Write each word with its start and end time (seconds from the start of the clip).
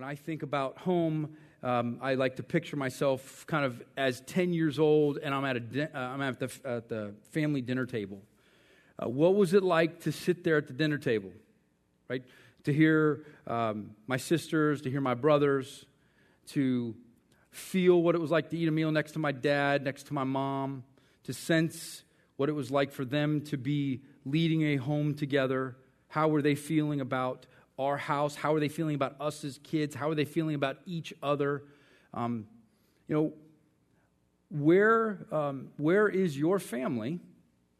When 0.00 0.08
I 0.08 0.14
think 0.14 0.42
about 0.42 0.78
home, 0.78 1.36
um, 1.62 1.98
I 2.00 2.14
like 2.14 2.36
to 2.36 2.42
picture 2.42 2.74
myself 2.74 3.44
kind 3.46 3.66
of 3.66 3.82
as 3.98 4.22
10 4.22 4.54
years 4.54 4.78
old 4.78 5.18
and 5.18 5.34
I'm 5.34 5.44
at, 5.44 5.56
a 5.56 5.60
di- 5.60 5.82
uh, 5.82 5.98
I'm 5.98 6.22
at, 6.22 6.40
the, 6.40 6.50
at 6.64 6.88
the 6.88 7.12
family 7.32 7.60
dinner 7.60 7.84
table. 7.84 8.22
Uh, 8.98 9.10
what 9.10 9.34
was 9.34 9.52
it 9.52 9.62
like 9.62 10.00
to 10.04 10.10
sit 10.10 10.42
there 10.42 10.56
at 10.56 10.68
the 10.68 10.72
dinner 10.72 10.96
table, 10.96 11.32
right? 12.08 12.22
To 12.64 12.72
hear 12.72 13.26
um, 13.46 13.90
my 14.06 14.16
sisters, 14.16 14.80
to 14.80 14.90
hear 14.90 15.02
my 15.02 15.12
brothers, 15.12 15.84
to 16.52 16.96
feel 17.50 18.00
what 18.00 18.14
it 18.14 18.22
was 18.22 18.30
like 18.30 18.48
to 18.48 18.56
eat 18.56 18.68
a 18.68 18.70
meal 18.70 18.90
next 18.90 19.12
to 19.12 19.18
my 19.18 19.32
dad, 19.32 19.84
next 19.84 20.06
to 20.06 20.14
my 20.14 20.24
mom, 20.24 20.82
to 21.24 21.34
sense 21.34 22.04
what 22.38 22.48
it 22.48 22.52
was 22.52 22.70
like 22.70 22.90
for 22.90 23.04
them 23.04 23.42
to 23.42 23.58
be 23.58 24.00
leading 24.24 24.62
a 24.62 24.76
home 24.76 25.12
together. 25.12 25.76
How 26.08 26.28
were 26.28 26.40
they 26.40 26.54
feeling 26.54 27.02
about 27.02 27.44
our 27.80 27.96
house? 27.96 28.36
How 28.36 28.54
are 28.54 28.60
they 28.60 28.68
feeling 28.68 28.94
about 28.94 29.16
us 29.20 29.42
as 29.42 29.58
kids? 29.64 29.94
How 29.94 30.10
are 30.10 30.14
they 30.14 30.26
feeling 30.26 30.54
about 30.54 30.76
each 30.84 31.14
other? 31.22 31.62
Um, 32.12 32.46
you 33.08 33.14
know, 33.14 33.32
where, 34.50 35.26
um, 35.32 35.70
where 35.78 36.06
is 36.06 36.36
your 36.36 36.58
family 36.58 37.20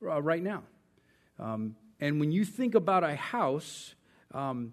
uh, 0.03 0.23
right 0.23 0.43
now? 0.43 0.63
Um, 1.39 1.77
and 2.01 2.19
when 2.19 2.33
you 2.33 2.47
think 2.47 2.75
about 2.75 3.05
a 3.05 3.15
house, 3.15 3.95
um, 4.33 4.73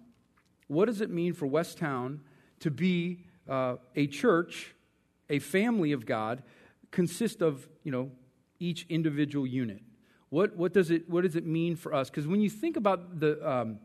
what 0.66 0.86
does 0.86 1.02
it 1.02 1.10
mean 1.10 1.34
for 1.34 1.46
Westtown 1.46 2.20
to 2.60 2.70
be 2.70 3.26
uh, 3.48 3.76
a 3.96 4.06
church, 4.06 4.74
a 5.28 5.40
family 5.40 5.92
of 5.92 6.06
God, 6.06 6.42
consist 6.90 7.42
of, 7.42 7.68
you 7.84 7.92
know, 7.92 8.10
each 8.58 8.86
individual 8.88 9.46
unit? 9.46 9.82
What, 10.30 10.56
what, 10.56 10.72
does, 10.72 10.90
it, 10.90 11.08
what 11.08 11.24
does 11.24 11.36
it 11.36 11.44
mean 11.46 11.76
for 11.76 11.92
us? 11.92 12.08
Because 12.08 12.26
when 12.26 12.40
you 12.40 12.48
think 12.48 12.76
about 12.76 13.20
the, 13.20 13.46
um, 13.46 13.78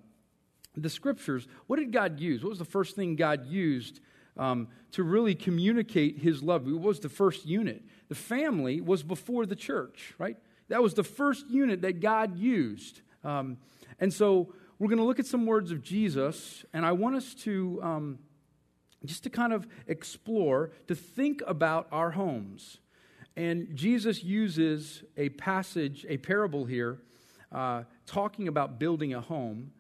the 0.75 0.89
scriptures, 0.89 1.47
what 1.67 1.77
did 1.77 1.91
God 1.91 2.19
use? 2.19 2.43
What 2.43 2.49
was 2.49 2.59
the 2.59 2.65
first 2.65 2.95
thing 2.95 3.15
God 3.15 3.45
used 3.45 3.99
um, 4.37 4.67
to 4.91 5.03
really 5.03 5.35
communicate 5.35 6.17
his 6.19 6.41
love? 6.41 6.65
What 6.65 6.81
was 6.81 6.99
the 6.99 7.09
first 7.09 7.45
unit? 7.45 7.83
The 8.09 8.15
family 8.15 8.81
was 8.81 9.03
before 9.03 9.45
the 9.45 9.55
church, 9.55 10.13
right? 10.17 10.37
That 10.69 10.81
was 10.81 10.93
the 10.93 11.03
first 11.03 11.47
unit 11.49 11.81
that 11.81 11.99
God 11.99 12.37
used. 12.37 13.01
Um, 13.23 13.57
and 13.99 14.11
so 14.11 14.53
we're 14.79 14.87
going 14.87 14.97
to 14.97 15.03
look 15.03 15.19
at 15.19 15.27
some 15.27 15.45
words 15.45 15.71
of 15.71 15.83
Jesus, 15.83 16.65
and 16.73 16.85
I 16.85 16.93
want 16.93 17.15
us 17.15 17.33
to 17.35 17.79
um, 17.83 18.19
just 19.05 19.23
to 19.23 19.29
kind 19.29 19.53
of 19.53 19.67
explore, 19.87 20.71
to 20.87 20.95
think 20.95 21.41
about 21.45 21.87
our 21.91 22.11
homes. 22.11 22.77
And 23.35 23.75
Jesus 23.75 24.23
uses 24.23 25.03
a 25.17 25.29
passage, 25.29 26.05
a 26.07 26.17
parable 26.17 26.65
here, 26.65 26.99
uh, 27.51 27.83
talking 28.05 28.47
about 28.47 28.79
building 28.79 29.13
a 29.13 29.21
home 29.21 29.71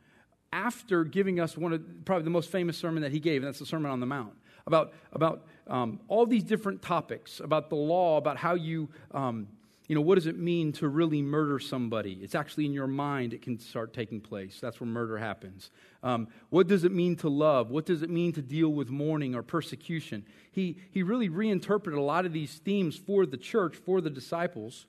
after 0.53 1.03
giving 1.03 1.39
us 1.39 1.57
one 1.57 1.73
of 1.73 2.05
probably 2.05 2.23
the 2.23 2.29
most 2.29 2.51
famous 2.51 2.77
sermon 2.77 3.01
that 3.01 3.11
he 3.11 3.19
gave, 3.19 3.41
and 3.41 3.47
that's 3.47 3.59
the 3.59 3.65
Sermon 3.65 3.91
on 3.91 3.99
the 3.99 4.05
Mount, 4.05 4.33
about, 4.67 4.93
about 5.11 5.45
um, 5.67 5.99
all 6.07 6.25
these 6.25 6.43
different 6.43 6.81
topics, 6.81 7.39
about 7.39 7.69
the 7.69 7.75
law, 7.75 8.17
about 8.17 8.37
how 8.37 8.53
you, 8.53 8.87
um, 9.11 9.47
you 9.87 9.95
know, 9.95 10.01
what 10.01 10.15
does 10.15 10.27
it 10.27 10.37
mean 10.37 10.71
to 10.73 10.87
really 10.87 11.21
murder 11.21 11.59
somebody? 11.59 12.19
It's 12.21 12.35
actually 12.35 12.65
in 12.65 12.71
your 12.71 12.87
mind 12.87 13.33
it 13.33 13.41
can 13.41 13.59
start 13.59 13.93
taking 13.93 14.21
place. 14.21 14.59
That's 14.61 14.79
where 14.79 14.87
murder 14.87 15.17
happens. 15.17 15.71
Um, 16.03 16.27
what 16.49 16.67
does 16.67 16.83
it 16.83 16.91
mean 16.91 17.15
to 17.17 17.29
love? 17.29 17.71
What 17.71 17.85
does 17.85 18.03
it 18.03 18.09
mean 18.09 18.31
to 18.33 18.41
deal 18.41 18.69
with 18.69 18.89
mourning 18.89 19.35
or 19.35 19.41
persecution? 19.41 20.23
He, 20.51 20.77
he 20.91 21.03
really 21.03 21.29
reinterpreted 21.29 21.97
a 21.97 22.03
lot 22.03 22.25
of 22.25 22.31
these 22.31 22.55
themes 22.59 22.95
for 22.95 23.25
the 23.25 23.37
church, 23.37 23.75
for 23.75 24.01
the 24.01 24.09
disciples. 24.09 24.85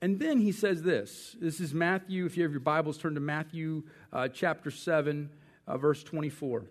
And 0.00 0.18
then 0.18 0.38
he 0.38 0.52
says 0.52 0.82
this. 0.82 1.36
This 1.40 1.60
is 1.60 1.74
Matthew. 1.74 2.26
If 2.26 2.36
you 2.36 2.42
have 2.42 2.52
your 2.52 2.60
Bibles, 2.60 2.98
turn 2.98 3.14
to 3.14 3.20
Matthew 3.20 3.84
uh, 4.12 4.28
chapter 4.28 4.70
7, 4.70 5.30
uh, 5.66 5.78
verse 5.78 6.02
24. 6.02 6.60
It 6.60 6.66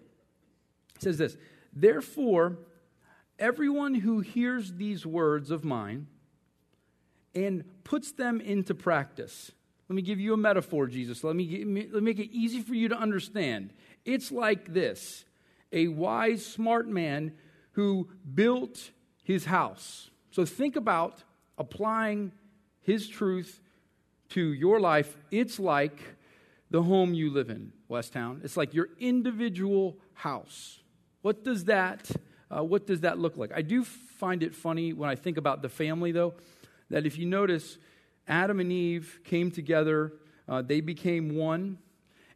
says 0.99 1.17
this 1.17 1.37
Therefore, 1.73 2.57
everyone 3.39 3.95
who 3.95 4.19
hears 4.19 4.73
these 4.73 5.05
words 5.05 5.51
of 5.51 5.63
mine 5.63 6.07
and 7.35 7.63
puts 7.83 8.11
them 8.11 8.41
into 8.41 8.73
practice. 8.73 9.51
Let 9.89 9.95
me 9.95 10.01
give 10.01 10.19
you 10.19 10.33
a 10.33 10.37
metaphor, 10.37 10.87
Jesus. 10.87 11.23
Let 11.23 11.35
me, 11.35 11.63
let 11.91 11.93
me 11.93 12.01
make 12.01 12.19
it 12.19 12.31
easy 12.31 12.61
for 12.61 12.73
you 12.73 12.89
to 12.89 12.97
understand. 12.97 13.71
It's 14.05 14.31
like 14.31 14.73
this 14.73 15.25
a 15.71 15.87
wise, 15.87 16.45
smart 16.45 16.87
man 16.87 17.33
who 17.73 18.09
built 18.33 18.91
his 19.23 19.45
house. 19.45 20.09
So 20.31 20.45
think 20.45 20.75
about 20.75 21.23
applying 21.57 22.31
his 22.87 23.07
truth 23.07 23.61
to 24.29 24.41
your 24.53 24.79
life, 24.79 25.15
it's 25.29 25.59
like 25.59 25.99
the 26.71 26.81
home 26.81 27.13
you 27.13 27.29
live 27.29 27.51
in, 27.51 27.71
Westtown. 27.89 28.43
It's 28.43 28.57
like 28.57 28.73
your 28.73 28.89
individual 28.99 29.97
house. 30.15 30.79
What 31.21 31.43
does 31.43 31.65
that 31.65 32.09
uh, 32.49 32.63
what 32.63 32.87
does 32.87 33.01
that 33.01 33.19
look 33.19 33.37
like? 33.37 33.51
I 33.53 33.61
do 33.61 33.83
find 33.83 34.41
it 34.41 34.55
funny 34.55 34.93
when 34.93 35.09
I 35.09 35.15
think 35.15 35.37
about 35.37 35.61
the 35.61 35.69
family, 35.69 36.11
though, 36.11 36.33
that 36.89 37.05
if 37.05 37.17
you 37.17 37.25
notice, 37.25 37.77
Adam 38.27 38.59
and 38.59 38.71
Eve 38.71 39.19
came 39.23 39.51
together, 39.51 40.13
uh, 40.47 40.61
they 40.61 40.81
became 40.81 41.35
one, 41.35 41.77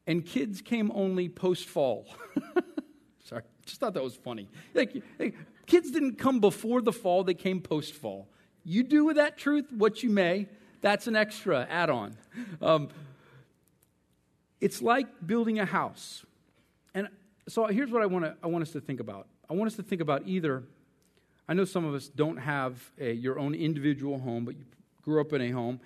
and 0.05 0.25
kids 0.25 0.61
came 0.61 0.91
only 0.93 1.29
post 1.29 1.67
fall. 1.67 2.07
Sorry, 3.23 3.43
just 3.65 3.79
thought 3.79 3.93
that 3.93 4.03
was 4.03 4.15
funny. 4.15 4.49
Like, 4.73 5.01
like, 5.17 5.35
kids 5.65 5.91
didn't 5.91 6.17
come 6.17 6.39
before 6.41 6.81
the 6.81 6.91
fall, 6.91 7.23
they 7.23 7.33
came 7.33 7.61
post 7.61 7.93
fall. 7.93 8.27
You 8.63 8.83
do 8.83 9.05
with 9.05 9.15
that 9.15 9.37
truth 9.37 9.65
what 9.71 10.03
you 10.03 10.09
may. 10.09 10.47
That's 10.81 11.07
an 11.07 11.15
extra 11.15 11.67
add 11.69 11.89
on. 11.89 12.15
Um, 12.61 12.89
it's 14.59 14.81
like 14.81 15.07
building 15.25 15.59
a 15.59 15.65
house. 15.65 16.25
And 16.93 17.07
so 17.47 17.65
here's 17.65 17.91
what 17.91 18.01
I, 18.01 18.05
wanna, 18.05 18.35
I 18.43 18.47
want 18.47 18.61
us 18.61 18.71
to 18.71 18.81
think 18.81 18.99
about 18.99 19.27
I 19.51 19.53
want 19.53 19.69
us 19.69 19.75
to 19.75 19.83
think 19.83 19.99
about 19.99 20.25
either, 20.27 20.63
I 21.49 21.53
know 21.53 21.65
some 21.65 21.83
of 21.83 21.93
us 21.93 22.07
don't 22.07 22.37
have 22.37 22.89
a, 22.97 23.11
your 23.11 23.37
own 23.37 23.53
individual 23.53 24.17
home, 24.17 24.45
but 24.45 24.55
you 24.55 24.63
grew 25.01 25.19
up 25.19 25.33
in 25.33 25.41
a 25.41 25.49
home. 25.49 25.81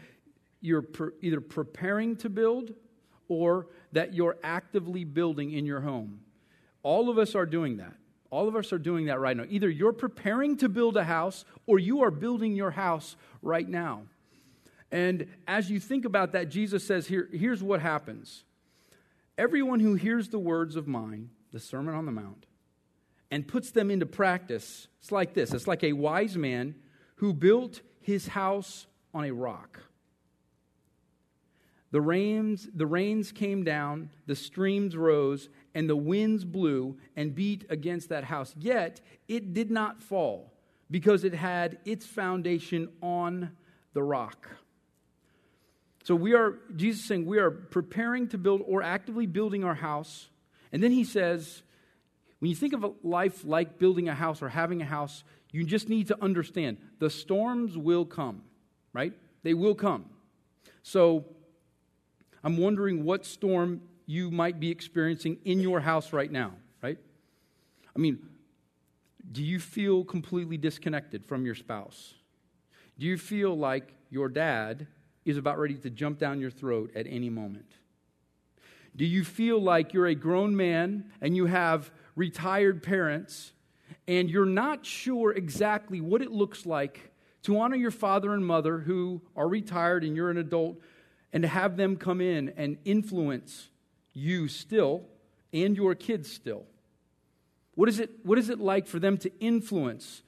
You're 0.62 0.84
per, 0.84 1.14
either 1.22 1.42
preparing 1.42 2.16
to 2.18 2.30
build 2.30 2.76
or 3.28 3.66
that 3.92 4.14
you're 4.14 4.38
actively 4.44 5.04
building 5.04 5.52
in 5.52 5.66
your 5.66 5.82
home. 5.82 6.20
All 6.84 7.10
of 7.10 7.18
us 7.18 7.34
are 7.34 7.48
doing 7.48 7.78
that. 7.78 7.96
All 8.36 8.50
of 8.50 8.58
us 8.58 8.74
are 8.74 8.78
doing 8.78 9.06
that 9.06 9.22
right 9.22 9.38
now. 9.38 9.46
Either 9.48 9.70
you're 9.70 9.94
preparing 9.94 10.58
to 10.58 10.68
build 10.68 10.98
a 10.98 11.06
house 11.06 11.46
or 11.68 11.80
you 11.80 12.04
are 12.04 12.12
building 12.12 12.54
your 12.54 12.72
house 12.72 13.16
right 13.42 13.68
now. 13.68 14.02
And 14.92 15.28
as 15.48 15.72
you 15.72 15.80
think 15.80 16.04
about 16.04 16.34
that, 16.34 16.50
Jesus 16.50 16.86
says, 16.86 17.08
Here, 17.08 17.30
here's 17.32 17.64
what 17.64 17.80
happens. 17.80 18.44
Everyone 19.38 19.80
who 19.80 19.94
hears 19.94 20.28
the 20.28 20.38
words 20.38 20.76
of 20.76 20.86
mine, 20.86 21.30
the 21.54 21.62
Sermon 21.62 21.96
on 21.96 22.06
the 22.06 22.12
Mount, 22.12 22.46
and 23.32 23.48
puts 23.48 23.72
them 23.72 23.90
into 23.90 24.06
practice, 24.06 24.90
it's 25.00 25.14
like 25.14 25.34
this 25.34 25.54
it's 25.54 25.66
like 25.66 25.86
a 25.86 25.94
wise 25.94 26.36
man 26.36 26.76
who 27.16 27.32
built 27.32 27.80
his 28.02 28.28
house 28.28 28.86
on 29.14 29.24
a 29.24 29.32
rock. 29.32 29.80
The 31.92 32.02
rains, 32.02 32.68
the 32.76 32.86
rains 32.86 33.32
came 33.32 33.64
down, 33.64 34.10
the 34.26 34.36
streams 34.36 34.98
rose, 34.98 35.48
and 35.76 35.90
the 35.90 35.96
winds 35.96 36.46
blew 36.46 36.98
and 37.16 37.36
beat 37.36 37.66
against 37.70 38.10
that 38.10 38.24
house. 38.24 38.56
Yet 38.58 39.02
it 39.28 39.54
did 39.54 39.70
not 39.70 40.02
fall 40.02 40.54
because 40.90 41.24
it 41.24 41.34
had 41.34 41.78
its 41.86 42.06
foundation 42.06 42.90
on 43.02 43.52
the 43.94 44.02
rock. 44.02 44.50
So 46.04 46.16
we 46.16 46.34
are, 46.34 46.60
Jesus 46.76 47.06
saying, 47.06 47.26
we 47.26 47.40
are 47.40 47.52
preparing 47.52 48.28
to 48.30 48.38
build 48.38 48.62
or 48.66 48.82
actively 48.82 49.26
building 49.26 49.64
our 49.64 49.76
house. 49.76 50.30
And 50.72 50.82
then 50.82 50.92
he 50.92 51.04
says, 51.04 51.64
when 52.40 52.50
you 52.50 52.56
think 52.56 52.74
of 52.74 52.84
a 52.84 52.92
life 53.04 53.44
like 53.44 53.78
building 53.78 54.08
a 54.08 54.16
house 54.16 54.42
or 54.42 54.50
having 54.50 54.82
a 54.82 54.86
house, 54.86 55.24
you 55.52 55.64
just 55.64 55.90
need 55.90 56.08
to 56.08 56.24
understand 56.24 56.78
the 57.00 57.10
storms 57.10 57.78
will 57.78 58.06
come, 58.06 58.44
right? 58.94 59.14
They 59.44 59.54
will 59.54 59.76
come. 59.76 60.06
So 60.84 61.26
I'm 62.44 62.58
wondering 62.58 63.04
what 63.04 63.26
storm 63.26 63.82
you 64.06 64.32
might 64.32 64.60
be 64.60 64.70
experiencing 64.70 65.38
in 65.46 65.60
your 65.60 65.80
house 65.80 66.14
right 66.14 66.32
now, 66.32 66.54
right? 66.82 66.98
I 67.96 68.00
mean, 68.00 68.20
do 69.32 69.44
you 69.44 69.60
feel 69.60 70.04
completely 70.04 70.58
disconnected 70.58 71.26
from 71.26 71.46
your 71.46 71.56
spouse? 71.56 72.14
Do 72.98 73.06
you 73.06 73.18
feel 73.18 73.58
like 73.58 73.94
your 74.10 74.30
dad 74.30 74.88
is 75.26 75.38
about 75.38 75.58
ready 75.58 75.76
to 75.76 75.90
jump 75.90 76.20
down 76.20 76.40
your 76.40 76.52
throat 76.52 76.92
at 76.96 77.08
any 77.10 77.30
moment? 77.30 77.72
Do 78.96 79.06
you 79.06 79.26
feel 79.26 79.62
like 79.62 79.94
you're 79.94 80.08
a 80.08 80.16
grown 80.16 80.56
man 80.56 81.12
and 81.20 81.36
you 81.36 81.48
have 81.48 81.92
retired 82.16 82.82
parents 82.82 83.52
and 84.08 84.30
you're 84.30 84.46
not 84.46 84.86
sure 84.86 85.34
exactly 85.34 86.00
what 86.00 86.22
it 86.22 86.32
looks 86.32 86.66
like 86.66 87.12
to 87.44 87.60
honor 87.60 87.76
your 87.76 87.92
father 87.92 88.34
and 88.34 88.46
mother 88.46 88.80
who 88.80 89.22
are 89.36 89.48
retired 89.48 90.04
and 90.04 90.16
you're 90.16 90.30
an 90.30 90.38
adult 90.38 90.78
and 91.34 91.44
to 91.44 91.50
have 91.50 91.76
them 91.76 91.98
come 91.98 92.22
in 92.22 92.54
and 92.56 92.78
influence 92.86 93.70
you 94.16 94.48
still 94.48 95.04
and 95.54 95.78
your 95.78 95.94
kids 95.94 96.32
still? 96.32 96.64
What 97.76 97.90
is 97.90 98.00
it, 98.00 98.10
what 98.24 98.40
is 98.40 98.50
it 98.50 98.60
like 98.60 98.88
for 98.88 98.98
them 98.98 99.18
to 99.20 99.32
influence? 99.40 100.24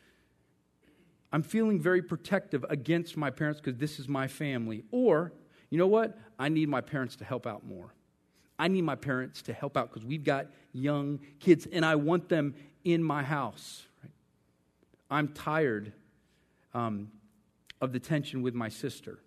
I'm 1.31 1.41
feeling 1.41 1.79
very 1.79 2.01
protective 2.01 2.65
against 2.69 3.17
my 3.17 3.31
parents 3.31 3.59
because 3.59 3.79
this 3.79 3.99
is 3.99 4.07
my 4.07 4.27
family. 4.27 4.83
Or, 4.91 5.33
you 5.69 5.77
know 5.77 5.87
what? 5.87 6.19
I 6.37 6.49
need 6.49 6.69
my 6.69 6.81
parents 6.81 7.15
to 7.17 7.25
help 7.25 7.47
out 7.47 7.65
more. 7.65 7.93
I 8.59 8.67
need 8.67 8.83
my 8.83 8.95
parents 8.95 9.41
to 9.43 9.53
help 9.53 9.77
out 9.77 9.89
because 9.89 10.05
we've 10.05 10.23
got 10.23 10.47
young 10.73 11.19
kids 11.39 11.67
and 11.71 11.85
I 11.85 11.95
want 11.95 12.29
them 12.29 12.55
in 12.83 13.03
my 13.03 13.23
house. 13.23 13.83
I'm 15.09 15.29
tired 15.29 15.93
um, 16.73 17.09
of 17.79 17.93
the 17.93 17.99
tension 17.99 18.41
with 18.41 18.53
my 18.53 18.69
sister. 18.69 19.19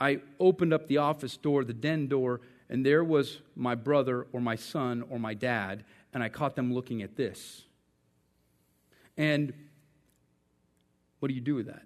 I 0.00 0.20
opened 0.40 0.72
up 0.72 0.88
the 0.88 0.98
office 0.98 1.36
door, 1.36 1.64
the 1.64 1.72
den 1.72 2.08
door, 2.08 2.40
and 2.68 2.84
there 2.84 3.04
was 3.04 3.40
my 3.54 3.74
brother 3.74 4.26
or 4.32 4.40
my 4.40 4.56
son 4.56 5.04
or 5.08 5.18
my 5.18 5.34
dad, 5.34 5.84
and 6.12 6.22
I 6.22 6.28
caught 6.28 6.56
them 6.56 6.72
looking 6.72 7.02
at 7.02 7.16
this. 7.16 7.64
And 9.16 9.52
what 11.20 11.28
do 11.28 11.34
you 11.34 11.40
do 11.40 11.54
with 11.54 11.66
that? 11.66 11.82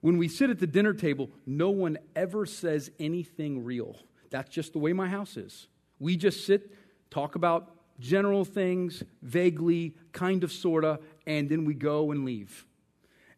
When 0.00 0.16
we 0.16 0.28
sit 0.28 0.50
at 0.50 0.58
the 0.58 0.66
dinner 0.66 0.94
table, 0.94 1.30
no 1.46 1.70
one 1.70 1.98
ever 2.16 2.46
says 2.46 2.90
anything 2.98 3.64
real. 3.64 3.96
That's 4.30 4.48
just 4.48 4.72
the 4.72 4.78
way 4.78 4.92
my 4.92 5.08
house 5.08 5.36
is. 5.36 5.66
We 5.98 6.16
just 6.16 6.46
sit, 6.46 6.72
talk 7.10 7.34
about 7.34 7.70
general 7.98 8.44
things, 8.44 9.02
vaguely, 9.20 9.94
kind 10.12 10.42
of, 10.42 10.52
sort 10.52 10.84
of, 10.84 11.00
and 11.26 11.48
then 11.48 11.64
we 11.64 11.74
go 11.74 12.12
and 12.12 12.24
leave. 12.24 12.64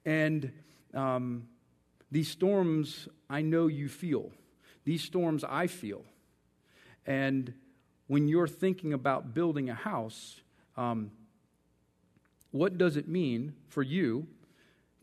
And 0.04 0.52
um, 0.94 1.48
these 2.12 2.28
storms, 2.28 3.08
I 3.30 3.40
know 3.40 3.68
you 3.68 3.88
feel. 3.88 4.30
These 4.84 5.02
storms, 5.02 5.44
I 5.48 5.66
feel. 5.66 6.04
And 7.06 7.54
when 8.06 8.28
you're 8.28 8.46
thinking 8.46 8.92
about 8.92 9.32
building 9.32 9.70
a 9.70 9.74
house, 9.74 10.42
um, 10.76 11.10
what 12.50 12.76
does 12.76 12.98
it 12.98 13.08
mean 13.08 13.54
for 13.70 13.82
you 13.82 14.26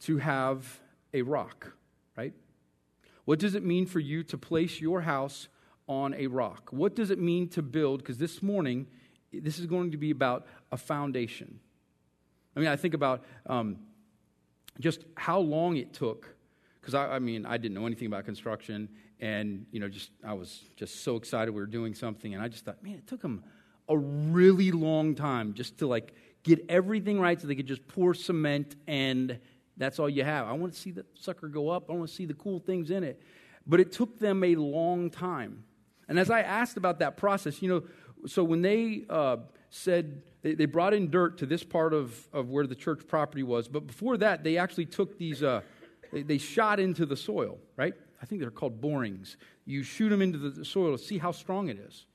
to 0.02 0.18
have 0.18 0.80
a 1.12 1.24
rock, 1.24 1.74
right? 2.16 2.34
What 3.26 3.40
does 3.40 3.56
it 3.56 3.66
mean 3.66 3.88
for 3.88 4.00
you 4.00 4.22
to 4.26 4.38
place 4.38 4.80
your 4.80 5.02
house 5.02 5.48
on 5.88 6.14
a 6.14 6.28
rock? 6.28 6.70
What 6.72 6.96
does 6.96 7.10
it 7.10 7.18
mean 7.18 7.50
to 7.50 7.64
build? 7.64 8.02
Because 8.02 8.20
this 8.20 8.44
morning, 8.44 8.86
this 9.34 9.58
is 9.58 9.66
going 9.66 9.90
to 9.90 9.98
be 9.98 10.12
about 10.12 10.46
a 10.72 10.78
foundation. 10.78 11.60
I 12.56 12.60
mean, 12.60 12.70
I 12.70 12.76
think 12.76 12.94
about 12.94 13.26
um, 13.48 13.78
just 14.80 15.06
how 15.16 15.40
long 15.40 15.78
it 15.78 15.92
took, 15.92 16.36
because 16.90 17.10
I, 17.10 17.16
I, 17.16 17.20
mean, 17.20 17.46
I 17.46 17.58
didn't 17.58 17.76
know 17.76 17.86
anything 17.86 18.08
about 18.08 18.26
construction, 18.26 18.90
and 19.20 19.66
you 19.72 19.80
know, 19.80 19.88
just 19.88 20.12
I 20.26 20.34
was 20.34 20.64
just 20.76 21.04
so 21.04 21.16
excited 21.16 21.52
we 21.52 21.62
were 21.62 21.68
doing 21.68 21.94
something, 21.94 22.34
and 22.34 22.42
I 22.42 22.48
just 22.48 22.66
thought, 22.66 22.82
man, 22.84 22.94
it 22.94 23.08
took 23.08 23.22
them 23.22 23.44
a 23.88 23.98
really 23.98 24.72
long 24.72 25.16
time 25.16 25.54
just 25.54 25.78
to 25.80 25.88
like 25.88 26.14
get 26.44 26.66
everything 26.70 27.20
right 27.20 27.40
so 27.40 27.48
they 27.48 27.56
could 27.56 27.68
just 27.68 27.88
pour 27.88 28.14
cement 28.14 28.76
and 28.88 29.40
that's 29.78 30.00
all 30.00 30.10
you 30.10 30.24
have. 30.24 30.48
I 30.48 30.54
want 30.54 30.74
to 30.74 30.80
see 30.80 30.92
the 30.92 31.06
sucker 31.16 31.48
go 31.48 31.70
up. 31.70 31.90
I 31.90 31.94
want 31.94 32.10
to 32.10 32.16
see 32.16 32.26
the 32.26 32.34
cool 32.34 32.60
things 32.60 32.92
in 32.92 33.04
it. 33.04 33.22
But 33.66 33.80
it 33.80 33.92
took 33.92 34.20
them 34.20 34.44
a 34.44 34.56
long 34.56 35.10
time. 35.10 35.64
And 36.08 36.20
as 36.20 36.30
I 36.30 36.42
asked 36.42 36.76
about 36.76 37.00
that 37.00 37.18
process, 37.18 37.62
you 37.62 37.70
know, 37.70 37.84
so 38.28 38.44
when 38.44 38.62
they 38.62 39.06
uh, 39.10 39.38
said 39.70 40.22
they, 40.42 40.54
they, 40.54 40.66
brought 40.66 40.94
in 40.94 41.10
dirt 41.10 41.38
to 41.40 41.46
this 41.46 41.64
part 41.64 41.94
of, 41.94 42.28
of 42.34 42.50
where 42.50 42.68
the 42.68 42.76
church 42.76 43.08
property 43.08 43.44
was, 43.44 43.68
but 43.68 43.88
before 43.88 44.18
that, 44.18 44.44
they 44.44 44.58
actually 44.58 44.86
took 44.86 45.18
these, 45.18 45.42
uh, 45.44 45.62
they, 46.12 46.24
they 46.24 46.38
shot 46.38 46.80
into 46.80 47.06
the 47.06 47.16
soil, 47.16 47.58
right? 47.76 47.94
I 48.22 48.26
think 48.26 48.42
they're 48.42 48.52
called 48.52 48.82
borings. 48.82 49.38
You 49.66 49.84
shoot 49.84 50.10
them 50.10 50.22
into 50.22 50.38
the 50.38 50.66
soil 50.66 50.98
to 50.98 51.04
see 51.04 51.18
how 51.18 51.32
strong 51.32 51.70
it 51.70 51.80
is. 51.80 52.06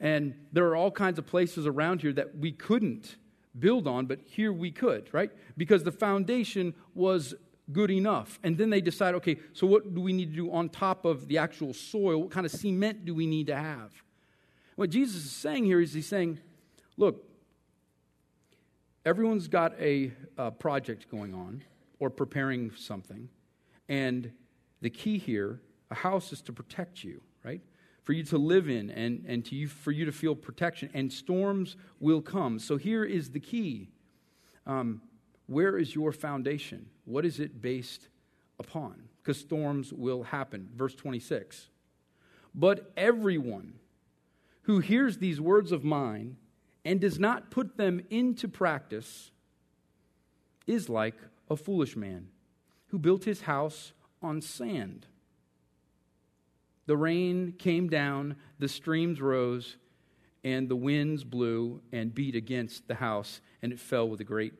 And 0.00 0.34
there 0.52 0.66
are 0.66 0.76
all 0.76 0.90
kinds 0.90 1.18
of 1.18 1.26
places 1.26 1.66
around 1.66 2.02
here 2.02 2.12
that 2.12 2.36
we 2.36 2.52
couldn't 2.52 3.16
build 3.58 3.86
on, 3.86 4.06
but 4.06 4.20
here 4.24 4.52
we 4.52 4.70
could, 4.70 5.08
right? 5.12 5.30
Because 5.56 5.84
the 5.84 5.92
foundation 5.92 6.74
was 6.94 7.34
good 7.72 7.90
enough. 7.90 8.38
And 8.42 8.56
then 8.56 8.70
they 8.70 8.80
decide, 8.80 9.14
okay, 9.16 9.36
so 9.52 9.66
what 9.66 9.94
do 9.94 10.00
we 10.00 10.12
need 10.12 10.30
to 10.30 10.36
do 10.36 10.52
on 10.52 10.68
top 10.68 11.04
of 11.04 11.28
the 11.28 11.38
actual 11.38 11.72
soil? 11.72 12.22
What 12.22 12.30
kind 12.30 12.46
of 12.46 12.52
cement 12.52 13.04
do 13.04 13.14
we 13.14 13.26
need 13.26 13.46
to 13.48 13.56
have? 13.56 13.90
What 14.76 14.90
Jesus 14.90 15.24
is 15.24 15.32
saying 15.32 15.64
here 15.64 15.80
is 15.80 15.94
he's 15.94 16.06
saying, 16.06 16.38
look, 16.96 17.24
everyone's 19.04 19.48
got 19.48 19.72
a, 19.80 20.12
a 20.36 20.50
project 20.50 21.10
going 21.10 21.34
on 21.34 21.62
or 21.98 22.10
preparing 22.10 22.72
something. 22.76 23.28
And 23.88 24.32
the 24.80 24.90
key 24.90 25.18
here, 25.18 25.60
a 25.90 25.94
house 25.94 26.32
is 26.32 26.42
to 26.42 26.52
protect 26.52 27.04
you, 27.04 27.22
right? 27.44 27.60
for 28.06 28.12
you 28.12 28.22
to 28.22 28.38
live 28.38 28.68
in 28.68 28.88
and, 28.90 29.24
and 29.26 29.44
to 29.44 29.56
you, 29.56 29.66
for 29.66 29.90
you 29.90 30.04
to 30.04 30.12
feel 30.12 30.36
protection. 30.36 30.88
And 30.94 31.12
storms 31.12 31.74
will 31.98 32.22
come. 32.22 32.60
So 32.60 32.76
here 32.76 33.04
is 33.04 33.30
the 33.30 33.40
key 33.40 33.88
um, 34.64 35.02
Where 35.46 35.76
is 35.76 35.92
your 35.92 36.12
foundation? 36.12 36.86
What 37.04 37.24
is 37.24 37.40
it 37.40 37.60
based 37.60 38.08
upon? 38.60 39.08
Because 39.20 39.40
storms 39.40 39.92
will 39.92 40.22
happen. 40.22 40.68
Verse 40.76 40.94
26. 40.94 41.68
But 42.54 42.92
everyone 42.96 43.74
who 44.62 44.78
hears 44.78 45.18
these 45.18 45.40
words 45.40 45.72
of 45.72 45.82
mine 45.82 46.36
and 46.84 47.00
does 47.00 47.18
not 47.18 47.50
put 47.50 47.76
them 47.76 48.02
into 48.08 48.46
practice 48.46 49.32
is 50.68 50.88
like 50.88 51.16
a 51.48 51.56
foolish 51.56 51.96
man 51.96 52.28
who 52.88 52.98
built 52.98 53.24
his 53.24 53.42
house 53.42 53.92
on 54.22 54.40
sand. 54.40 55.06
The 56.86 56.96
rain 56.96 57.54
came 57.58 57.88
down, 57.88 58.36
the 58.58 58.68
streams 58.68 59.20
rose, 59.20 59.76
and 60.44 60.68
the 60.68 60.76
winds 60.76 61.24
blew 61.24 61.80
and 61.92 62.14
beat 62.14 62.36
against 62.36 62.86
the 62.86 62.94
house, 62.94 63.40
and 63.62 63.72
it 63.72 63.80
fell 63.80 64.08
with 64.08 64.20
a 64.20 64.24
great 64.24 64.54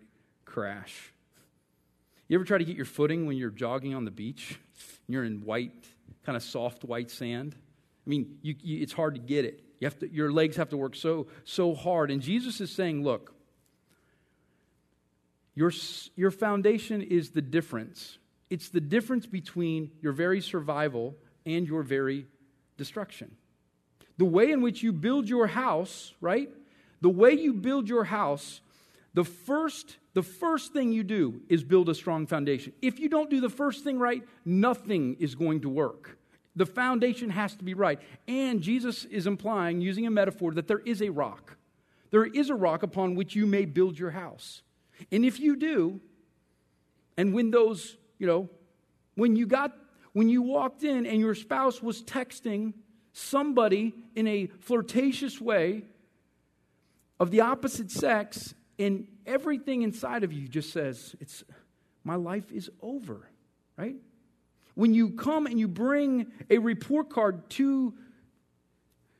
crash. 0.44 1.12
You 2.28 2.36
ever 2.36 2.44
try 2.44 2.58
to 2.58 2.64
get 2.64 2.76
your 2.76 2.86
footing 2.86 3.26
when 3.26 3.36
you're 3.36 3.50
jogging 3.50 3.94
on 3.94 4.04
the 4.04 4.10
beach? 4.10 4.58
You're 5.06 5.22
in 5.24 5.44
white, 5.44 5.86
kind 6.24 6.34
of 6.34 6.42
soft 6.42 6.82
white 6.82 7.10
sand. 7.10 7.54
I 7.54 8.10
mean, 8.10 8.38
you, 8.42 8.56
you, 8.60 8.82
it's 8.82 8.92
hard 8.92 9.14
to 9.14 9.20
get 9.20 9.44
it. 9.44 9.62
You 9.78 9.86
have 9.86 9.98
to, 10.00 10.12
your 10.12 10.32
legs 10.32 10.56
have 10.56 10.70
to 10.70 10.76
work 10.76 10.96
so 10.96 11.28
so 11.44 11.74
hard. 11.74 12.10
And 12.10 12.20
Jesus 12.20 12.60
is 12.60 12.72
saying, 12.72 13.04
look, 13.04 13.35
your, 15.56 15.72
your 16.14 16.30
foundation 16.30 17.02
is 17.02 17.30
the 17.30 17.42
difference. 17.42 18.18
It's 18.48 18.68
the 18.68 18.80
difference 18.80 19.26
between 19.26 19.90
your 20.00 20.12
very 20.12 20.40
survival 20.40 21.16
and 21.44 21.66
your 21.66 21.82
very 21.82 22.26
destruction. 22.76 23.34
The 24.18 24.24
way 24.24 24.52
in 24.52 24.62
which 24.62 24.82
you 24.82 24.92
build 24.92 25.28
your 25.28 25.48
house, 25.48 26.14
right? 26.20 26.50
The 27.00 27.08
way 27.08 27.32
you 27.32 27.52
build 27.52 27.88
your 27.88 28.04
house, 28.04 28.60
the 29.14 29.24
first 29.24 29.96
the 30.16 30.22
first 30.22 30.72
thing 30.72 30.92
you 30.92 31.04
do 31.04 31.42
is 31.50 31.62
build 31.62 31.90
a 31.90 31.94
strong 31.94 32.26
foundation. 32.26 32.72
If 32.80 32.98
you 32.98 33.10
don't 33.10 33.28
do 33.28 33.38
the 33.38 33.50
first 33.50 33.84
thing 33.84 33.98
right, 33.98 34.22
nothing 34.46 35.18
is 35.20 35.34
going 35.34 35.60
to 35.60 35.68
work. 35.68 36.16
The 36.54 36.64
foundation 36.64 37.28
has 37.28 37.54
to 37.56 37.64
be 37.64 37.74
right. 37.74 38.00
And 38.26 38.62
Jesus 38.62 39.04
is 39.04 39.26
implying, 39.26 39.82
using 39.82 40.06
a 40.06 40.10
metaphor, 40.10 40.54
that 40.54 40.68
there 40.68 40.78
is 40.78 41.02
a 41.02 41.10
rock. 41.10 41.58
There 42.12 42.24
is 42.24 42.48
a 42.48 42.54
rock 42.54 42.82
upon 42.82 43.14
which 43.14 43.36
you 43.36 43.44
may 43.44 43.66
build 43.66 43.98
your 43.98 44.12
house. 44.12 44.62
And 45.10 45.24
if 45.24 45.40
you 45.40 45.56
do, 45.56 46.00
and 47.16 47.32
when 47.32 47.50
those, 47.50 47.96
you 48.18 48.26
know, 48.26 48.48
when 49.14 49.36
you 49.36 49.46
got 49.46 49.72
when 50.12 50.30
you 50.30 50.40
walked 50.40 50.82
in 50.82 51.04
and 51.04 51.20
your 51.20 51.34
spouse 51.34 51.82
was 51.82 52.02
texting 52.02 52.72
somebody 53.12 53.94
in 54.14 54.26
a 54.26 54.46
flirtatious 54.60 55.40
way 55.40 55.82
of 57.20 57.30
the 57.30 57.40
opposite 57.40 57.90
sex, 57.90 58.54
and 58.78 59.06
everything 59.26 59.82
inside 59.82 60.24
of 60.24 60.32
you 60.32 60.48
just 60.48 60.72
says, 60.72 61.14
it's, 61.20 61.44
My 62.04 62.14
life 62.14 62.50
is 62.52 62.70
over, 62.80 63.28
right? 63.76 63.96
When 64.74 64.94
you 64.94 65.10
come 65.10 65.46
and 65.46 65.58
you 65.58 65.68
bring 65.68 66.26
a 66.50 66.58
report 66.58 67.10
card 67.10 67.48
to 67.50 67.94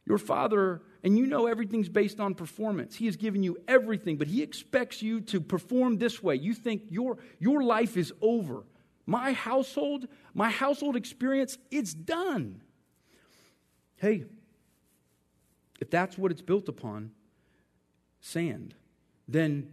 your 0.06 0.18
father 0.18 0.83
and 1.03 1.17
you 1.17 1.26
know 1.26 1.47
everything's 1.47 1.88
based 1.88 2.21
on 2.21 2.35
performance. 2.35 2.97
He 2.97 3.07
has 3.07 3.17
given 3.17 3.43
you 3.43 3.59
everything, 3.69 4.17
but 4.17 4.26
he 4.26 4.43
expects 4.43 5.03
you 5.03 5.21
to 5.23 5.41
perform 5.41 5.99
this 5.99 6.23
way. 6.23 6.37
You 6.37 6.55
think 6.55 6.83
your, 6.88 7.19
your 7.38 7.62
life 7.62 7.97
is 7.97 8.12
over. 8.21 8.65
My 9.07 9.33
household, 9.33 10.09
my 10.35 10.50
household 10.50 10.97
experience, 10.97 11.59
it's 11.71 11.95
done. 11.95 12.62
Hey, 13.97 14.25
if 15.81 15.91
that's 15.91 16.19
what 16.19 16.31
it's 16.31 16.43
built 16.43 16.69
upon, 16.69 17.12
sand, 18.21 18.75
then 19.29 19.69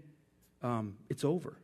um, 0.62 0.98
it's 1.10 1.24
over. 1.24 1.58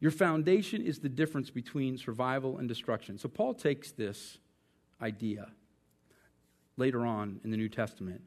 Your 0.00 0.10
foundation 0.10 0.82
is 0.82 0.98
the 0.98 1.08
difference 1.08 1.50
between 1.50 1.98
survival 1.98 2.58
and 2.58 2.66
destruction. 2.66 3.18
So 3.18 3.28
Paul 3.28 3.54
takes 3.54 3.92
this 3.92 4.38
idea 5.00 5.48
later 6.76 7.04
on 7.04 7.40
in 7.44 7.50
the 7.50 7.56
New 7.56 7.68
Testament 7.68 8.22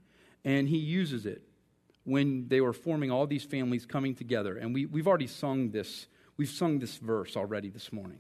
and 0.45 0.67
he 0.67 0.77
uses 0.77 1.25
it 1.25 1.41
when 2.03 2.47
they 2.47 2.61
were 2.61 2.73
forming 2.73 3.11
all 3.11 3.25
these 3.25 3.43
families 3.43 3.85
coming 3.85 4.13
together. 4.13 4.57
And 4.57 4.73
we, 4.73 4.85
we've 4.85 5.07
already 5.07 5.27
sung 5.27 5.71
this, 5.71 6.07
we've 6.37 6.49
sung 6.49 6.79
this 6.79 6.97
verse 6.97 7.37
already 7.37 7.69
this 7.69 7.93
morning 7.93 8.19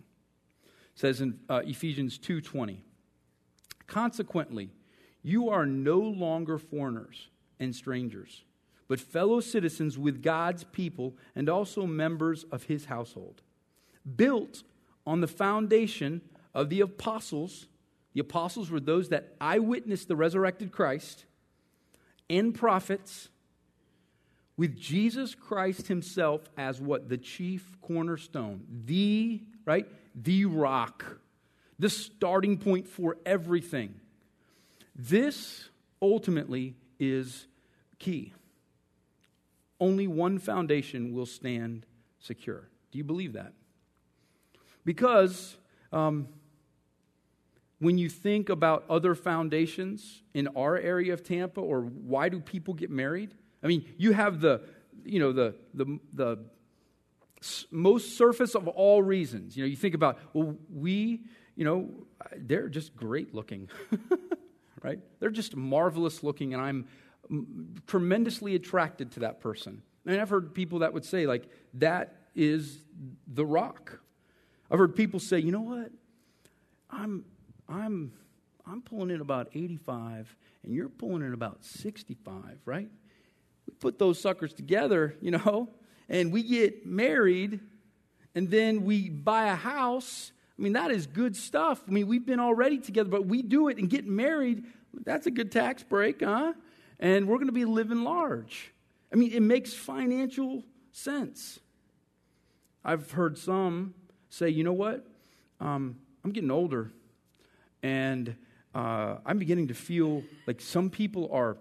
It 0.65 0.99
says 0.99 1.21
in 1.21 1.39
uh, 1.49 1.61
Ephesians 1.65 2.17
2:20. 2.17 2.77
Consequently, 3.87 4.69
you 5.21 5.49
are 5.49 5.65
no 5.65 5.99
longer 5.99 6.57
foreigners 6.57 7.29
and 7.59 7.75
strangers, 7.75 8.43
but 8.87 8.99
fellow 8.99 9.39
citizens 9.39 9.97
with 9.97 10.23
God's 10.23 10.63
people 10.63 11.15
and 11.35 11.49
also 11.49 11.85
members 11.85 12.45
of 12.45 12.63
his 12.63 12.85
household, 12.85 13.41
built 14.15 14.63
on 15.05 15.21
the 15.21 15.27
foundation 15.27 16.21
of 16.53 16.69
the 16.69 16.79
apostles. 16.79 17.67
The 18.13 18.21
apostles 18.21 18.71
were 18.71 18.79
those 18.79 19.09
that 19.09 19.35
eyewitnessed 19.41 20.07
the 20.07 20.15
resurrected 20.15 20.71
Christ 20.71 21.25
and 22.37 22.53
prophets 22.53 23.29
with 24.57 24.77
Jesus 24.77 25.35
Christ 25.35 25.87
himself 25.87 26.41
as 26.57 26.81
what? 26.81 27.09
The 27.09 27.17
chief 27.17 27.77
cornerstone, 27.81 28.65
the, 28.85 29.41
right? 29.65 29.87
The 30.15 30.45
rock, 30.45 31.19
the 31.79 31.89
starting 31.89 32.57
point 32.57 32.87
for 32.87 33.17
everything. 33.25 33.99
This 34.95 35.69
ultimately 36.01 36.75
is 36.99 37.47
key. 37.99 38.33
Only 39.79 40.07
one 40.07 40.39
foundation 40.39 41.13
will 41.13 41.25
stand 41.25 41.85
secure. 42.19 42.69
Do 42.91 42.97
you 42.97 43.03
believe 43.03 43.33
that? 43.33 43.53
Because 44.85 45.57
um, 45.91 46.27
when 47.83 47.97
you 47.97 48.07
think 48.07 48.49
about 48.49 48.85
other 48.89 49.13
foundations 49.13 50.21
in 50.33 50.47
our 50.55 50.77
area 50.77 51.13
of 51.13 51.21
Tampa, 51.21 51.59
or 51.59 51.81
why 51.81 52.29
do 52.29 52.39
people 52.39 52.73
get 52.73 52.89
married? 52.89 53.33
I 53.61 53.67
mean, 53.67 53.85
you 53.97 54.13
have 54.13 54.39
the, 54.39 54.61
you 55.03 55.19
know, 55.19 55.33
the, 55.33 55.55
the, 55.73 55.99
the 56.13 56.39
most 57.71 58.17
surface 58.17 58.55
of 58.55 58.69
all 58.69 59.03
reasons. 59.03 59.57
You 59.57 59.63
know, 59.63 59.67
you 59.67 59.75
think 59.75 59.95
about, 59.95 60.17
well, 60.31 60.55
we, 60.73 61.23
you 61.55 61.65
know, 61.65 61.89
they're 62.37 62.69
just 62.69 62.95
great 62.95 63.35
looking, 63.35 63.69
right? 64.81 64.99
They're 65.19 65.29
just 65.29 65.55
marvelous 65.55 66.23
looking, 66.23 66.53
and 66.53 66.61
I'm 66.61 67.81
tremendously 67.85 68.55
attracted 68.55 69.11
to 69.13 69.19
that 69.21 69.41
person. 69.41 69.81
And 70.05 70.21
I've 70.21 70.29
heard 70.29 70.53
people 70.53 70.79
that 70.79 70.93
would 70.93 71.05
say, 71.05 71.25
like, 71.25 71.49
that 71.75 72.15
is 72.33 72.79
the 73.27 73.45
rock. 73.45 73.99
I've 74.71 74.79
heard 74.79 74.95
people 74.95 75.19
say, 75.19 75.39
you 75.39 75.51
know 75.51 75.61
what? 75.61 75.91
I'm, 76.89 77.25
I'm, 77.67 78.13
I'm 78.65 78.81
pulling 78.81 79.09
in 79.09 79.21
about 79.21 79.49
85, 79.53 80.35
and 80.63 80.73
you're 80.73 80.89
pulling 80.89 81.21
in 81.21 81.33
about 81.33 81.63
65, 81.63 82.59
right? 82.65 82.89
We 83.67 83.73
put 83.79 83.99
those 83.99 84.19
suckers 84.19 84.53
together, 84.53 85.15
you 85.21 85.31
know, 85.31 85.69
and 86.09 86.31
we 86.31 86.43
get 86.43 86.85
married, 86.85 87.59
and 88.35 88.49
then 88.49 88.83
we 88.83 89.09
buy 89.09 89.47
a 89.47 89.55
house. 89.55 90.31
I 90.57 90.61
mean, 90.61 90.73
that 90.73 90.91
is 90.91 91.07
good 91.07 91.35
stuff. 91.35 91.81
I 91.87 91.91
mean, 91.91 92.07
we've 92.07 92.25
been 92.25 92.39
already 92.39 92.77
together, 92.77 93.09
but 93.09 93.25
we 93.25 93.41
do 93.41 93.69
it 93.69 93.77
and 93.77 93.89
get 93.89 94.05
married. 94.05 94.65
That's 95.05 95.27
a 95.27 95.31
good 95.31 95.51
tax 95.51 95.83
break, 95.83 96.21
huh? 96.21 96.53
And 96.99 97.27
we're 97.27 97.37
going 97.37 97.47
to 97.47 97.53
be 97.53 97.65
living 97.65 98.03
large. 98.03 98.71
I 99.11 99.15
mean, 99.15 99.31
it 99.31 99.41
makes 99.41 99.73
financial 99.73 100.63
sense. 100.91 101.59
I've 102.83 103.11
heard 103.11 103.37
some 103.37 103.93
say, 104.29 104.49
you 104.49 104.63
know 104.63 104.73
what? 104.73 105.05
Um, 105.59 105.97
I'm 106.23 106.31
getting 106.31 106.51
older, 106.51 106.91
and 107.83 108.35
uh, 108.73 109.17
I'm 109.25 109.37
beginning 109.37 109.67
to 109.67 109.73
feel 109.75 110.23
like 110.47 110.59
some 110.59 110.89
people 110.89 111.29
are 111.31 111.57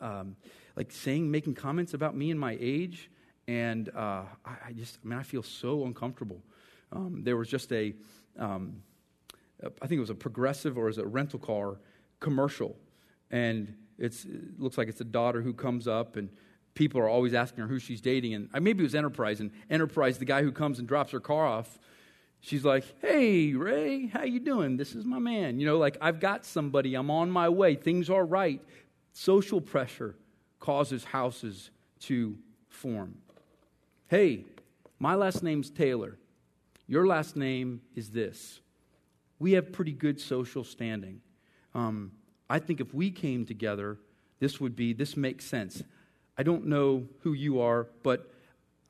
um, 0.00 0.36
like 0.76 0.92
saying, 0.92 1.30
making 1.30 1.54
comments 1.54 1.94
about 1.94 2.14
me 2.14 2.30
and 2.30 2.38
my 2.38 2.56
age, 2.60 3.10
and 3.48 3.88
uh, 3.88 4.22
I, 4.44 4.56
I, 4.68 4.72
just, 4.72 4.98
I 5.04 5.08
mean, 5.08 5.18
I 5.18 5.22
feel 5.22 5.42
so 5.42 5.84
uncomfortable. 5.86 6.42
Um, 6.92 7.22
there 7.24 7.36
was 7.36 7.48
just 7.48 7.72
a, 7.72 7.94
um, 8.38 8.82
I 9.64 9.86
think 9.86 9.98
it 9.98 10.00
was 10.00 10.10
a 10.10 10.14
progressive 10.14 10.76
or 10.76 10.84
was 10.84 10.98
a 10.98 11.06
rental 11.06 11.38
car 11.38 11.78
commercial, 12.20 12.76
and 13.30 13.74
it 13.98 14.14
looks 14.58 14.76
like 14.76 14.88
it's 14.88 15.00
a 15.00 15.04
daughter 15.04 15.40
who 15.40 15.54
comes 15.54 15.88
up 15.88 16.16
and 16.16 16.28
people 16.74 17.00
are 17.00 17.08
always 17.08 17.32
asking 17.34 17.62
her 17.62 17.66
who 17.66 17.78
she's 17.78 18.00
dating. 18.00 18.34
And 18.34 18.50
uh, 18.52 18.60
maybe 18.60 18.80
it 18.80 18.82
was 18.82 18.94
enterprise. 18.94 19.40
And 19.40 19.50
enterprise 19.70 20.18
the 20.18 20.26
guy 20.26 20.42
who 20.42 20.52
comes 20.52 20.78
and 20.78 20.86
drops 20.86 21.12
her 21.12 21.20
car 21.20 21.46
off 21.46 21.78
she's 22.46 22.64
like 22.64 22.84
hey 23.00 23.52
ray 23.54 24.06
how 24.06 24.22
you 24.22 24.40
doing? 24.40 24.76
This 24.76 24.94
is 24.94 25.04
my 25.04 25.18
man. 25.18 25.58
You 25.58 25.66
know 25.66 25.78
like 25.78 25.98
i've 26.00 26.20
got 26.20 26.44
somebody. 26.44 26.94
I'm 26.94 27.10
on 27.10 27.30
my 27.30 27.48
way. 27.48 27.74
Things 27.74 28.08
are 28.08 28.24
right. 28.24 28.60
Social 29.12 29.60
pressure 29.60 30.14
causes 30.60 31.04
houses 31.04 31.70
to 32.00 32.36
form. 32.68 33.16
Hey 34.08 34.44
my 34.98 35.14
last 35.14 35.42
name's 35.42 35.70
taylor. 35.70 36.16
Your 36.86 37.06
last 37.06 37.36
name 37.36 37.80
is 37.96 38.10
this. 38.10 38.60
We 39.38 39.52
have 39.52 39.72
pretty 39.72 39.92
good 39.92 40.20
social 40.20 40.64
standing. 40.64 41.20
Um, 41.74 42.12
i 42.48 42.58
think 42.60 42.80
if 42.80 42.94
we 42.94 43.10
came 43.10 43.44
together 43.44 43.98
this 44.38 44.60
would 44.60 44.76
be 44.76 44.92
this 44.92 45.16
makes 45.16 45.44
sense. 45.44 45.82
I 46.38 46.42
don't 46.42 46.66
know 46.66 47.06
who 47.20 47.32
you 47.32 47.60
are, 47.60 47.88
but 48.02 48.30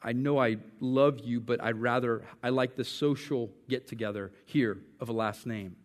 I 0.03 0.13
know 0.13 0.39
I 0.39 0.59
love 0.81 1.21
you, 1.21 1.41
but 1.41 1.63
I'd 1.63 1.77
rather, 1.77 2.25
I 2.43 2.51
like 2.51 2.77
the 2.77 2.85
social 2.85 3.51
get 3.69 3.87
together 3.89 4.33
here 4.45 4.79
of 5.01 5.09
a 5.09 5.13
last 5.13 5.47
name. 5.47 5.77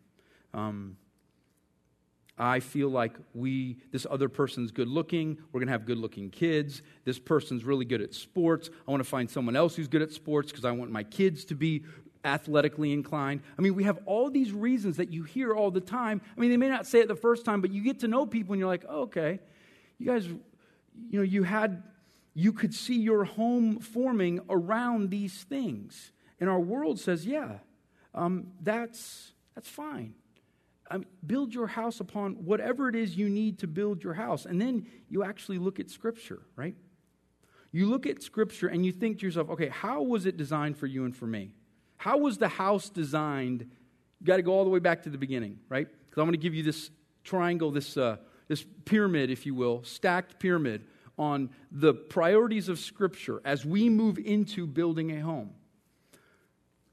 Um, 0.53 0.97
I 2.37 2.59
feel 2.59 2.89
like 2.89 3.13
we, 3.33 3.77
this 3.91 4.07
other 4.09 4.27
person's 4.27 4.71
good 4.71 4.87
looking. 4.87 5.37
We're 5.51 5.59
going 5.59 5.67
to 5.67 5.73
have 5.73 5.85
good 5.85 5.97
looking 5.97 6.29
kids. 6.29 6.81
This 7.05 7.19
person's 7.19 7.63
really 7.63 7.85
good 7.85 8.01
at 8.01 8.13
sports. 8.13 8.69
I 8.87 8.91
want 8.91 9.03
to 9.03 9.09
find 9.09 9.29
someone 9.29 9.55
else 9.55 9.75
who's 9.75 9.87
good 9.87 10.01
at 10.01 10.11
sports 10.11 10.51
because 10.51 10.65
I 10.65 10.71
want 10.71 10.91
my 10.91 11.03
kids 11.03 11.45
to 11.45 11.55
be 11.55 11.83
athletically 12.23 12.93
inclined. 12.93 13.41
I 13.57 13.61
mean, 13.61 13.75
we 13.75 13.83
have 13.83 13.99
all 14.05 14.29
these 14.29 14.51
reasons 14.51 14.97
that 14.97 15.11
you 15.11 15.23
hear 15.23 15.53
all 15.53 15.71
the 15.71 15.81
time. 15.81 16.21
I 16.35 16.39
mean, 16.39 16.49
they 16.49 16.57
may 16.57 16.69
not 16.69 16.87
say 16.87 16.99
it 16.99 17.07
the 17.07 17.15
first 17.15 17.45
time, 17.45 17.61
but 17.61 17.71
you 17.71 17.83
get 17.83 17.99
to 17.99 18.07
know 18.07 18.25
people 18.25 18.53
and 18.53 18.59
you're 18.59 18.69
like, 18.69 18.85
oh, 18.87 19.01
okay, 19.01 19.39
you 19.97 20.05
guys 20.05 20.27
you 21.09 21.19
know, 21.19 21.23
you 21.23 21.43
had, 21.43 21.83
you 22.33 22.53
could 22.53 22.73
see 22.73 22.99
your 22.99 23.25
home 23.25 23.79
forming 23.79 24.39
around 24.49 25.09
these 25.09 25.43
things. 25.43 26.11
And 26.39 26.49
our 26.49 26.59
world 26.59 26.99
says, 26.99 27.25
yeah, 27.25 27.59
um, 28.13 28.47
that's, 28.61 29.31
that's 29.55 29.67
fine. 29.67 30.15
Um, 30.89 31.05
build 31.25 31.53
your 31.53 31.67
house 31.67 31.99
upon 31.99 32.33
whatever 32.45 32.89
it 32.89 32.95
is 32.95 33.15
you 33.15 33.29
need 33.29 33.59
to 33.59 33.67
build 33.67 34.03
your 34.03 34.13
house. 34.13 34.45
And 34.45 34.61
then 34.61 34.87
you 35.09 35.23
actually 35.23 35.57
look 35.57 35.79
at 35.79 35.89
Scripture, 35.89 36.41
right? 36.55 36.75
You 37.71 37.85
look 37.87 38.05
at 38.05 38.21
Scripture 38.21 38.67
and 38.67 38.85
you 38.85 38.91
think 38.91 39.19
to 39.19 39.25
yourself, 39.25 39.49
okay, 39.51 39.69
how 39.69 40.01
was 40.01 40.25
it 40.25 40.35
designed 40.35 40.77
for 40.77 40.87
you 40.87 41.05
and 41.05 41.15
for 41.15 41.27
me? 41.27 41.53
How 41.97 42.17
was 42.17 42.37
the 42.37 42.49
house 42.49 42.89
designed? 42.89 43.61
You 44.19 44.25
got 44.25 44.37
to 44.37 44.41
go 44.41 44.53
all 44.53 44.63
the 44.63 44.69
way 44.69 44.79
back 44.79 45.03
to 45.03 45.09
the 45.09 45.17
beginning, 45.17 45.59
right? 45.69 45.87
Because 45.87 46.21
I'm 46.21 46.25
going 46.25 46.33
to 46.33 46.37
give 46.37 46.55
you 46.55 46.63
this 46.63 46.89
triangle, 47.23 47.71
this 47.71 47.95
uh, 47.95 48.17
this 48.51 48.65
pyramid, 48.83 49.29
if 49.29 49.45
you 49.45 49.55
will, 49.55 49.81
stacked 49.83 50.37
pyramid 50.37 50.83
on 51.17 51.49
the 51.71 51.93
priorities 51.93 52.69
of 52.69 52.79
Scripture 52.79 53.41
as 53.45 53.65
we 53.65 53.89
move 53.89 54.17
into 54.17 54.65
building 54.65 55.11
a 55.11 55.21
home. 55.21 55.51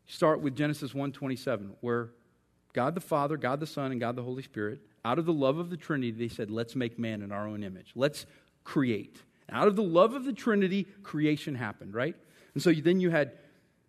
Start 0.07 0.41
with 0.41 0.57
Genesis 0.57 0.95
1:27, 0.95 1.77
where 1.81 2.11
God 2.73 2.95
the 2.95 3.01
Father, 3.01 3.37
God 3.37 3.61
the 3.61 3.67
Son, 3.67 3.91
and 3.91 4.01
God 4.01 4.17
the 4.17 4.23
Holy 4.23 4.43
Spirit, 4.43 4.81
out 5.05 5.19
of 5.19 5.27
the 5.27 5.33
love 5.33 5.59
of 5.59 5.71
the 5.71 5.77
Trinity, 5.77 6.11
they 6.11 6.29
said, 6.29 6.51
"Let's 6.51 6.75
make 6.75 6.99
man 6.99 7.23
in 7.23 7.33
our 7.33 7.47
own 7.47 7.63
image. 7.63 7.93
Let's 7.95 8.27
create." 8.65 9.23
Out 9.51 9.69
of 9.69 9.77
the 9.77 9.83
love 9.83 10.15
of 10.15 10.25
the 10.25 10.33
Trinity, 10.33 10.87
creation 11.03 11.55
happened, 11.55 11.95
right? 11.95 12.15
And 12.55 12.63
so 12.63 12.73
then 12.73 13.01
you 13.01 13.11
had 13.11 13.33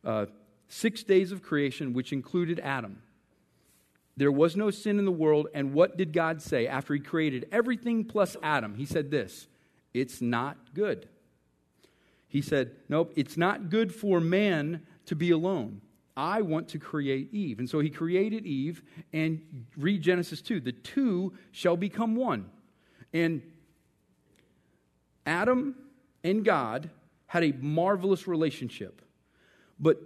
uh, 0.03 0.27
six 0.67 1.03
days 1.03 1.31
of 1.31 1.41
creation, 1.41 1.93
which 1.93 2.13
included 2.13 2.59
Adam. 2.59 3.01
There 4.15 4.31
was 4.31 4.55
no 4.55 4.69
sin 4.69 4.99
in 4.99 5.05
the 5.05 5.11
world. 5.11 5.47
And 5.53 5.73
what 5.73 5.97
did 5.97 6.13
God 6.13 6.41
say 6.41 6.67
after 6.67 6.93
He 6.93 6.99
created 6.99 7.47
everything 7.51 8.03
plus 8.03 8.35
Adam? 8.43 8.75
He 8.75 8.85
said 8.85 9.11
this 9.11 9.47
It's 9.93 10.21
not 10.21 10.73
good. 10.73 11.07
He 12.27 12.41
said, 12.41 12.71
Nope, 12.87 13.13
it's 13.15 13.37
not 13.37 13.69
good 13.69 13.93
for 13.93 14.19
man 14.19 14.85
to 15.07 15.15
be 15.15 15.31
alone. 15.31 15.81
I 16.15 16.41
want 16.41 16.67
to 16.69 16.79
create 16.79 17.33
Eve. 17.33 17.59
And 17.59 17.69
so 17.69 17.79
he 17.79 17.89
created 17.89 18.45
Eve, 18.45 18.83
and 19.13 19.41
read 19.77 20.01
Genesis 20.01 20.41
2. 20.41 20.59
The 20.59 20.73
two 20.73 21.33
shall 21.51 21.77
become 21.77 22.15
one. 22.15 22.49
And 23.13 23.41
Adam 25.25 25.75
and 26.23 26.43
God 26.43 26.89
had 27.27 27.43
a 27.43 27.53
marvelous 27.53 28.27
relationship. 28.27 29.01
But 29.79 30.01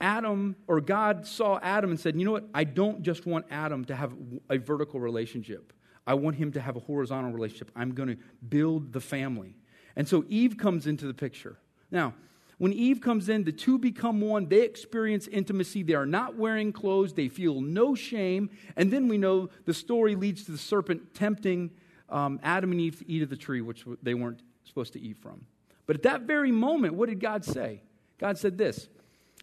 Adam 0.00 0.56
or 0.66 0.80
God 0.80 1.26
saw 1.26 1.58
Adam 1.62 1.90
and 1.90 1.98
said, 1.98 2.16
You 2.16 2.24
know 2.24 2.32
what? 2.32 2.48
I 2.54 2.64
don't 2.64 3.02
just 3.02 3.26
want 3.26 3.46
Adam 3.50 3.84
to 3.86 3.96
have 3.96 4.12
a 4.48 4.58
vertical 4.58 5.00
relationship. 5.00 5.72
I 6.10 6.14
want 6.14 6.34
him 6.34 6.50
to 6.52 6.60
have 6.60 6.74
a 6.74 6.80
horizontal 6.80 7.30
relationship. 7.30 7.70
I'm 7.76 7.94
going 7.94 8.08
to 8.08 8.16
build 8.48 8.92
the 8.92 9.00
family. 9.00 9.54
And 9.94 10.08
so 10.08 10.24
Eve 10.28 10.58
comes 10.58 10.88
into 10.88 11.06
the 11.06 11.14
picture. 11.14 11.56
Now, 11.92 12.14
when 12.58 12.72
Eve 12.72 13.00
comes 13.00 13.28
in, 13.28 13.44
the 13.44 13.52
two 13.52 13.78
become 13.78 14.20
one. 14.20 14.48
They 14.48 14.62
experience 14.62 15.28
intimacy. 15.28 15.84
They 15.84 15.94
are 15.94 16.06
not 16.06 16.34
wearing 16.34 16.72
clothes. 16.72 17.12
They 17.12 17.28
feel 17.28 17.60
no 17.60 17.94
shame. 17.94 18.50
And 18.74 18.92
then 18.92 19.06
we 19.06 19.18
know 19.18 19.50
the 19.66 19.72
story 19.72 20.16
leads 20.16 20.42
to 20.46 20.50
the 20.50 20.58
serpent 20.58 21.14
tempting 21.14 21.70
um, 22.08 22.40
Adam 22.42 22.72
and 22.72 22.80
Eve 22.80 22.98
to 22.98 23.08
eat 23.08 23.22
of 23.22 23.30
the 23.30 23.36
tree, 23.36 23.60
which 23.60 23.84
they 24.02 24.14
weren't 24.14 24.42
supposed 24.64 24.92
to 24.94 25.00
eat 25.00 25.16
from. 25.16 25.46
But 25.86 25.94
at 25.94 26.02
that 26.02 26.22
very 26.22 26.50
moment, 26.50 26.94
what 26.94 27.08
did 27.08 27.20
God 27.20 27.44
say? 27.44 27.82
God 28.18 28.36
said 28.36 28.58
this 28.58 28.88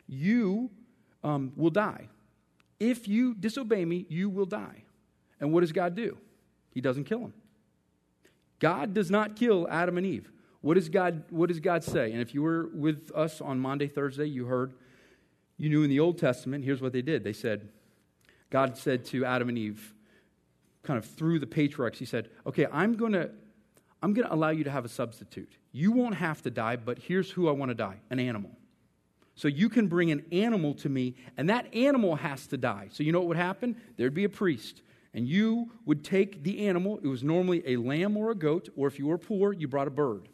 you 0.06 0.70
um, 1.24 1.54
will 1.56 1.70
die. 1.70 2.10
If 2.78 3.08
you 3.08 3.36
disobey 3.36 3.86
me, 3.86 4.06
you 4.10 4.30
will 4.30 4.46
die. 4.46 4.84
And 5.40 5.54
what 5.54 5.62
does 5.62 5.72
God 5.72 5.96
do? 5.96 6.18
He 6.78 6.82
doesn't 6.82 7.06
kill 7.06 7.22
them. 7.22 7.34
God 8.60 8.94
does 8.94 9.10
not 9.10 9.36
kill 9.36 9.68
Adam 9.68 9.98
and 9.98 10.06
Eve. 10.06 10.30
What 10.62 10.76
does 10.76 10.90
God, 10.90 11.24
what 11.32 11.48
does 11.48 11.60
God 11.60 11.84
say? 11.84 12.12
And 12.12 12.22
if 12.22 12.36
you 12.36 12.44
were 12.44 12.70
with 12.72 13.12
us 13.16 13.42
on 13.42 13.60
Monday, 13.60 13.88
Thursday, 13.88 14.26
you 14.26 14.46
heard, 14.46 14.76
you 15.58 15.70
knew 15.70 15.82
in 15.82 15.90
the 15.90 16.00
Old 16.00 16.20
Testament, 16.20 16.64
here's 16.64 16.80
what 16.80 16.94
they 16.94 17.02
did. 17.02 17.24
They 17.24 17.34
said, 17.34 17.70
God 18.52 18.78
said 18.78 19.06
to 19.06 19.26
Adam 19.26 19.50
and 19.50 19.58
Eve, 19.58 19.96
kind 20.84 21.00
of 21.00 21.06
through 21.06 21.40
the 21.40 21.48
patriarchs, 21.48 21.98
He 21.98 22.06
said, 22.06 22.30
Okay, 22.46 22.68
I'm 22.72 22.94
going 22.94 23.14
to. 23.14 23.32
I'm 24.04 24.14
going 24.14 24.28
to 24.28 24.34
allow 24.34 24.50
you 24.50 24.64
to 24.64 24.70
have 24.70 24.86
a 24.86 24.90
substitute. 24.90 25.58
You 25.72 25.92
won't 25.92 26.14
have 26.14 26.44
to 26.44 26.52
die, 26.52 26.76
but 26.76 27.00
here's 27.00 27.32
who 27.32 27.50
I 27.50 27.52
want 27.54 27.72
to 27.72 27.74
die 27.76 27.98
an 28.12 28.20
animal. 28.20 28.52
So 29.34 29.48
you 29.48 29.70
can 29.70 29.88
bring 29.88 30.12
an 30.12 30.24
animal 30.32 30.76
to 30.76 30.90
me, 30.90 31.16
and 31.36 31.50
that 31.50 31.74
animal 31.74 32.16
has 32.18 32.46
to 32.48 32.58
die. 32.58 32.90
So 32.92 33.02
you 33.02 33.12
know 33.12 33.18
what 33.18 33.30
would 33.30 33.38
happen? 33.38 33.76
There'd 33.98 34.14
be 34.14 34.26
a 34.26 34.30
priest, 34.30 34.84
and 35.14 35.28
you 35.28 35.72
would 35.86 36.04
take 36.04 36.44
the 36.44 36.68
animal. 36.68 37.00
It 37.02 37.08
was 37.08 37.24
normally 37.24 37.64
a 37.66 37.78
lamb 37.78 38.18
or 38.18 38.32
a 38.32 38.36
goat, 38.36 38.70
or 38.76 38.88
if 38.88 39.00
you 39.00 39.08
were 39.08 39.18
poor, 39.18 39.54
you 39.54 39.68
brought 39.68 39.88
a 39.88 39.92
bird. 39.92 40.30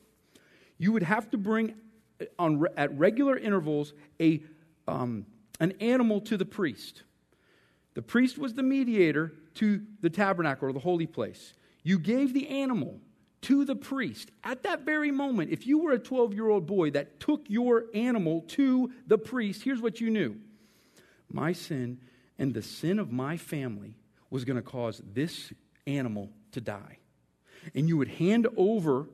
You 0.78 0.92
would 0.92 1.04
have 1.04 1.30
to 1.32 1.38
bring 1.38 1.76
uh, 2.20 2.26
on, 2.40 2.66
at 2.78 2.98
regular 2.98 3.38
intervals 3.38 3.94
a, 4.20 4.44
um, 4.88 5.26
an 5.60 5.74
animal 5.80 6.22
to 6.22 6.38
the 6.38 6.46
priest. 6.46 7.04
The 7.94 8.02
priest 8.02 8.38
was 8.38 8.54
the 8.54 8.64
mediator 8.64 9.34
to 9.56 9.82
the 10.02 10.10
tabernacle 10.10 10.68
or 10.68 10.74
the 10.74 10.80
holy 10.80 11.08
place. 11.08 11.54
You 11.84 12.00
gave 12.00 12.34
the 12.34 12.48
animal 12.48 13.00
to 13.44 13.66
the 13.66 13.76
priest. 13.76 14.32
At 14.44 14.64
that 14.64 14.82
very 14.82 15.12
moment, 15.12 15.52
if 15.52 15.68
you 15.68 15.78
were 15.80 15.92
a 15.92 16.00
12 16.00 16.34
year 16.34 16.50
old 16.50 16.66
boy 16.66 16.92
that 16.92 17.20
took 17.20 17.46
your 17.48 17.86
animal 17.94 18.42
to 18.50 18.92
the 19.06 19.18
priest, 19.18 19.64
here's 19.64 19.82
what 19.82 20.02
you 20.02 20.10
knew 20.10 20.38
my 21.32 21.52
sin 21.52 22.00
and 22.40 22.54
the 22.54 22.62
sin 22.62 23.00
of 23.00 23.12
my 23.12 23.38
family 23.38 23.98
was 24.34 24.46
going 24.46 24.56
to 24.56 24.64
cause 24.64 25.00
this 25.14 25.54
animal 25.86 26.28
to 26.52 26.60
die. 26.60 26.98
And 27.76 27.88
you 27.88 27.98
would 27.98 28.08
hand 28.08 28.48
over 28.58 29.08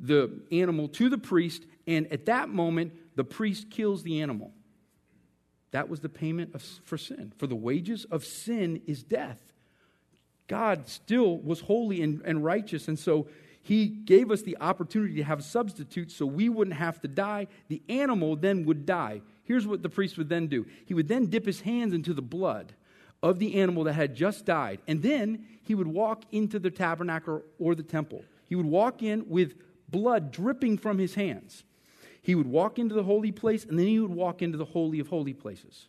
the 0.00 0.32
animal 0.50 0.88
to 0.88 1.08
the 1.08 1.16
priest, 1.16 1.64
and 1.86 2.12
at 2.12 2.26
that 2.26 2.48
moment, 2.48 2.92
the 3.14 3.22
priest 3.22 3.70
kills 3.70 4.02
the 4.02 4.20
animal. 4.20 4.50
That 5.70 5.88
was 5.88 6.00
the 6.00 6.08
payment 6.08 6.56
of, 6.56 6.62
for 6.82 6.98
sin. 6.98 7.32
For 7.38 7.46
the 7.46 7.54
wages 7.54 8.04
of 8.06 8.24
sin 8.24 8.82
is 8.88 9.04
death. 9.04 9.40
God 10.48 10.88
still 10.88 11.38
was 11.38 11.60
holy 11.60 12.02
and, 12.02 12.20
and 12.24 12.44
righteous, 12.44 12.88
and 12.88 12.98
so 12.98 13.28
he 13.62 13.86
gave 13.86 14.32
us 14.32 14.42
the 14.42 14.56
opportunity 14.60 15.14
to 15.16 15.24
have 15.24 15.38
a 15.38 15.42
substitute 15.42 16.10
so 16.10 16.26
we 16.26 16.48
wouldn't 16.48 16.76
have 16.76 17.00
to 17.02 17.08
die. 17.08 17.46
The 17.68 17.80
animal 17.88 18.34
then 18.34 18.64
would 18.64 18.86
die. 18.86 19.20
Here's 19.44 19.68
what 19.68 19.84
the 19.84 19.88
priest 19.88 20.18
would 20.18 20.28
then 20.28 20.48
do 20.48 20.66
he 20.84 20.94
would 20.94 21.06
then 21.06 21.26
dip 21.26 21.46
his 21.46 21.60
hands 21.60 21.94
into 21.94 22.12
the 22.12 22.22
blood 22.22 22.72
of 23.22 23.38
the 23.38 23.60
animal 23.60 23.84
that 23.84 23.94
had 23.94 24.14
just 24.14 24.44
died, 24.44 24.80
and 24.86 25.02
then 25.02 25.44
he 25.62 25.74
would 25.74 25.88
walk 25.88 26.24
into 26.30 26.58
the 26.58 26.70
tabernacle 26.70 27.42
or 27.58 27.74
the 27.74 27.82
temple. 27.82 28.24
He 28.46 28.54
would 28.54 28.66
walk 28.66 29.02
in 29.02 29.28
with 29.28 29.54
blood 29.88 30.30
dripping 30.30 30.78
from 30.78 30.98
his 30.98 31.14
hands. 31.14 31.64
He 32.22 32.34
would 32.34 32.46
walk 32.46 32.78
into 32.78 32.94
the 32.94 33.02
holy 33.02 33.32
place, 33.32 33.64
and 33.64 33.78
then 33.78 33.86
he 33.86 33.98
would 33.98 34.10
walk 34.10 34.42
into 34.42 34.58
the 34.58 34.64
Holy 34.64 35.00
of 35.00 35.08
Holy 35.08 35.32
Places. 35.32 35.88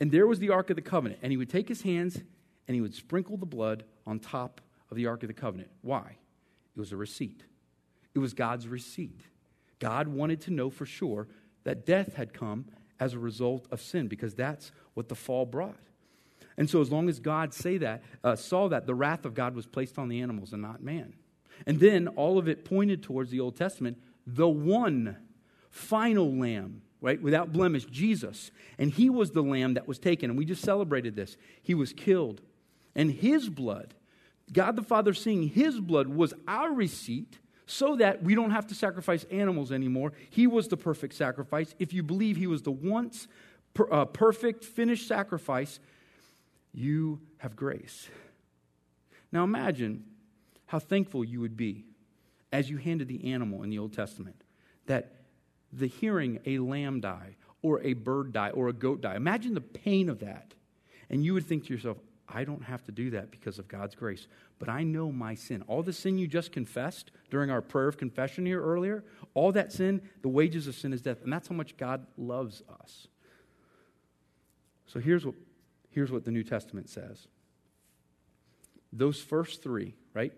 And 0.00 0.12
there 0.12 0.26
was 0.26 0.38
the 0.38 0.50
Ark 0.50 0.70
of 0.70 0.76
the 0.76 0.82
Covenant, 0.82 1.20
and 1.22 1.30
he 1.30 1.36
would 1.36 1.50
take 1.50 1.68
his 1.68 1.82
hands 1.82 2.20
and 2.68 2.74
he 2.74 2.80
would 2.80 2.94
sprinkle 2.94 3.36
the 3.38 3.46
blood 3.46 3.84
on 4.06 4.20
top 4.20 4.60
of 4.90 4.96
the 4.96 5.06
Ark 5.06 5.22
of 5.22 5.28
the 5.28 5.34
Covenant. 5.34 5.70
Why? 5.80 6.16
It 6.76 6.78
was 6.78 6.92
a 6.92 6.96
receipt. 6.96 7.42
It 8.14 8.18
was 8.18 8.34
God's 8.34 8.68
receipt. 8.68 9.22
God 9.78 10.08
wanted 10.08 10.40
to 10.42 10.50
know 10.50 10.70
for 10.70 10.84
sure 10.84 11.28
that 11.64 11.86
death 11.86 12.14
had 12.14 12.34
come 12.34 12.66
as 13.00 13.14
a 13.14 13.18
result 13.18 13.66
of 13.70 13.80
sin 13.80 14.06
because 14.06 14.34
that's 14.34 14.70
what 14.94 15.08
the 15.08 15.14
fall 15.14 15.46
brought. 15.46 15.80
And 16.58 16.68
so, 16.68 16.82
as 16.82 16.92
long 16.92 17.08
as 17.08 17.20
God 17.20 17.54
say 17.54 17.78
that, 17.78 18.02
uh, 18.22 18.36
saw 18.36 18.68
that, 18.68 18.86
the 18.86 18.94
wrath 18.94 19.24
of 19.24 19.32
God 19.32 19.54
was 19.54 19.66
placed 19.66 19.98
on 19.98 20.08
the 20.08 20.20
animals 20.20 20.52
and 20.52 20.60
not 20.60 20.82
man. 20.82 21.14
And 21.66 21.80
then 21.80 22.08
all 22.08 22.36
of 22.36 22.48
it 22.48 22.66
pointed 22.66 23.02
towards 23.02 23.30
the 23.30 23.40
Old 23.40 23.56
Testament, 23.56 23.96
the 24.26 24.48
one 24.48 25.16
final 25.70 26.36
lamb, 26.36 26.82
right, 27.00 27.22
without 27.22 27.52
blemish, 27.52 27.86
Jesus. 27.86 28.50
And 28.76 28.90
he 28.90 29.08
was 29.08 29.30
the 29.30 29.42
lamb 29.42 29.74
that 29.74 29.88
was 29.88 29.98
taken. 29.98 30.28
And 30.28 30.38
we 30.38 30.44
just 30.44 30.62
celebrated 30.62 31.16
this. 31.16 31.38
He 31.62 31.74
was 31.74 31.94
killed. 31.94 32.42
And 32.94 33.10
his 33.10 33.48
blood 33.48 33.94
God 34.52 34.76
the 34.76 34.82
Father 34.82 35.14
seeing 35.14 35.48
his 35.48 35.80
blood 35.80 36.08
was 36.08 36.34
our 36.46 36.72
receipt 36.72 37.38
so 37.66 37.96
that 37.96 38.22
we 38.22 38.34
don't 38.34 38.50
have 38.50 38.66
to 38.68 38.74
sacrifice 38.74 39.24
animals 39.24 39.70
anymore. 39.72 40.12
He 40.30 40.46
was 40.46 40.68
the 40.68 40.76
perfect 40.76 41.14
sacrifice. 41.14 41.74
If 41.78 41.92
you 41.92 42.02
believe 42.02 42.36
he 42.36 42.46
was 42.46 42.62
the 42.62 42.70
once 42.70 43.28
per, 43.74 43.90
uh, 43.92 44.04
perfect, 44.06 44.64
finished 44.64 45.06
sacrifice, 45.06 45.80
you 46.78 47.20
have 47.38 47.56
grace. 47.56 48.08
Now 49.32 49.44
imagine 49.44 50.04
how 50.66 50.78
thankful 50.78 51.24
you 51.24 51.40
would 51.40 51.56
be 51.56 51.84
as 52.52 52.70
you 52.70 52.76
handed 52.76 53.08
the 53.08 53.32
animal 53.32 53.62
in 53.62 53.70
the 53.70 53.78
Old 53.78 53.92
Testament 53.92 54.42
that 54.86 55.16
the 55.72 55.86
hearing 55.86 56.40
a 56.46 56.58
lamb 56.58 57.00
die 57.00 57.36
or 57.62 57.82
a 57.82 57.92
bird 57.94 58.32
die 58.32 58.50
or 58.50 58.68
a 58.68 58.72
goat 58.72 59.00
die. 59.00 59.16
Imagine 59.16 59.54
the 59.54 59.60
pain 59.60 60.08
of 60.08 60.20
that. 60.20 60.54
And 61.10 61.24
you 61.24 61.34
would 61.34 61.46
think 61.46 61.66
to 61.66 61.74
yourself, 61.74 61.98
I 62.28 62.44
don't 62.44 62.62
have 62.62 62.84
to 62.84 62.92
do 62.92 63.10
that 63.10 63.30
because 63.30 63.58
of 63.58 63.68
God's 63.68 63.94
grace. 63.94 64.26
But 64.58 64.68
I 64.68 64.82
know 64.82 65.10
my 65.10 65.34
sin. 65.34 65.62
All 65.66 65.82
the 65.82 65.92
sin 65.92 66.18
you 66.18 66.26
just 66.26 66.52
confessed 66.52 67.10
during 67.30 67.50
our 67.50 67.62
prayer 67.62 67.88
of 67.88 67.96
confession 67.96 68.46
here 68.46 68.62
earlier, 68.62 69.04
all 69.34 69.50
that 69.52 69.72
sin, 69.72 70.02
the 70.22 70.28
wages 70.28 70.66
of 70.66 70.74
sin 70.74 70.92
is 70.92 71.02
death. 71.02 71.22
And 71.24 71.32
that's 71.32 71.48
how 71.48 71.54
much 71.54 71.76
God 71.76 72.06
loves 72.16 72.62
us. 72.82 73.08
So 74.86 75.00
here's 75.00 75.24
what, 75.24 75.34
here's 75.90 76.10
what 76.10 76.24
the 76.24 76.30
New 76.30 76.44
Testament 76.44 76.88
says 76.88 77.26
those 78.92 79.20
first 79.20 79.62
three, 79.62 79.94
right? 80.14 80.32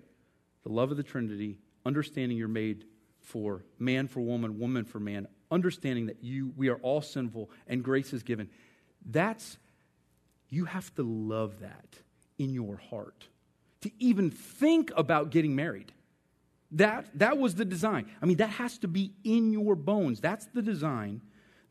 The 0.65 0.73
love 0.73 0.91
of 0.91 0.97
the 0.97 1.05
Trinity, 1.05 1.59
understanding 1.87 2.37
you're 2.37 2.49
made 2.49 2.85
for 3.21 3.65
man 3.79 4.09
for 4.09 4.21
woman, 4.21 4.59
woman 4.59 4.85
for 4.85 4.99
man, 4.99 5.29
understanding 5.51 6.07
that 6.07 6.23
you 6.23 6.53
we 6.57 6.69
are 6.69 6.79
all 6.79 7.03
sinful 7.03 7.51
and 7.67 7.83
grace 7.83 8.13
is 8.13 8.23
given. 8.23 8.49
That's 9.05 9.57
you 10.49 10.65
have 10.65 10.93
to 10.97 11.03
love 11.03 11.61
that 11.61 11.97
in 12.39 12.53
your 12.53 12.77
heart 12.77 13.29
to 13.83 13.91
even 13.99 14.31
think 14.31 14.93
about 14.97 15.31
getting 15.31 15.55
married. 15.55 15.93
That, 16.73 17.07
that 17.15 17.39
was 17.39 17.55
the 17.55 17.65
design. 17.65 18.11
I 18.23 18.27
mean, 18.27 18.37
that 18.37 18.51
has 18.51 18.79
to 18.79 18.89
be 18.89 19.13
in 19.25 19.53
your 19.53 19.75
bones. 19.75 20.21
That's 20.21 20.47
the 20.47 20.63
design 20.63 21.21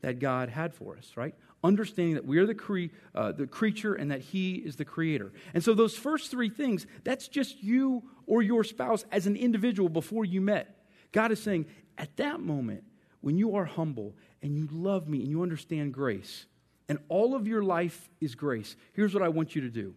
that 0.00 0.18
God 0.18 0.48
had 0.48 0.74
for 0.74 0.96
us, 0.96 1.12
right? 1.16 1.34
Understanding 1.62 2.14
that 2.14 2.24
we 2.24 2.38
are 2.38 2.46
the, 2.46 2.54
cre- 2.54 2.86
uh, 3.14 3.32
the 3.32 3.46
creature 3.46 3.94
and 3.94 4.10
that 4.10 4.20
He 4.20 4.54
is 4.54 4.76
the 4.76 4.84
creator. 4.84 5.32
And 5.52 5.62
so, 5.62 5.74
those 5.74 5.94
first 5.94 6.30
three 6.30 6.48
things, 6.48 6.86
that's 7.04 7.28
just 7.28 7.62
you 7.62 8.02
or 8.26 8.42
your 8.42 8.64
spouse 8.64 9.04
as 9.12 9.26
an 9.26 9.36
individual 9.36 9.88
before 9.88 10.24
you 10.24 10.40
met. 10.40 10.84
God 11.12 11.32
is 11.32 11.42
saying, 11.42 11.66
at 11.98 12.16
that 12.16 12.40
moment, 12.40 12.84
when 13.20 13.36
you 13.36 13.56
are 13.56 13.66
humble 13.66 14.14
and 14.42 14.56
you 14.56 14.68
love 14.72 15.06
me 15.06 15.20
and 15.20 15.28
you 15.28 15.42
understand 15.42 15.92
grace, 15.92 16.46
and 16.88 16.98
all 17.08 17.34
of 17.34 17.46
your 17.46 17.62
life 17.62 18.08
is 18.20 18.34
grace, 18.34 18.74
here's 18.94 19.12
what 19.12 19.22
I 19.22 19.28
want 19.28 19.54
you 19.54 19.60
to 19.62 19.68
do 19.68 19.94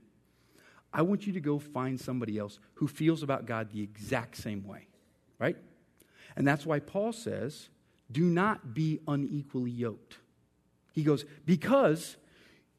I 0.94 1.02
want 1.02 1.26
you 1.26 1.34
to 1.34 1.40
go 1.40 1.58
find 1.58 2.00
somebody 2.00 2.38
else 2.38 2.60
who 2.76 2.88
feels 2.88 3.24
about 3.24 3.46
God 3.46 3.72
the 3.72 3.82
exact 3.82 4.38
same 4.38 4.64
way, 4.68 4.88
right? 5.40 5.58
And 6.36 6.48
that's 6.48 6.66
why 6.66 6.80
Paul 6.80 7.14
says, 7.14 7.70
do 8.12 8.24
not 8.24 8.74
be 8.74 9.00
unequally 9.08 9.72
yoked. 9.72 10.18
He 10.94 11.04
goes, 11.04 11.26
because 11.46 12.16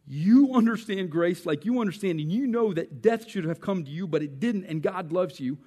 you 0.07 0.55
understand 0.55 1.11
grace 1.11 1.44
like 1.44 1.64
you 1.64 1.81
understand, 1.81 2.20
and 2.20 2.33
you 2.33 2.46
know 2.46 2.72
that 2.72 3.03
death 3.03 3.29
should 3.29 3.44
have 3.44 3.61
come 3.61 3.85
to 3.85 3.90
you, 3.90 4.07
but 4.07 4.22
it 4.22 4.40
didn't, 4.40 4.64
and 4.64 4.83
God 4.83 5.12
loves 5.12 5.40
you. 5.40 5.59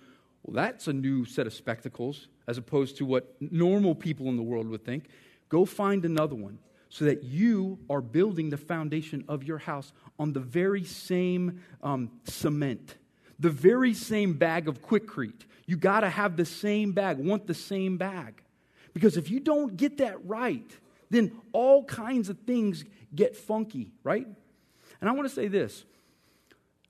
Well, 0.44 0.56
that's 0.56 0.88
a 0.88 0.94
new 0.94 1.26
set 1.26 1.46
of 1.46 1.54
spectacles 1.54 2.28
as 2.48 2.58
opposed 2.58 2.98
to 2.98 3.06
what 3.06 3.36
normal 3.40 3.94
people 3.94 4.28
in 4.30 4.38
the 4.38 4.44
world 4.44 4.68
would 4.70 4.86
think. 4.86 5.10
Go 5.50 5.66
find 5.66 6.06
another 6.06 6.36
one 6.36 6.60
so 6.90 7.06
that 7.06 7.24
you 7.24 7.78
are 7.90 8.02
building 8.02 8.50
the 8.50 8.58
foundation 8.58 9.26
of 9.28 9.44
your 9.44 9.58
house 9.58 9.92
on 10.18 10.32
the 10.32 10.40
very 10.40 10.86
same 10.86 11.62
um, 11.84 12.10
cement, 12.24 12.96
the 13.40 13.50
very 13.50 13.94
same 13.94 14.34
bag 14.34 14.70
of 14.70 14.82
Quikrete. 14.82 15.46
You 15.66 15.76
got 15.76 16.02
to 16.02 16.10
have 16.10 16.38
the 16.38 16.46
same 16.46 16.94
bag, 16.94 17.18
want 17.18 17.46
the 17.46 17.54
same 17.54 17.98
bag. 17.98 18.42
Because 18.94 19.18
if 19.18 19.30
you 19.30 19.42
don't 19.42 19.76
get 19.76 19.98
that 19.98 20.26
right, 20.26 20.72
then 21.10 21.32
all 21.54 21.84
kinds 21.84 22.30
of 22.30 22.40
things 22.40 22.86
get 23.16 23.36
funky, 23.36 23.92
right? 24.04 24.28
And 25.00 25.10
I 25.10 25.14
want 25.14 25.28
to 25.28 25.34
say 25.34 25.48
this 25.48 25.86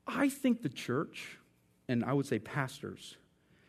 I 0.07 0.29
think 0.29 0.61
the 0.61 0.69
church, 0.69 1.37
and 1.87 2.03
I 2.03 2.13
would 2.13 2.25
say 2.25 2.39
pastors, 2.39 3.17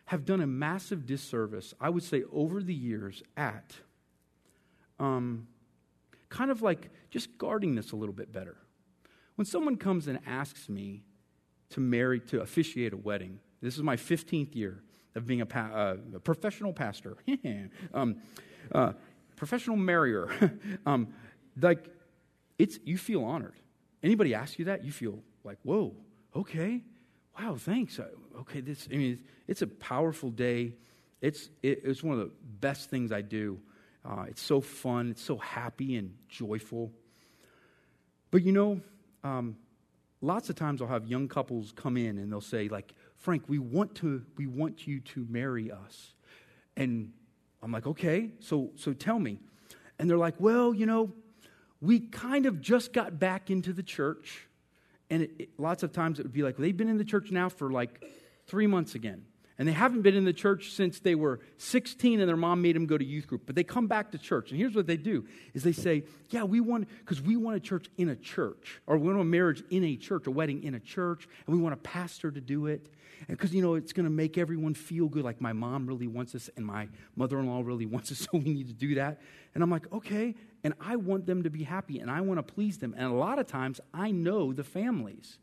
have 0.06 0.24
done 0.24 0.40
a 0.40 0.46
massive 0.46 1.04
disservice, 1.04 1.74
I 1.80 1.90
would 1.90 2.02
say, 2.02 2.22
over 2.32 2.62
the 2.62 2.74
years 2.74 3.22
at 3.36 3.74
um, 4.98 5.46
kind 6.28 6.50
of 6.50 6.62
like 6.62 6.90
just 7.10 7.36
guarding 7.38 7.74
this 7.74 7.92
a 7.92 7.96
little 7.96 8.14
bit 8.14 8.32
better. 8.32 8.56
When 9.36 9.44
someone 9.44 9.76
comes 9.76 10.08
and 10.08 10.18
asks 10.26 10.68
me 10.68 11.04
to 11.70 11.80
marry, 11.80 12.20
to 12.20 12.40
officiate 12.40 12.92
a 12.92 12.96
wedding, 12.96 13.38
this 13.60 13.76
is 13.76 13.82
my 13.82 13.96
15th 13.96 14.54
year 14.54 14.82
of 15.14 15.26
being 15.26 15.40
a, 15.40 15.46
pa- 15.46 15.70
uh, 15.72 15.96
a 16.16 16.20
professional 16.20 16.72
pastor, 16.72 17.16
um, 17.94 18.16
uh, 18.72 18.92
professional 19.38 19.76
marrier. 19.76 20.28
um, 20.86 21.08
like, 21.60 21.88
it's, 22.58 22.78
you 22.84 22.98
feel 22.98 23.24
honored. 23.24 23.54
Anybody 24.02 24.34
ask 24.34 24.58
you 24.58 24.66
that, 24.66 24.84
you 24.84 24.92
feel 24.92 25.20
like, 25.44 25.58
whoa, 25.62 25.94
okay, 26.34 26.82
wow, 27.38 27.56
thanks. 27.56 27.98
Okay, 28.40 28.60
this, 28.60 28.88
I 28.92 28.96
mean, 28.96 29.20
it's 29.46 29.62
a 29.62 29.66
powerful 29.66 30.30
day. 30.30 30.74
It's, 31.20 31.48
it, 31.62 31.80
it's 31.84 32.02
one 32.02 32.18
of 32.18 32.20
the 32.20 32.32
best 32.60 32.90
things 32.90 33.12
I 33.12 33.22
do. 33.22 33.60
Uh, 34.04 34.24
it's 34.28 34.42
so 34.42 34.60
fun, 34.60 35.10
it's 35.10 35.22
so 35.22 35.36
happy 35.36 35.96
and 35.96 36.14
joyful. 36.28 36.92
But 38.30 38.42
you 38.42 38.52
know, 38.52 38.80
um, 39.24 39.56
lots 40.20 40.50
of 40.50 40.56
times 40.56 40.80
I'll 40.80 40.88
have 40.88 41.06
young 41.06 41.28
couples 41.28 41.72
come 41.74 41.96
in 41.96 42.18
and 42.18 42.30
they'll 42.30 42.40
say, 42.40 42.68
like, 42.68 42.94
Frank, 43.16 43.44
we 43.48 43.58
want 43.58 43.96
to, 43.96 44.24
we 44.36 44.46
want 44.46 44.86
you 44.86 45.00
to 45.00 45.26
marry 45.28 45.70
us. 45.70 46.14
And 46.76 47.12
I'm 47.62 47.72
like, 47.72 47.86
okay, 47.86 48.30
so, 48.40 48.70
so 48.76 48.92
tell 48.92 49.18
me. 49.18 49.38
And 49.98 50.08
they're 50.08 50.18
like, 50.18 50.34
well, 50.38 50.72
you 50.72 50.86
know, 50.86 51.12
we 51.80 52.00
kind 52.00 52.46
of 52.46 52.60
just 52.60 52.92
got 52.92 53.18
back 53.18 53.50
into 53.50 53.72
the 53.72 53.82
church. 53.82 54.46
And 55.10 55.22
it, 55.22 55.30
it, 55.38 55.48
lots 55.58 55.82
of 55.82 55.92
times 55.92 56.18
it 56.18 56.22
would 56.22 56.32
be 56.32 56.42
like, 56.42 56.56
they've 56.56 56.76
been 56.76 56.88
in 56.88 56.98
the 56.98 57.04
church 57.04 57.30
now 57.30 57.48
for 57.48 57.70
like 57.70 58.04
three 58.46 58.66
months 58.66 58.94
again. 58.94 59.24
And 59.58 59.66
they 59.66 59.72
haven't 59.72 60.02
been 60.02 60.14
in 60.14 60.24
the 60.24 60.32
church 60.32 60.70
since 60.70 61.00
they 61.00 61.16
were 61.16 61.40
16 61.56 62.20
and 62.20 62.28
their 62.28 62.36
mom 62.36 62.62
made 62.62 62.76
them 62.76 62.86
go 62.86 62.96
to 62.96 63.04
youth 63.04 63.26
group. 63.26 63.42
But 63.44 63.56
they 63.56 63.64
come 63.64 63.88
back 63.88 64.12
to 64.12 64.18
church. 64.18 64.52
And 64.52 64.60
here's 64.60 64.76
what 64.76 64.86
they 64.86 64.96
do 64.96 65.26
is 65.52 65.64
they 65.64 65.72
say, 65.72 66.04
yeah, 66.30 66.44
we 66.44 66.60
want, 66.60 66.88
because 67.00 67.20
we 67.20 67.36
want 67.36 67.56
a 67.56 67.60
church 67.60 67.88
in 67.96 68.08
a 68.08 68.14
church. 68.14 68.80
Or 68.86 68.96
we 68.96 69.08
want 69.08 69.20
a 69.20 69.24
marriage 69.24 69.64
in 69.70 69.82
a 69.82 69.96
church, 69.96 70.28
a 70.28 70.30
wedding 70.30 70.62
in 70.62 70.76
a 70.76 70.80
church. 70.80 71.26
And 71.46 71.56
we 71.56 71.60
want 71.60 71.74
a 71.74 71.78
pastor 71.78 72.30
to 72.30 72.40
do 72.40 72.66
it. 72.66 72.88
Because, 73.26 73.52
you 73.52 73.60
know, 73.60 73.74
it's 73.74 73.92
going 73.92 74.04
to 74.04 74.10
make 74.10 74.38
everyone 74.38 74.74
feel 74.74 75.08
good. 75.08 75.24
Like 75.24 75.40
my 75.40 75.52
mom 75.52 75.88
really 75.88 76.06
wants 76.06 76.36
us 76.36 76.48
and 76.56 76.64
my 76.64 76.88
mother-in-law 77.16 77.62
really 77.62 77.86
wants 77.86 78.12
us, 78.12 78.18
so 78.18 78.28
we 78.34 78.52
need 78.52 78.68
to 78.68 78.74
do 78.74 78.94
that. 78.94 79.20
And 79.54 79.64
I'm 79.64 79.70
like, 79.70 79.92
okay. 79.92 80.36
And 80.62 80.74
I 80.80 80.94
want 80.94 81.26
them 81.26 81.42
to 81.42 81.50
be 81.50 81.64
happy 81.64 81.98
and 81.98 82.10
I 82.10 82.20
want 82.20 82.38
to 82.38 82.54
please 82.54 82.78
them. 82.78 82.94
And 82.96 83.06
a 83.06 83.14
lot 83.14 83.40
of 83.40 83.48
times 83.48 83.80
I 83.92 84.12
know 84.12 84.52
the 84.52 84.62
families. 84.62 85.38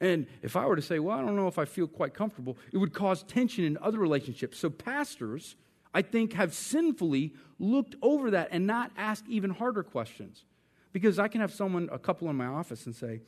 And 0.00 0.26
if 0.42 0.56
I 0.56 0.66
were 0.66 0.76
to 0.76 0.82
say, 0.82 0.98
well, 0.98 1.18
I 1.18 1.22
don't 1.22 1.36
know 1.36 1.48
if 1.48 1.58
I 1.58 1.64
feel 1.64 1.86
quite 1.86 2.14
comfortable, 2.14 2.58
it 2.72 2.78
would 2.78 2.92
cause 2.92 3.22
tension 3.22 3.64
in 3.64 3.78
other 3.80 3.98
relationships. 3.98 4.58
So 4.58 4.70
pastors, 4.70 5.56
I 5.94 6.02
think, 6.02 6.34
have 6.34 6.54
sinfully 6.54 7.34
looked 7.58 7.94
over 8.02 8.30
that 8.32 8.48
and 8.50 8.66
not 8.66 8.90
asked 8.96 9.24
even 9.28 9.50
harder 9.50 9.82
questions. 9.82 10.44
Because 10.92 11.18
I 11.18 11.28
can 11.28 11.40
have 11.40 11.52
someone, 11.52 11.88
a 11.92 11.98
couple 11.98 12.28
in 12.30 12.36
my 12.36 12.46
office, 12.46 12.86
and 12.86 12.94
say, 12.94 13.20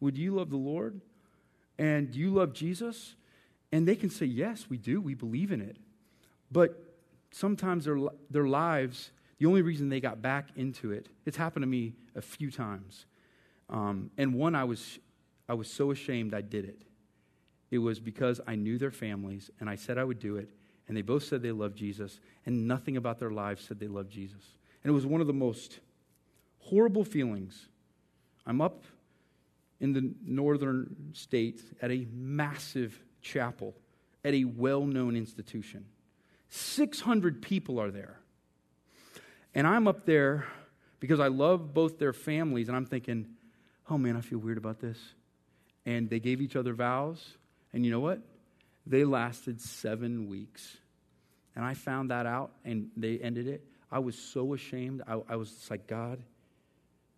Would 0.00 0.16
you 0.16 0.34
love 0.34 0.50
the 0.50 0.56
Lord? 0.56 1.00
And 1.78 2.10
do 2.10 2.18
you 2.18 2.30
love 2.30 2.52
Jesus? 2.52 3.14
And 3.72 3.86
they 3.86 3.96
can 3.96 4.10
say, 4.10 4.26
Yes, 4.26 4.66
we 4.70 4.78
do. 4.78 5.00
We 5.00 5.14
believe 5.14 5.52
in 5.52 5.60
it. 5.60 5.76
But 6.50 6.96
sometimes 7.30 7.84
their, 7.84 7.98
their 8.30 8.46
lives, 8.46 9.10
the 9.38 9.46
only 9.46 9.62
reason 9.62 9.88
they 9.88 10.00
got 10.00 10.20
back 10.22 10.48
into 10.56 10.92
it, 10.92 11.08
it's 11.24 11.36
happened 11.36 11.62
to 11.62 11.66
me 11.66 11.94
a 12.14 12.22
few 12.22 12.50
times. 12.50 13.06
Um, 13.68 14.10
and 14.18 14.34
one 14.34 14.54
I 14.54 14.64
was 14.64 14.98
I 15.50 15.54
was 15.54 15.68
so 15.68 15.90
ashamed 15.90 16.32
I 16.32 16.42
did 16.42 16.64
it. 16.64 16.80
It 17.72 17.78
was 17.78 17.98
because 17.98 18.40
I 18.46 18.54
knew 18.54 18.78
their 18.78 18.92
families 18.92 19.50
and 19.58 19.68
I 19.68 19.74
said 19.74 19.98
I 19.98 20.04
would 20.04 20.20
do 20.20 20.36
it, 20.36 20.48
and 20.86 20.96
they 20.96 21.02
both 21.02 21.24
said 21.24 21.42
they 21.42 21.50
loved 21.50 21.76
Jesus, 21.76 22.20
and 22.46 22.68
nothing 22.68 22.96
about 22.96 23.18
their 23.18 23.32
lives 23.32 23.64
said 23.64 23.80
they 23.80 23.88
loved 23.88 24.12
Jesus. 24.12 24.44
And 24.84 24.90
it 24.92 24.94
was 24.94 25.06
one 25.06 25.20
of 25.20 25.26
the 25.26 25.32
most 25.32 25.80
horrible 26.60 27.04
feelings. 27.04 27.66
I'm 28.46 28.60
up 28.60 28.84
in 29.80 29.92
the 29.92 30.14
northern 30.24 31.10
states 31.14 31.64
at 31.82 31.90
a 31.90 32.06
massive 32.12 33.02
chapel 33.20 33.74
at 34.24 34.34
a 34.34 34.44
well 34.44 34.86
known 34.86 35.16
institution. 35.16 35.84
600 36.48 37.42
people 37.42 37.80
are 37.80 37.90
there. 37.90 38.20
And 39.52 39.66
I'm 39.66 39.88
up 39.88 40.06
there 40.06 40.46
because 41.00 41.18
I 41.18 41.26
love 41.26 41.74
both 41.74 41.98
their 41.98 42.12
families, 42.12 42.68
and 42.68 42.76
I'm 42.76 42.86
thinking, 42.86 43.26
oh 43.88 43.98
man, 43.98 44.16
I 44.16 44.20
feel 44.20 44.38
weird 44.38 44.56
about 44.56 44.78
this 44.78 45.14
and 45.86 46.08
they 46.10 46.20
gave 46.20 46.40
each 46.40 46.56
other 46.56 46.74
vows. 46.74 47.36
And 47.72 47.84
you 47.84 47.90
know 47.90 48.00
what? 48.00 48.20
They 48.86 49.04
lasted 49.04 49.60
seven 49.60 50.28
weeks. 50.28 50.76
And 51.56 51.64
I 51.64 51.74
found 51.74 52.10
that 52.10 52.26
out, 52.26 52.52
and 52.64 52.90
they 52.96 53.18
ended 53.18 53.46
it. 53.46 53.64
I 53.90 53.98
was 53.98 54.16
so 54.16 54.54
ashamed. 54.54 55.02
I, 55.06 55.20
I 55.28 55.36
was 55.36 55.66
like, 55.68 55.86
God, 55.86 56.22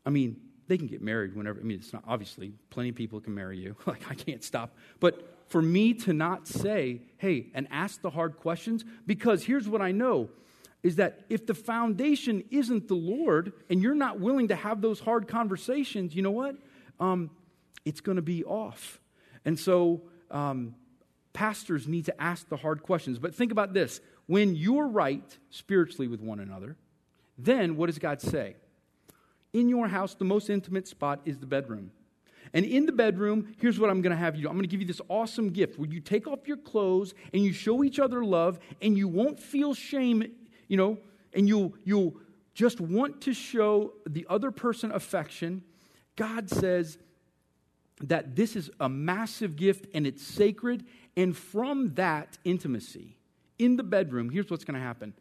I 0.07 0.11
mean, 0.11 0.37
they 0.69 0.79
can 0.79 0.87
get 0.87 1.03
married 1.03 1.37
whenever. 1.37 1.61
I 1.61 1.65
mean, 1.65 1.79
it's 1.79 1.93
not 1.93 2.05
obviously 2.07 2.53
plenty 2.71 2.89
of 2.89 2.95
people 2.95 3.21
can 3.21 3.35
marry 3.35 3.59
you. 3.59 3.77
like, 3.87 4.11
I 4.11 4.15
can't 4.15 4.43
stop. 4.43 4.75
But 5.01 5.37
for 5.49 5.61
me 5.61 5.95
to 5.95 6.13
not 6.13 6.49
say, 6.49 7.03
hey, 7.19 7.49
and 7.55 7.69
ask 7.71 8.01
the 8.01 8.11
hard 8.11 8.39
questions, 8.39 8.85
because 9.07 9.45
here's 9.45 9.69
what 9.69 9.83
I 9.83 9.93
know 9.93 10.31
is 10.83 10.97
that 10.97 11.21
if 11.29 11.47
the 11.47 11.55
foundation 11.55 12.43
isn't 12.51 12.89
the 12.89 12.95
Lord 12.95 13.53
and 13.71 13.81
you're 13.83 13.95
not 13.95 14.19
willing 14.19 14.49
to 14.49 14.57
have 14.57 14.81
those 14.81 14.99
hard 14.99 15.29
conversations, 15.29 16.15
you 16.15 16.23
know 16.23 16.31
what? 16.31 16.57
Um, 16.99 17.31
it's 17.85 18.01
going 18.01 18.17
to 18.17 18.23
be 18.23 18.45
off. 18.45 19.01
And 19.45 19.59
so, 19.59 20.03
um, 20.31 20.75
pastors 21.33 21.89
need 21.89 22.07
to 22.07 22.23
ask 22.23 22.49
the 22.49 22.57
hard 22.57 22.83
questions. 22.83 23.19
But 23.19 23.35
think 23.35 23.53
about 23.53 23.73
this 23.73 24.01
when 24.27 24.55
you're 24.55 24.87
right 24.87 25.39
spiritually 25.51 26.09
with 26.09 26.21
one 26.21 26.41
another, 26.41 26.77
then 27.39 27.77
what 27.77 27.87
does 27.87 27.99
God 27.99 28.21
say? 28.21 28.57
In 29.53 29.69
your 29.69 29.89
house, 29.89 30.15
the 30.15 30.25
most 30.25 30.49
intimate 30.49 30.89
spot 30.89 31.21
is 31.25 31.39
the 31.39 31.47
bedroom. 31.47 31.91
And 32.55 32.65
in 32.65 32.87
the 32.87 32.93
bedroom, 32.93 33.55
here's 33.59 33.79
what 33.79 33.89
I'm 33.91 34.03
going 34.03 34.11
to 34.11 34.17
have 34.17 34.37
you 34.37 34.43
do. 34.43 34.49
I'm 34.49 34.55
going 34.55 34.65
to 34.65 34.69
give 34.69 34.81
you 34.81 34.87
this 34.87 35.01
awesome 35.09 35.51
gift 35.51 35.79
where 35.79 35.89
you 35.89 36.01
take 36.01 36.27
off 36.27 36.47
your 36.47 36.59
clothes 36.59 37.15
and 37.33 37.43
you 37.43 37.53
show 37.53 37.83
each 37.83 37.99
other 37.99 38.25
love 38.25 38.59
and 38.81 38.97
you 38.97 39.09
won't 39.09 39.39
feel 39.39 39.75
shame, 39.75 40.25
you 40.69 40.77
know, 40.77 40.99
and 41.33 41.49
you'll, 41.49 41.75
you'll 41.85 42.15
just 42.55 42.81
want 42.81 43.23
to 43.23 43.33
show 43.33 43.95
the 44.07 44.27
other 44.29 44.51
person 44.51 44.93
affection. 44.93 45.63
God 46.17 46.51
says, 46.51 46.99
that 48.03 48.37
this 48.37 48.57
is 48.57 48.71
a 48.81 48.89
massive 48.89 49.57
gift 49.57 49.87
and 49.95 50.07
it's 50.07 50.23
sacred. 50.23 50.85
And 51.17 51.37
from 51.37 51.95
that 51.95 52.39
intimacy 52.45 53.17
in 53.59 53.77
the 53.77 53.83
bedroom, 53.83 54.31
here's 54.31 54.51
what's 54.51 54.65
going 54.65 54.79
to 54.79 54.85
happen 54.85 55.15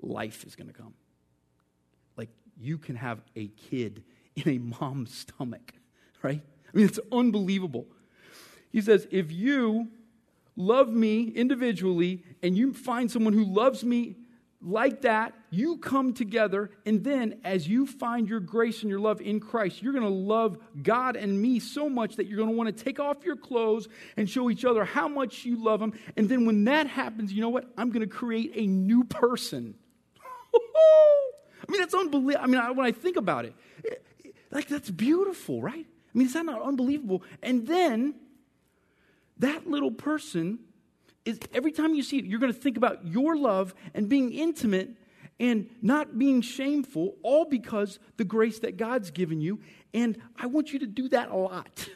life 0.00 0.44
is 0.44 0.54
going 0.54 0.68
to 0.68 0.74
come. 0.74 0.94
Like 2.16 2.30
you 2.60 2.78
can 2.78 2.96
have 2.96 3.20
a 3.34 3.48
kid 3.48 4.04
in 4.36 4.48
a 4.48 4.58
mom's 4.58 5.14
stomach, 5.14 5.72
right? 6.22 6.42
I 6.42 6.76
mean, 6.76 6.86
it's 6.86 7.00
unbelievable. 7.10 7.86
He 8.70 8.80
says, 8.80 9.06
if 9.10 9.32
you 9.32 9.88
love 10.56 10.88
me 10.88 11.28
individually 11.28 12.24
and 12.42 12.56
you 12.56 12.74
find 12.74 13.10
someone 13.10 13.32
who 13.32 13.44
loves 13.44 13.84
me 13.84 14.16
like 14.60 15.02
that, 15.02 15.34
you 15.50 15.78
come 15.78 16.12
together, 16.12 16.70
and 16.84 17.02
then 17.02 17.40
as 17.44 17.66
you 17.66 17.86
find 17.86 18.28
your 18.28 18.40
grace 18.40 18.82
and 18.82 18.90
your 18.90 19.00
love 19.00 19.20
in 19.20 19.40
Christ, 19.40 19.82
you're 19.82 19.92
going 19.92 20.04
to 20.04 20.10
love 20.10 20.58
God 20.82 21.16
and 21.16 21.40
me 21.40 21.58
so 21.58 21.88
much 21.88 22.16
that 22.16 22.26
you're 22.26 22.36
going 22.36 22.50
to 22.50 22.54
want 22.54 22.76
to 22.76 22.84
take 22.84 23.00
off 23.00 23.24
your 23.24 23.36
clothes 23.36 23.88
and 24.16 24.28
show 24.28 24.50
each 24.50 24.64
other 24.64 24.84
how 24.84 25.08
much 25.08 25.44
you 25.44 25.62
love 25.62 25.80
Him. 25.80 25.94
And 26.16 26.28
then 26.28 26.44
when 26.44 26.64
that 26.64 26.86
happens, 26.86 27.32
you 27.32 27.40
know 27.40 27.48
what? 27.48 27.70
I'm 27.76 27.90
going 27.90 28.06
to 28.06 28.14
create 28.14 28.52
a 28.54 28.66
new 28.66 29.04
person. 29.04 29.74
I 30.54 31.70
mean, 31.70 31.80
that's 31.80 31.94
unbelievable. 31.94 32.44
I 32.44 32.46
mean, 32.46 32.76
when 32.76 32.86
I 32.86 32.92
think 32.92 33.16
about 33.16 33.44
it, 33.44 33.54
like 34.50 34.68
that's 34.68 34.90
beautiful, 34.90 35.62
right? 35.62 35.86
I 35.86 36.18
mean, 36.18 36.26
is 36.26 36.34
that 36.34 36.44
not 36.44 36.62
unbelievable? 36.62 37.22
And 37.42 37.66
then 37.66 38.14
that 39.38 39.66
little 39.66 39.90
person 39.90 40.58
is 41.24 41.38
every 41.52 41.72
time 41.72 41.94
you 41.94 42.02
see 42.02 42.18
it, 42.18 42.24
you're 42.24 42.40
going 42.40 42.52
to 42.52 42.58
think 42.58 42.76
about 42.76 43.06
your 43.06 43.36
love 43.36 43.74
and 43.94 44.08
being 44.08 44.32
intimate 44.32 44.90
and 45.40 45.68
not 45.82 46.18
being 46.18 46.40
shameful, 46.40 47.14
all 47.22 47.44
because 47.44 47.98
the 48.16 48.24
grace 48.24 48.58
that 48.60 48.76
God's 48.76 49.10
given 49.10 49.40
you. 49.40 49.60
And 49.94 50.18
I 50.36 50.46
want 50.46 50.72
you 50.72 50.80
to 50.80 50.86
do 50.86 51.08
that 51.10 51.30
a 51.30 51.36
lot. 51.36 51.88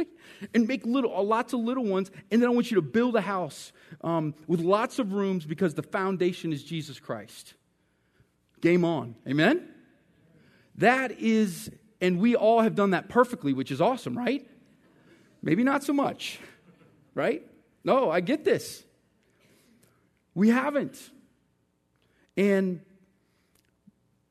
and 0.54 0.66
make 0.66 0.84
little, 0.84 1.24
lots 1.24 1.52
of 1.52 1.60
little 1.60 1.84
ones. 1.84 2.10
And 2.30 2.42
then 2.42 2.48
I 2.48 2.52
want 2.52 2.70
you 2.70 2.74
to 2.76 2.82
build 2.82 3.16
a 3.16 3.20
house 3.20 3.72
um, 4.02 4.34
with 4.46 4.60
lots 4.60 4.98
of 4.98 5.12
rooms 5.12 5.44
because 5.44 5.74
the 5.74 5.82
foundation 5.82 6.52
is 6.52 6.62
Jesus 6.62 6.98
Christ. 6.98 7.54
Game 8.60 8.84
on. 8.84 9.14
Amen? 9.26 9.68
That 10.76 11.12
is, 11.20 11.70
and 12.00 12.18
we 12.18 12.34
all 12.34 12.60
have 12.60 12.74
done 12.74 12.90
that 12.90 13.08
perfectly, 13.08 13.52
which 13.52 13.70
is 13.70 13.80
awesome, 13.80 14.16
right? 14.16 14.48
Maybe 15.42 15.62
not 15.62 15.84
so 15.84 15.92
much, 15.92 16.40
right? 17.14 17.42
No, 17.84 18.10
I 18.10 18.20
get 18.20 18.44
this. 18.44 18.84
We 20.34 20.48
haven't. 20.48 20.98
And, 22.36 22.80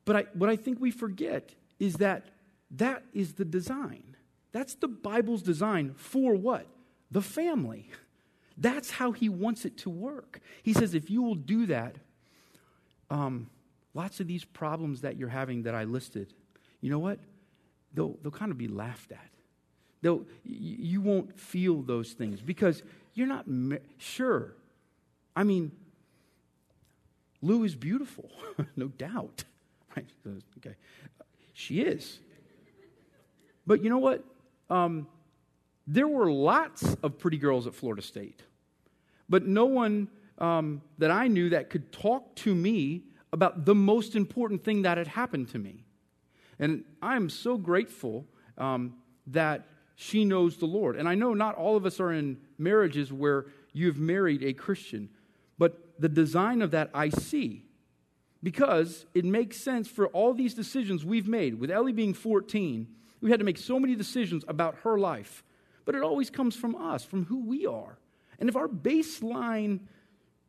but 0.08 0.16
I, 0.16 0.24
what 0.32 0.48
I 0.48 0.56
think 0.56 0.80
we 0.80 0.90
forget 0.90 1.54
is 1.78 1.96
that 1.96 2.28
that 2.70 3.02
is 3.12 3.34
the 3.34 3.44
design. 3.44 4.16
That's 4.52 4.74
the 4.74 4.88
Bible's 4.88 5.42
design 5.42 5.92
for 5.98 6.34
what? 6.34 6.66
The 7.10 7.20
family. 7.20 7.90
That's 8.56 8.90
how 8.90 9.12
he 9.12 9.28
wants 9.28 9.66
it 9.66 9.76
to 9.80 9.90
work. 9.90 10.40
He 10.62 10.72
says, 10.72 10.94
if 10.94 11.10
you 11.10 11.22
will 11.22 11.34
do 11.34 11.66
that, 11.66 11.96
um, 13.10 13.50
lots 13.92 14.18
of 14.18 14.26
these 14.26 14.46
problems 14.46 15.02
that 15.02 15.18
you're 15.18 15.28
having 15.28 15.64
that 15.64 15.74
I 15.74 15.84
listed, 15.84 16.32
you 16.80 16.88
know 16.90 16.98
what? 16.98 17.18
They'll, 17.92 18.16
they'll 18.22 18.32
kind 18.32 18.50
of 18.50 18.56
be 18.56 18.66
laughed 18.66 19.12
at. 19.12 19.28
They'll, 20.00 20.24
you 20.42 21.02
won't 21.02 21.38
feel 21.38 21.82
those 21.82 22.12
things 22.12 22.40
because 22.40 22.82
you're 23.12 23.26
not 23.26 23.44
sure. 23.98 24.54
I 25.36 25.44
mean, 25.44 25.70
Lou 27.42 27.64
is 27.64 27.74
beautiful, 27.74 28.30
no 28.74 28.88
doubt. 28.88 29.44
Right? 30.24 30.42
Okay. 30.58 30.76
She 31.52 31.80
is. 31.80 32.18
But 33.66 33.82
you 33.82 33.90
know 33.90 33.98
what? 33.98 34.24
Um, 34.70 35.06
there 35.86 36.08
were 36.08 36.30
lots 36.30 36.94
of 37.02 37.18
pretty 37.18 37.38
girls 37.38 37.66
at 37.66 37.74
Florida 37.74 38.02
State, 38.02 38.42
but 39.28 39.46
no 39.46 39.64
one 39.64 40.08
um, 40.38 40.82
that 40.98 41.10
I 41.10 41.28
knew 41.28 41.50
that 41.50 41.70
could 41.70 41.90
talk 41.92 42.34
to 42.36 42.54
me 42.54 43.02
about 43.32 43.64
the 43.64 43.74
most 43.74 44.14
important 44.14 44.64
thing 44.64 44.82
that 44.82 44.98
had 44.98 45.08
happened 45.08 45.48
to 45.50 45.58
me. 45.58 45.84
And 46.58 46.84
I'm 47.02 47.28
so 47.28 47.56
grateful 47.56 48.26
um, 48.56 48.94
that 49.28 49.66
she 49.96 50.24
knows 50.24 50.56
the 50.56 50.66
Lord. 50.66 50.96
And 50.96 51.08
I 51.08 51.14
know 51.14 51.34
not 51.34 51.54
all 51.56 51.76
of 51.76 51.84
us 51.84 52.00
are 52.00 52.12
in 52.12 52.38
marriages 52.56 53.12
where 53.12 53.46
you've 53.72 53.98
married 53.98 54.42
a 54.42 54.52
Christian, 54.52 55.08
but 55.58 55.78
the 55.98 56.08
design 56.08 56.62
of 56.62 56.70
that 56.70 56.90
I 56.94 57.08
see 57.08 57.64
because 58.42 59.06
it 59.14 59.24
makes 59.24 59.56
sense 59.56 59.88
for 59.88 60.06
all 60.08 60.32
these 60.32 60.54
decisions 60.54 61.04
we've 61.04 61.28
made. 61.28 61.58
With 61.58 61.70
Ellie 61.70 61.92
being 61.92 62.14
14, 62.14 62.86
we 63.20 63.30
had 63.30 63.40
to 63.40 63.44
make 63.44 63.58
so 63.58 63.80
many 63.80 63.94
decisions 63.94 64.44
about 64.46 64.76
her 64.84 64.98
life, 64.98 65.42
but 65.84 65.94
it 65.94 66.02
always 66.02 66.30
comes 66.30 66.54
from 66.54 66.76
us, 66.76 67.04
from 67.04 67.24
who 67.24 67.44
we 67.44 67.66
are. 67.66 67.98
And 68.38 68.48
if 68.48 68.56
our 68.56 68.68
baseline 68.68 69.80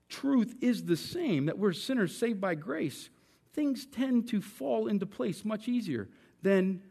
truth 0.08 0.56
is 0.62 0.86
the 0.86 0.98
same, 0.98 1.48
that 1.48 1.58
we're 1.58 1.74
sinners 1.74 2.16
saved 2.16 2.40
by 2.40 2.56
grace, 2.56 3.10
things 3.54 3.86
tend 3.86 4.28
to 4.30 4.42
fall 4.42 4.88
into 4.88 5.06
place 5.06 5.44
much 5.44 5.68
easier 5.68 6.10
than 6.42 6.82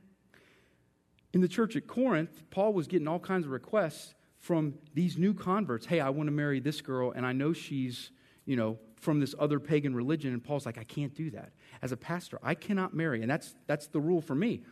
in 1.32 1.40
the 1.40 1.48
church 1.48 1.76
at 1.76 1.86
Corinth. 1.86 2.42
Paul 2.50 2.72
was 2.72 2.88
getting 2.88 3.06
all 3.06 3.20
kinds 3.20 3.46
of 3.46 3.52
requests 3.52 4.14
from 4.38 4.74
these 4.94 5.16
new 5.18 5.34
converts. 5.34 5.86
Hey, 5.86 6.00
I 6.00 6.10
want 6.10 6.26
to 6.26 6.32
marry 6.32 6.60
this 6.60 6.80
girl, 6.80 7.12
and 7.12 7.24
I 7.24 7.32
know 7.32 7.52
she's, 7.52 8.10
you 8.44 8.56
know, 8.56 8.78
from 8.98 9.20
this 9.20 9.34
other 9.38 9.60
pagan 9.60 9.94
religion. 9.94 10.32
And 10.32 10.42
Paul's 10.42 10.66
like, 10.66 10.78
I 10.78 10.84
can't 10.84 11.14
do 11.14 11.30
that. 11.30 11.52
As 11.82 11.92
a 11.92 11.96
pastor, 11.96 12.38
I 12.42 12.54
cannot 12.54 12.94
marry. 12.94 13.22
And 13.22 13.30
that's, 13.30 13.54
that's 13.66 13.86
the 13.86 14.00
rule 14.00 14.20
for 14.20 14.34
me. 14.34 14.62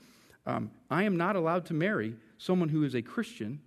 Um, 0.46 0.70
I 0.90 1.04
am 1.04 1.16
not 1.16 1.36
allowed 1.36 1.66
to 1.66 1.74
marry 1.74 2.14
someone 2.38 2.68
who 2.68 2.84
is 2.84 2.94
a 2.94 3.02
Christian 3.02 3.60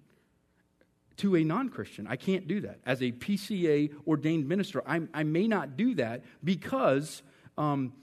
to 1.17 1.35
a 1.35 1.43
non 1.43 1.69
Christian. 1.69 2.07
I 2.07 2.15
can't 2.15 2.47
do 2.47 2.61
that. 2.61 2.79
As 2.85 3.01
a 3.01 3.11
PCA 3.11 3.91
ordained 4.07 4.47
minister, 4.47 4.81
I, 4.87 5.01
I 5.13 5.23
may 5.23 5.47
not 5.47 5.75
do 5.75 5.95
that 5.95 6.23
because 6.43 7.21
um, 7.57 7.93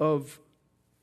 of 0.00 0.40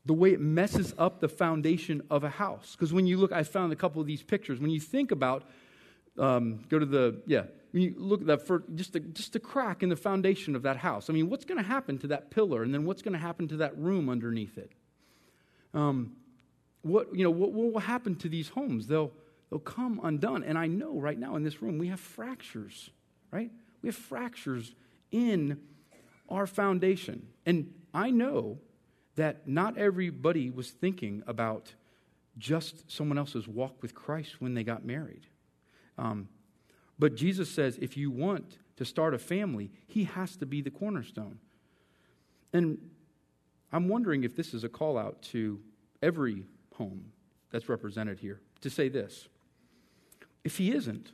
the 0.06 0.13
way 0.13 0.34
it 0.34 0.41
messes 0.41 0.93
up 0.97 1.19
the 1.19 1.30
foundation 1.30 2.02
of 2.10 2.24
a 2.24 2.30
house. 2.30 2.76
Because 2.76 2.91
when 2.91 3.06
you 3.08 3.17
look, 3.17 3.32
I 3.32 3.43
found 3.43 3.71
a 3.71 3.76
couple 3.76 4.02
of 4.02 4.08
these 4.08 4.24
pictures. 4.24 4.60
When 4.60 4.71
you 4.71 4.80
think 4.80 5.12
about, 5.12 5.43
um, 6.17 6.60
go 6.69 6.80
to 6.80 6.86
the, 6.86 7.21
yeah, 7.26 7.43
when 7.72 7.84
you 7.84 7.94
look 7.98 8.22
at 8.22 8.28
that 8.28 8.46
for 8.46 8.64
just 8.76 8.96
a, 8.96 9.00
just 9.00 9.36
a 9.36 9.40
crack 9.40 9.82
in 9.82 9.90
the 9.90 9.96
foundation 9.96 10.56
of 10.56 10.64
that 10.64 10.78
house. 10.78 11.10
I 11.10 11.14
mean, 11.14 11.30
what's 11.30 11.46
going 11.46 11.58
to 11.58 11.68
happen 11.68 11.98
to 12.00 12.08
that 12.08 12.30
pillar, 12.30 12.64
and 12.64 12.74
then 12.74 12.86
what's 12.86 13.02
going 13.02 13.14
to 13.14 13.20
happen 13.20 13.48
to 13.50 13.58
that 13.58 13.78
room 13.78 14.10
underneath 14.10 14.58
it? 14.58 14.72
Um, 15.74 16.14
what 16.82 17.16
you 17.16 17.24
know, 17.24 17.32
what, 17.32 17.54
what 17.54 17.72
will 17.72 17.80
happen 17.80 18.16
to 18.18 18.30
these 18.30 18.50
homes? 18.50 18.88
They'll 18.88 19.12
they'll 19.50 19.60
come 19.60 20.00
undone. 20.04 20.44
And 20.44 20.58
I 20.58 20.68
know 20.68 21.00
right 21.00 21.18
now 21.18 21.36
in 21.36 21.44
this 21.44 21.62
room 21.62 21.78
we 21.78 21.88
have 21.88 22.00
fractures, 22.00 22.90
right? 23.32 23.52
We 23.82 23.88
have 23.88 23.96
fractures 23.96 24.74
in 25.12 25.60
our 26.30 26.48
foundation, 26.48 27.28
and 27.46 27.74
I 27.94 28.12
know 28.12 28.60
that 29.16 29.48
not 29.48 29.78
everybody 29.78 30.50
was 30.50 30.72
thinking 30.72 31.24
about 31.28 31.74
just 32.38 32.90
someone 32.90 33.18
else's 33.18 33.48
walk 33.48 33.82
with 33.82 33.94
Christ 33.94 34.40
when 34.40 34.54
they 34.54 34.64
got 34.64 34.86
married. 34.86 35.28
Um, 35.98 36.30
but 37.02 37.16
Jesus 37.16 37.50
says 37.50 37.80
if 37.82 37.98
you 37.98 38.12
want 38.12 38.60
to 38.76 38.86
start 38.86 39.16
a 39.16 39.18
family, 39.18 39.72
he 39.88 40.04
has 40.04 40.36
to 40.36 40.46
be 40.46 40.62
the 40.62 40.70
cornerstone. 40.70 41.40
And 42.54 42.78
I'm 43.74 43.88
wondering 43.88 44.24
if 44.24 44.36
this 44.36 44.54
is 44.54 44.64
a 44.64 44.70
call 44.70 45.00
out 45.00 45.20
to 45.32 45.60
every 46.04 46.46
home 46.76 47.06
that's 47.50 47.68
represented 47.68 48.20
here 48.20 48.40
to 48.62 48.70
say 48.70 48.88
this. 48.88 49.28
If 50.44 50.60
he 50.60 50.72
isn't, 50.74 51.12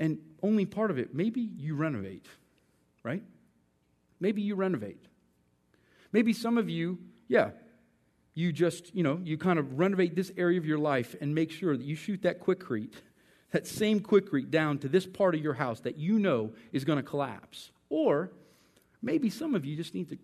and 0.00 0.18
only 0.42 0.66
part 0.66 0.90
of 0.90 0.98
it, 0.98 1.14
maybe 1.14 1.42
you 1.42 1.76
renovate, 1.76 2.26
right? 3.04 3.22
Maybe 4.18 4.42
you 4.42 4.56
renovate. 4.56 5.06
Maybe 6.10 6.32
some 6.32 6.58
of 6.58 6.68
you, 6.68 6.98
yeah, 7.28 7.50
you 8.34 8.50
just, 8.50 8.92
you 8.96 9.04
know, 9.04 9.20
you 9.22 9.38
kind 9.38 9.60
of 9.60 9.78
renovate 9.78 10.16
this 10.16 10.32
area 10.36 10.58
of 10.58 10.66
your 10.66 10.78
life 10.78 11.14
and 11.20 11.32
make 11.32 11.52
sure 11.52 11.76
that 11.76 11.86
you 11.86 11.94
shoot 11.94 12.22
that 12.22 12.40
Quikrete 12.40 12.94
that 13.56 13.66
same 13.66 14.00
Quikrete 14.00 14.50
down 14.50 14.76
to 14.76 14.86
this 14.86 15.06
part 15.06 15.34
of 15.34 15.42
your 15.42 15.54
house 15.54 15.80
that 15.80 15.96
you 15.96 16.18
know 16.18 16.52
is 16.72 16.84
going 16.84 16.98
to 16.98 17.02
collapse. 17.02 17.70
Or 17.88 18.30
maybe 19.00 19.30
some 19.30 19.54
of 19.54 19.64
you 19.64 19.74
just 19.76 19.94
need 19.94 20.10
to 20.10 20.18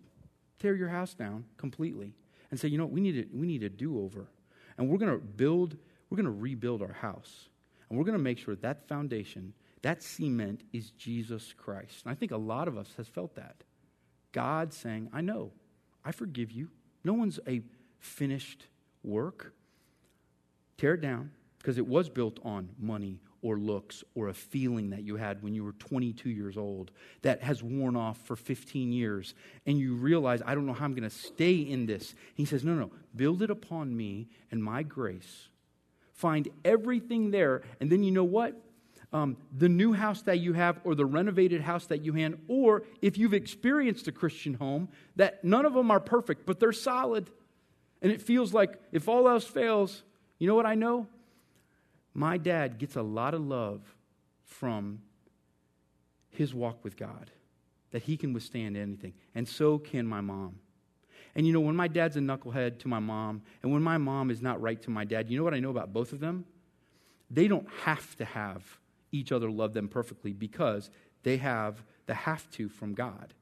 tear 0.58 0.74
your 0.74 0.90
house 0.90 1.14
down 1.14 1.46
completely 1.56 2.12
and 2.50 2.60
say, 2.60 2.68
you 2.68 2.76
know 2.76 2.84
what, 2.84 2.92
we 2.92 3.00
need 3.00 3.16
a, 3.16 3.34
we 3.34 3.46
need 3.46 3.62
a 3.62 3.70
do 3.70 4.02
over. 4.02 4.28
And 4.76 4.86
we're 4.86 4.98
going 4.98 5.12
to 5.12 5.16
build, 5.16 5.78
we're 6.10 6.16
going 6.16 6.26
to 6.26 6.30
rebuild 6.30 6.82
our 6.82 6.92
house. 6.92 7.48
And 7.88 7.98
we're 7.98 8.04
going 8.04 8.18
to 8.18 8.22
make 8.22 8.36
sure 8.36 8.54
that 8.54 8.86
foundation, 8.86 9.54
that 9.80 10.02
cement 10.02 10.60
is 10.74 10.90
Jesus 10.90 11.54
Christ. 11.56 12.04
And 12.04 12.12
I 12.12 12.14
think 12.14 12.32
a 12.32 12.36
lot 12.36 12.68
of 12.68 12.76
us 12.76 12.92
has 12.98 13.08
felt 13.08 13.34
that. 13.36 13.64
God 14.32 14.74
saying, 14.74 15.08
I 15.10 15.22
know, 15.22 15.52
I 16.04 16.12
forgive 16.12 16.50
you. 16.50 16.68
No 17.02 17.14
one's 17.14 17.40
a 17.48 17.62
finished 17.98 18.66
work. 19.02 19.54
Tear 20.76 20.94
it 20.94 21.00
down 21.00 21.30
because 21.62 21.78
it 21.78 21.86
was 21.86 22.08
built 22.08 22.40
on 22.44 22.68
money 22.78 23.20
or 23.40 23.56
looks 23.56 24.02
or 24.14 24.28
a 24.28 24.34
feeling 24.34 24.90
that 24.90 25.02
you 25.02 25.16
had 25.16 25.42
when 25.42 25.54
you 25.54 25.64
were 25.64 25.72
22 25.72 26.28
years 26.28 26.56
old 26.56 26.90
that 27.22 27.42
has 27.42 27.62
worn 27.62 27.94
off 27.96 28.18
for 28.24 28.36
15 28.36 28.92
years 28.92 29.34
and 29.66 29.78
you 29.78 29.94
realize 29.94 30.42
i 30.44 30.54
don't 30.54 30.66
know 30.66 30.72
how 30.72 30.84
i'm 30.84 30.94
going 30.94 31.08
to 31.08 31.10
stay 31.10 31.54
in 31.54 31.86
this. 31.86 32.14
He 32.34 32.44
says 32.44 32.64
no 32.64 32.74
no 32.74 32.90
build 33.14 33.42
it 33.42 33.50
upon 33.50 33.96
me 33.96 34.28
and 34.50 34.62
my 34.62 34.82
grace. 34.82 35.48
Find 36.12 36.48
everything 36.64 37.30
there 37.30 37.62
and 37.80 37.90
then 37.90 38.02
you 38.02 38.10
know 38.10 38.24
what? 38.24 38.60
Um, 39.12 39.36
the 39.56 39.68
new 39.68 39.92
house 39.92 40.22
that 40.22 40.38
you 40.38 40.54
have 40.54 40.80
or 40.84 40.94
the 40.94 41.04
renovated 41.04 41.60
house 41.60 41.86
that 41.86 42.02
you 42.02 42.14
have 42.14 42.34
or 42.48 42.84
if 43.02 43.18
you've 43.18 43.34
experienced 43.34 44.08
a 44.08 44.12
christian 44.12 44.54
home 44.54 44.88
that 45.16 45.44
none 45.44 45.66
of 45.66 45.74
them 45.74 45.90
are 45.90 46.00
perfect 46.00 46.46
but 46.46 46.58
they're 46.58 46.72
solid. 46.72 47.30
And 48.00 48.10
it 48.10 48.20
feels 48.20 48.52
like 48.52 48.80
if 48.90 49.08
all 49.08 49.28
else 49.28 49.44
fails 49.44 50.02
you 50.38 50.46
know 50.46 50.54
what 50.54 50.66
i 50.66 50.74
know 50.74 51.06
my 52.14 52.36
dad 52.36 52.78
gets 52.78 52.96
a 52.96 53.02
lot 53.02 53.34
of 53.34 53.40
love 53.40 53.82
from 54.44 55.00
his 56.30 56.54
walk 56.54 56.82
with 56.84 56.96
God, 56.96 57.30
that 57.90 58.02
he 58.02 58.16
can 58.16 58.32
withstand 58.32 58.76
anything. 58.76 59.14
And 59.34 59.48
so 59.48 59.78
can 59.78 60.06
my 60.06 60.20
mom. 60.20 60.58
And 61.34 61.46
you 61.46 61.52
know, 61.52 61.60
when 61.60 61.76
my 61.76 61.88
dad's 61.88 62.16
a 62.16 62.20
knucklehead 62.20 62.78
to 62.80 62.88
my 62.88 62.98
mom, 62.98 63.42
and 63.62 63.72
when 63.72 63.82
my 63.82 63.98
mom 63.98 64.30
is 64.30 64.42
not 64.42 64.60
right 64.60 64.80
to 64.82 64.90
my 64.90 65.04
dad, 65.04 65.30
you 65.30 65.38
know 65.38 65.44
what 65.44 65.54
I 65.54 65.60
know 65.60 65.70
about 65.70 65.92
both 65.92 66.12
of 66.12 66.20
them? 66.20 66.44
They 67.30 67.48
don't 67.48 67.68
have 67.84 68.16
to 68.16 68.24
have 68.24 68.78
each 69.12 69.32
other 69.32 69.50
love 69.50 69.72
them 69.72 69.88
perfectly 69.88 70.32
because 70.32 70.90
they 71.22 71.38
have 71.38 71.82
the 72.06 72.14
have 72.14 72.50
to 72.52 72.68
from 72.68 72.94
God. 72.94 73.32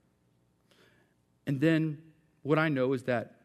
And 1.46 1.60
then 1.60 1.98
what 2.42 2.58
I 2.58 2.68
know 2.68 2.92
is 2.92 3.04
that 3.04 3.39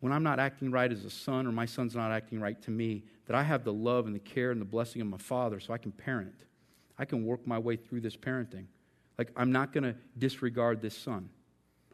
when 0.00 0.12
I'm 0.12 0.22
not 0.22 0.38
acting 0.38 0.70
right 0.70 0.90
as 0.90 1.04
a 1.04 1.10
son 1.10 1.46
or 1.46 1.52
my 1.52 1.66
son's 1.66 1.94
not 1.94 2.12
acting 2.12 2.40
right 2.40 2.60
to 2.62 2.70
me, 2.70 3.02
that 3.26 3.34
I 3.34 3.42
have 3.42 3.64
the 3.64 3.72
love 3.72 4.06
and 4.06 4.14
the 4.14 4.20
care 4.20 4.50
and 4.50 4.60
the 4.60 4.66
blessing 4.66 5.00
of 5.00 5.08
my 5.08 5.18
father 5.18 5.58
so 5.60 5.72
I 5.72 5.78
can 5.78 5.92
parent. 5.92 6.44
I 6.98 7.04
can 7.04 7.24
work 7.24 7.46
my 7.46 7.58
way 7.58 7.76
through 7.76 8.00
this 8.00 8.16
parenting. 8.16 8.66
Like, 9.18 9.30
I'm 9.36 9.52
not 9.52 9.72
going 9.72 9.84
to 9.84 9.94
disregard 10.18 10.82
this 10.82 10.96
son. 10.96 11.28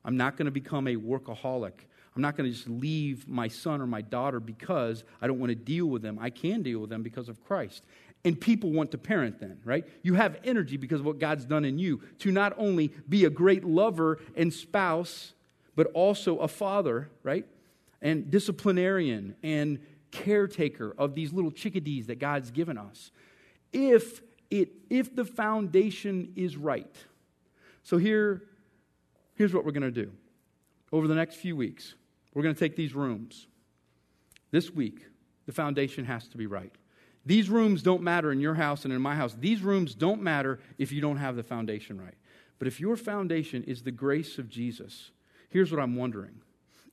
I'm 0.04 0.16
not 0.16 0.36
going 0.36 0.46
to 0.46 0.52
become 0.52 0.88
a 0.88 0.96
workaholic. 0.96 1.72
I'm 2.14 2.22
not 2.22 2.36
going 2.36 2.50
to 2.50 2.54
just 2.54 2.68
leave 2.68 3.26
my 3.28 3.48
son 3.48 3.80
or 3.80 3.86
my 3.86 4.02
daughter 4.02 4.40
because 4.40 5.04
I 5.20 5.26
don't 5.26 5.38
want 5.38 5.50
to 5.50 5.56
deal 5.56 5.86
with 5.86 6.02
them. 6.02 6.18
I 6.20 6.30
can 6.30 6.62
deal 6.62 6.80
with 6.80 6.90
them 6.90 7.02
because 7.02 7.28
of 7.28 7.42
Christ. 7.44 7.84
And 8.24 8.40
people 8.40 8.70
want 8.70 8.90
to 8.92 8.98
parent 8.98 9.40
then, 9.40 9.58
right? 9.64 9.84
You 10.02 10.14
have 10.14 10.38
energy 10.44 10.76
because 10.76 11.00
of 11.00 11.06
what 11.06 11.18
God's 11.18 11.44
done 11.44 11.64
in 11.64 11.78
you 11.78 12.02
to 12.18 12.30
not 12.30 12.54
only 12.56 12.92
be 13.08 13.24
a 13.24 13.30
great 13.30 13.64
lover 13.64 14.18
and 14.36 14.52
spouse, 14.52 15.32
but 15.74 15.86
also 15.94 16.38
a 16.38 16.48
father, 16.48 17.08
right? 17.22 17.46
And 18.02 18.30
disciplinarian 18.30 19.36
and 19.42 19.78
caretaker 20.10 20.94
of 20.98 21.14
these 21.14 21.32
little 21.32 21.50
chickadees 21.50 22.08
that 22.08 22.18
God's 22.18 22.50
given 22.50 22.76
us. 22.76 23.10
If 23.72 24.20
it 24.50 24.70
if 24.90 25.16
the 25.16 25.24
foundation 25.24 26.32
is 26.36 26.56
right. 26.56 26.94
So 27.82 27.96
here 27.96 28.42
here's 29.34 29.54
what 29.54 29.64
we're 29.64 29.72
going 29.72 29.82
to 29.82 29.90
do. 29.90 30.12
Over 30.92 31.08
the 31.08 31.14
next 31.14 31.36
few 31.36 31.56
weeks, 31.56 31.94
we're 32.34 32.42
going 32.42 32.54
to 32.54 32.58
take 32.58 32.76
these 32.76 32.94
rooms. 32.94 33.46
This 34.50 34.70
week, 34.70 35.06
the 35.46 35.52
foundation 35.52 36.04
has 36.04 36.28
to 36.28 36.36
be 36.36 36.46
right. 36.46 36.72
These 37.24 37.48
rooms 37.48 37.82
don't 37.82 38.02
matter 38.02 38.32
in 38.32 38.40
your 38.40 38.54
house 38.54 38.84
and 38.84 38.92
in 38.92 39.00
my 39.00 39.14
house. 39.14 39.34
These 39.38 39.62
rooms 39.62 39.94
don't 39.94 40.22
matter 40.22 40.58
if 40.76 40.92
you 40.92 41.00
don't 41.00 41.16
have 41.16 41.36
the 41.36 41.42
foundation 41.42 42.00
right. 42.00 42.14
But 42.58 42.68
if 42.68 42.80
your 42.80 42.96
foundation 42.96 43.64
is 43.64 43.82
the 43.82 43.90
grace 43.90 44.38
of 44.38 44.48
Jesus, 44.48 45.10
here's 45.48 45.70
what 45.70 45.80
I'm 45.80 45.96
wondering. 45.96 46.42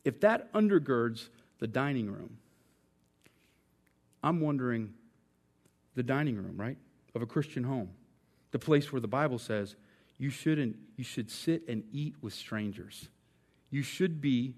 If 0.05 0.19
that 0.21 0.51
undergirds 0.53 1.29
the 1.59 1.67
dining 1.67 2.09
room, 2.09 2.37
I'm 4.23 4.41
wondering 4.41 4.93
the 5.95 6.03
dining 6.03 6.37
room, 6.37 6.55
right, 6.57 6.77
of 7.15 7.21
a 7.21 7.25
Christian 7.25 7.63
home, 7.63 7.89
the 8.51 8.59
place 8.59 8.91
where 8.91 9.01
the 9.01 9.07
Bible 9.07 9.39
says 9.39 9.75
you 10.17 10.29
shouldn't, 10.29 10.75
you 10.97 11.03
should 11.03 11.31
sit 11.31 11.67
and 11.67 11.83
eat 11.91 12.15
with 12.21 12.33
strangers. 12.33 13.07
You 13.69 13.81
should 13.81 14.21
be 14.21 14.55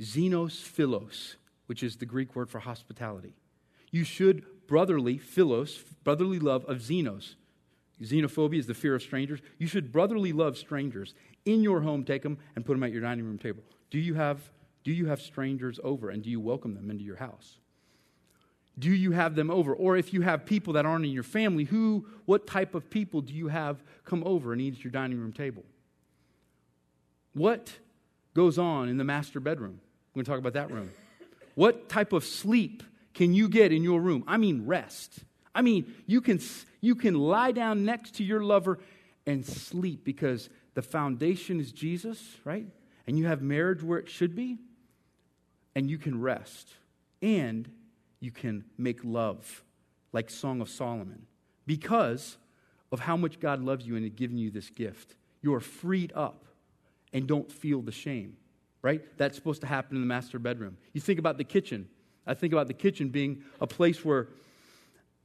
xenos 0.00 0.62
philos, 0.62 1.36
which 1.66 1.82
is 1.82 1.96
the 1.96 2.06
Greek 2.06 2.36
word 2.36 2.48
for 2.48 2.60
hospitality. 2.60 3.34
You 3.90 4.04
should 4.04 4.44
brotherly 4.66 5.18
philos, 5.18 5.82
brotherly 6.04 6.38
love 6.38 6.64
of 6.66 6.78
xenos. 6.78 7.34
Xenophobia 8.00 8.58
is 8.58 8.66
the 8.66 8.74
fear 8.74 8.94
of 8.94 9.02
strangers. 9.02 9.40
You 9.58 9.66
should 9.66 9.92
brotherly 9.92 10.32
love 10.32 10.56
strangers. 10.56 11.14
In 11.44 11.62
your 11.62 11.80
home, 11.80 12.04
take 12.04 12.22
them 12.22 12.38
and 12.54 12.64
put 12.64 12.74
them 12.74 12.82
at 12.82 12.92
your 12.92 13.02
dining 13.02 13.24
room 13.24 13.38
table. 13.38 13.62
Do 13.90 13.98
you 13.98 14.14
have, 14.14 14.40
do 14.84 14.92
you 14.92 15.06
have 15.06 15.20
strangers 15.20 15.78
over 15.82 16.10
and 16.10 16.22
do 16.22 16.30
you 16.30 16.40
welcome 16.40 16.74
them 16.74 16.90
into 16.90 17.04
your 17.04 17.16
house? 17.16 17.58
do 18.80 18.90
you 18.90 19.12
have 19.12 19.34
them 19.34 19.50
over? 19.50 19.74
Or 19.74 19.96
if 19.96 20.12
you 20.12 20.22
have 20.22 20.46
people 20.46 20.72
that 20.72 20.86
aren't 20.86 21.04
in 21.04 21.12
your 21.12 21.22
family, 21.22 21.64
who, 21.64 22.06
what 22.24 22.46
type 22.46 22.74
of 22.74 22.90
people 22.90 23.20
do 23.20 23.34
you 23.34 23.48
have 23.48 23.82
come 24.04 24.22
over 24.24 24.52
and 24.52 24.60
eat 24.60 24.74
at 24.74 24.82
your 24.82 24.90
dining 24.90 25.18
room 25.18 25.32
table? 25.32 25.64
What 27.34 27.72
goes 28.34 28.58
on 28.58 28.88
in 28.88 28.96
the 28.96 29.04
master 29.04 29.38
bedroom? 29.38 29.80
We're 30.14 30.20
going 30.20 30.24
to 30.24 30.30
talk 30.30 30.38
about 30.38 30.54
that 30.54 30.72
room. 30.72 30.90
What 31.54 31.88
type 31.88 32.12
of 32.12 32.24
sleep 32.24 32.82
can 33.12 33.34
you 33.34 33.48
get 33.48 33.70
in 33.72 33.84
your 33.84 34.00
room? 34.00 34.24
I 34.26 34.38
mean, 34.38 34.66
rest. 34.66 35.20
I 35.54 35.62
mean, 35.62 35.94
you 36.06 36.20
can, 36.20 36.40
you 36.80 36.94
can 36.94 37.14
lie 37.14 37.52
down 37.52 37.84
next 37.84 38.14
to 38.16 38.24
your 38.24 38.42
lover 38.42 38.78
and 39.26 39.44
sleep 39.44 40.04
because 40.04 40.48
the 40.74 40.82
foundation 40.82 41.60
is 41.60 41.70
Jesus, 41.70 42.22
right? 42.44 42.66
And 43.06 43.18
you 43.18 43.26
have 43.26 43.42
marriage 43.42 43.82
where 43.82 43.98
it 43.98 44.08
should 44.08 44.34
be, 44.34 44.58
and 45.74 45.90
you 45.90 45.98
can 45.98 46.20
rest. 46.20 46.74
And 47.22 47.70
you 48.20 48.30
can 48.30 48.64
make 48.78 49.00
love 49.02 49.64
like 50.12 50.30
Song 50.30 50.60
of 50.60 50.68
Solomon 50.68 51.26
because 51.66 52.36
of 52.92 53.00
how 53.00 53.16
much 53.16 53.40
God 53.40 53.62
loves 53.62 53.86
you 53.86 53.96
and 53.96 54.04
has 54.04 54.12
given 54.12 54.36
you 54.36 54.50
this 54.50 54.70
gift. 54.70 55.16
You 55.42 55.54
are 55.54 55.60
freed 55.60 56.12
up 56.14 56.44
and 57.12 57.26
don't 57.26 57.50
feel 57.50 57.80
the 57.80 57.92
shame, 57.92 58.36
right? 58.82 59.02
That's 59.16 59.36
supposed 59.36 59.60
to 59.62 59.66
happen 59.66 59.96
in 59.96 60.02
the 60.02 60.06
master 60.06 60.38
bedroom. 60.38 60.76
You 60.92 61.00
think 61.00 61.18
about 61.18 61.38
the 61.38 61.44
kitchen. 61.44 61.88
I 62.26 62.34
think 62.34 62.52
about 62.52 62.66
the 62.66 62.74
kitchen 62.74 63.08
being 63.08 63.42
a 63.60 63.66
place 63.66 64.04
where, 64.04 64.28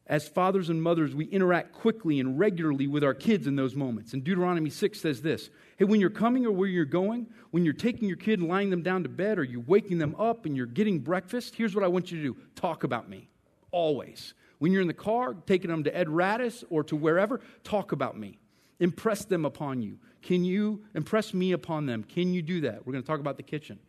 as 0.07 0.27
fathers 0.27 0.69
and 0.69 0.81
mothers, 0.81 1.15
we 1.15 1.25
interact 1.25 1.73
quickly 1.73 2.19
and 2.19 2.37
regularly 2.37 2.87
with 2.87 3.03
our 3.03 3.15
kids 3.15 3.47
in 3.47 3.55
those 3.55 3.75
moments. 3.75 4.13
And 4.13 4.23
Deuteronomy 4.23 4.69
6 4.69 4.99
says 4.99 5.21
this 5.21 5.49
Hey, 5.77 5.85
when 5.85 5.99
you're 5.99 6.11
coming 6.11 6.45
or 6.45 6.51
where 6.51 6.67
you're 6.67 6.85
going, 6.85 7.27
when 7.51 7.65
you're 7.65 7.73
taking 7.73 8.07
your 8.07 8.17
kid 8.17 8.39
and 8.39 8.47
lying 8.47 8.69
them 8.69 8.83
down 8.83 9.03
to 9.03 9.09
bed, 9.09 9.39
or 9.39 9.43
you're 9.43 9.61
waking 9.61 9.97
them 9.97 10.15
up 10.19 10.45
and 10.45 10.55
you're 10.55 10.67
getting 10.67 10.99
breakfast, 10.99 11.55
here's 11.55 11.73
what 11.73 11.83
I 11.83 11.87
want 11.87 12.11
you 12.11 12.17
to 12.17 12.23
do 12.23 12.39
talk 12.55 12.83
about 12.83 13.09
me. 13.09 13.29
Always. 13.71 14.35
When 14.59 14.71
you're 14.71 14.81
in 14.81 14.87
the 14.87 14.93
car, 14.93 15.33
taking 15.33 15.69
them 15.69 15.83
to 15.83 15.95
Ed 15.95 16.07
Radis 16.07 16.63
or 16.69 16.83
to 16.85 16.95
wherever, 16.95 17.41
talk 17.63 17.91
about 17.91 18.17
me. 18.17 18.37
Impress 18.79 19.25
them 19.25 19.43
upon 19.43 19.81
you. 19.81 19.97
Can 20.21 20.45
you 20.45 20.83
impress 20.93 21.33
me 21.33 21.51
upon 21.51 21.85
them? 21.85 22.03
Can 22.03 22.33
you 22.33 22.41
do 22.41 22.61
that? 22.61 22.85
We're 22.85 22.93
going 22.93 23.03
to 23.03 23.07
talk 23.07 23.19
about 23.19 23.37
the 23.37 23.43
kitchen. 23.43 23.79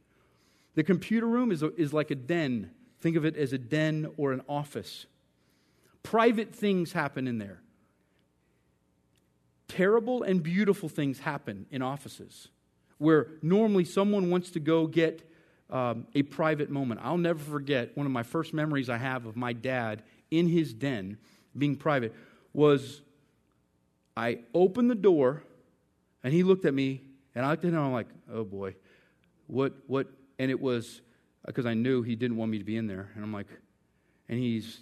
The 0.74 0.82
computer 0.82 1.26
room 1.26 1.52
is, 1.52 1.62
a, 1.62 1.74
is 1.76 1.92
like 1.92 2.10
a 2.10 2.14
den. 2.14 2.70
Think 3.00 3.16
of 3.16 3.24
it 3.24 3.36
as 3.36 3.52
a 3.52 3.58
den 3.58 4.10
or 4.16 4.32
an 4.32 4.42
office. 4.48 5.06
Private 6.06 6.54
things 6.54 6.92
happen 6.92 7.26
in 7.26 7.38
there. 7.38 7.58
Terrible 9.66 10.22
and 10.22 10.40
beautiful 10.40 10.88
things 10.88 11.18
happen 11.18 11.66
in 11.72 11.82
offices 11.82 12.46
where 12.98 13.26
normally 13.42 13.84
someone 13.84 14.30
wants 14.30 14.50
to 14.50 14.60
go 14.60 14.86
get 14.86 15.28
um, 15.68 16.06
a 16.14 16.22
private 16.22 16.70
moment. 16.70 17.00
I'll 17.02 17.18
never 17.18 17.40
forget 17.40 17.96
one 17.96 18.06
of 18.06 18.12
my 18.12 18.22
first 18.22 18.54
memories 18.54 18.88
I 18.88 18.98
have 18.98 19.26
of 19.26 19.34
my 19.34 19.52
dad 19.52 20.04
in 20.30 20.46
his 20.46 20.72
den 20.72 21.18
being 21.58 21.74
private 21.74 22.14
was 22.52 23.02
I 24.16 24.38
opened 24.54 24.88
the 24.88 24.94
door 24.94 25.42
and 26.22 26.32
he 26.32 26.44
looked 26.44 26.66
at 26.66 26.72
me 26.72 27.02
and 27.34 27.44
I 27.44 27.50
looked 27.50 27.64
at 27.64 27.72
him 27.72 27.80
I'm 27.80 27.92
like, 27.92 28.08
oh 28.32 28.44
boy, 28.44 28.76
what, 29.48 29.74
what? 29.88 30.06
And 30.38 30.52
it 30.52 30.60
was 30.60 31.00
because 31.44 31.66
I 31.66 31.74
knew 31.74 32.02
he 32.02 32.14
didn't 32.14 32.36
want 32.36 32.52
me 32.52 32.58
to 32.58 32.64
be 32.64 32.76
in 32.76 32.86
there. 32.86 33.10
And 33.16 33.24
I'm 33.24 33.32
like, 33.32 33.48
and 34.28 34.38
he's, 34.38 34.78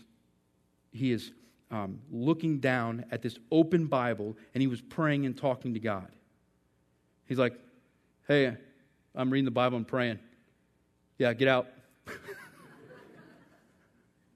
he 0.95 1.13
is 1.13 1.33
um, 1.71 1.99
looking 2.11 2.61
down 2.61 3.05
at 3.11 3.21
this 3.21 3.39
open 3.51 3.87
Bible 3.87 4.37
and 4.55 4.63
he 4.63 4.67
was 4.67 4.81
praying 4.81 5.27
and 5.27 5.37
talking 5.37 5.75
to 5.75 5.81
God. 5.81 6.09
He's 7.27 7.39
like, 7.39 7.59
hey, 8.29 8.57
I'm 9.15 9.31
reading 9.31 9.45
the 9.45 9.51
Bible 9.51 9.77
and 9.77 9.87
praying. 9.87 10.19
Yeah, 11.19 11.33
get 11.33 11.49
out. 11.49 11.69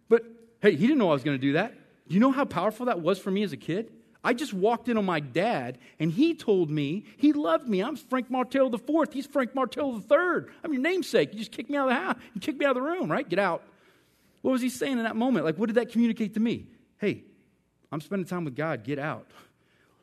but 0.09 0.25
hey, 0.61 0.73
he 0.73 0.87
didn't 0.87 0.99
know 0.99 1.11
I 1.11 1.15
was 1.15 1.23
going 1.23 1.37
to 1.37 1.41
do 1.41 1.53
that. 1.55 1.75
You 2.09 2.21
know 2.21 2.33
how 2.33 2.45
powerful 2.45 2.87
that 2.87 3.01
was 3.01 3.19
for 3.19 3.31
me 3.31 3.43
as 3.43 3.53
a 3.53 3.57
kid? 3.57 3.93
I 4.25 4.35
just 4.35 4.53
walked 4.53 4.89
in 4.89 4.97
on 4.97 5.05
my 5.05 5.21
dad, 5.21 5.79
and 6.01 6.11
he 6.11 6.35
told 6.35 6.71
me 6.71 7.05
he 7.17 7.33
loved 7.33 7.69
me. 7.69 7.81
I'm 7.81 7.95
Frank 7.95 8.31
Martell 8.31 8.69
the 8.69 8.79
fourth. 8.79 9.13
He's 9.13 9.27
Frank 9.27 9.55
Martell 9.55 9.93
the 9.93 10.01
third. 10.01 10.51
I'm 10.65 10.73
your 10.73 10.83
namesake. 10.83 11.33
You 11.33 11.39
just 11.39 11.53
kicked 11.53 11.71
me 11.71 11.77
out 11.77 11.89
of 11.89 11.95
the 11.95 12.01
house. 12.01 12.17
You 12.35 12.41
kicked 12.41 12.59
me 12.59 12.67
out 12.67 12.77
of 12.77 12.83
the 12.83 12.83
room, 12.83 13.11
right? 13.11 13.29
Get 13.29 13.39
out. 13.39 13.63
What 14.49 14.53
was 14.53 14.63
he 14.63 14.71
saying 14.71 14.97
in 14.97 15.05
that 15.05 15.15
moment? 15.15 15.45
Like, 15.45 15.59
what 15.59 15.67
did 15.67 15.75
that 15.75 15.93
communicate 15.93 16.33
to 16.33 16.41
me? 16.41 16.69
Hey, 16.97 17.23
I'm 17.93 18.01
spending 18.01 18.27
time 18.27 18.47
with 18.47 18.57
God. 18.57 18.83
Get 18.83 18.99
out. 18.99 19.31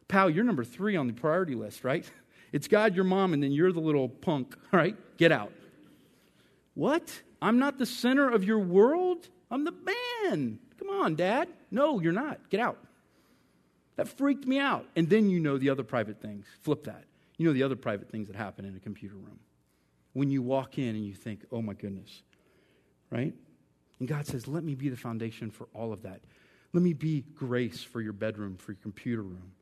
Pal, 0.07 0.29
you're 0.29 0.43
number 0.43 0.63
three 0.63 0.95
on 0.95 1.07
the 1.07 1.13
priority 1.13 1.55
list, 1.55 1.83
right? 1.83 2.05
It's 2.51 2.67
God, 2.67 2.95
your 2.95 3.05
mom, 3.05 3.33
and 3.33 3.41
then 3.41 3.51
you're 3.51 3.71
the 3.71 3.79
little 3.79 4.07
punk, 4.07 4.55
right? 4.71 4.95
Get 5.17 5.31
out. 5.31 5.51
What? 6.75 7.23
I'm 7.41 7.57
not 7.57 7.79
the 7.79 7.87
center 7.87 8.29
of 8.29 8.43
your 8.43 8.59
world? 8.59 9.27
I'm 9.49 9.63
the 9.63 9.73
man. 9.73 10.59
Come 10.77 10.89
on, 10.91 11.15
Dad. 11.15 11.49
No, 11.71 11.99
you're 11.99 12.13
not. 12.13 12.47
Get 12.51 12.59
out. 12.59 12.77
That 13.95 14.07
freaked 14.07 14.45
me 14.45 14.59
out. 14.59 14.85
And 14.95 15.09
then 15.09 15.31
you 15.31 15.39
know 15.39 15.57
the 15.57 15.71
other 15.71 15.83
private 15.83 16.21
things. 16.21 16.45
Flip 16.61 16.83
that. 16.83 17.05
You 17.37 17.47
know 17.47 17.53
the 17.53 17.63
other 17.63 17.75
private 17.75 18.11
things 18.11 18.27
that 18.27 18.35
happen 18.35 18.63
in 18.63 18.75
a 18.75 18.79
computer 18.79 19.15
room. 19.15 19.39
When 20.13 20.29
you 20.29 20.43
walk 20.43 20.77
in 20.77 20.89
and 20.89 21.03
you 21.03 21.15
think, 21.15 21.45
oh 21.51 21.63
my 21.63 21.73
goodness, 21.73 22.21
right? 23.09 23.33
And 23.99 24.07
God 24.07 24.27
says, 24.27 24.47
let 24.47 24.63
me 24.63 24.75
be 24.75 24.89
the 24.89 24.97
foundation 24.97 25.51
for 25.51 25.67
all 25.73 25.93
of 25.93 26.03
that. 26.03 26.21
Let 26.73 26.83
me 26.83 26.93
be 26.93 27.21
grace 27.33 27.81
for 27.81 28.01
your 28.01 28.13
bedroom, 28.13 28.57
for 28.57 28.73
your 28.73 28.81
computer 28.81 29.21
room, 29.21 29.53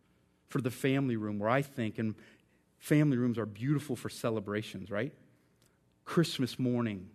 for 0.48 0.62
the 0.62 0.72
family 0.72 1.16
room, 1.16 1.38
where 1.38 1.50
I 1.50 1.62
think, 1.62 2.00
and 2.00 2.16
family 2.80 3.18
rooms 3.18 3.38
are 3.38 3.46
beautiful 3.46 3.96
for 3.96 4.10
celebrations, 4.10 4.90
right? 4.90 5.14
Christmas 6.06 6.58
morning, 6.58 7.08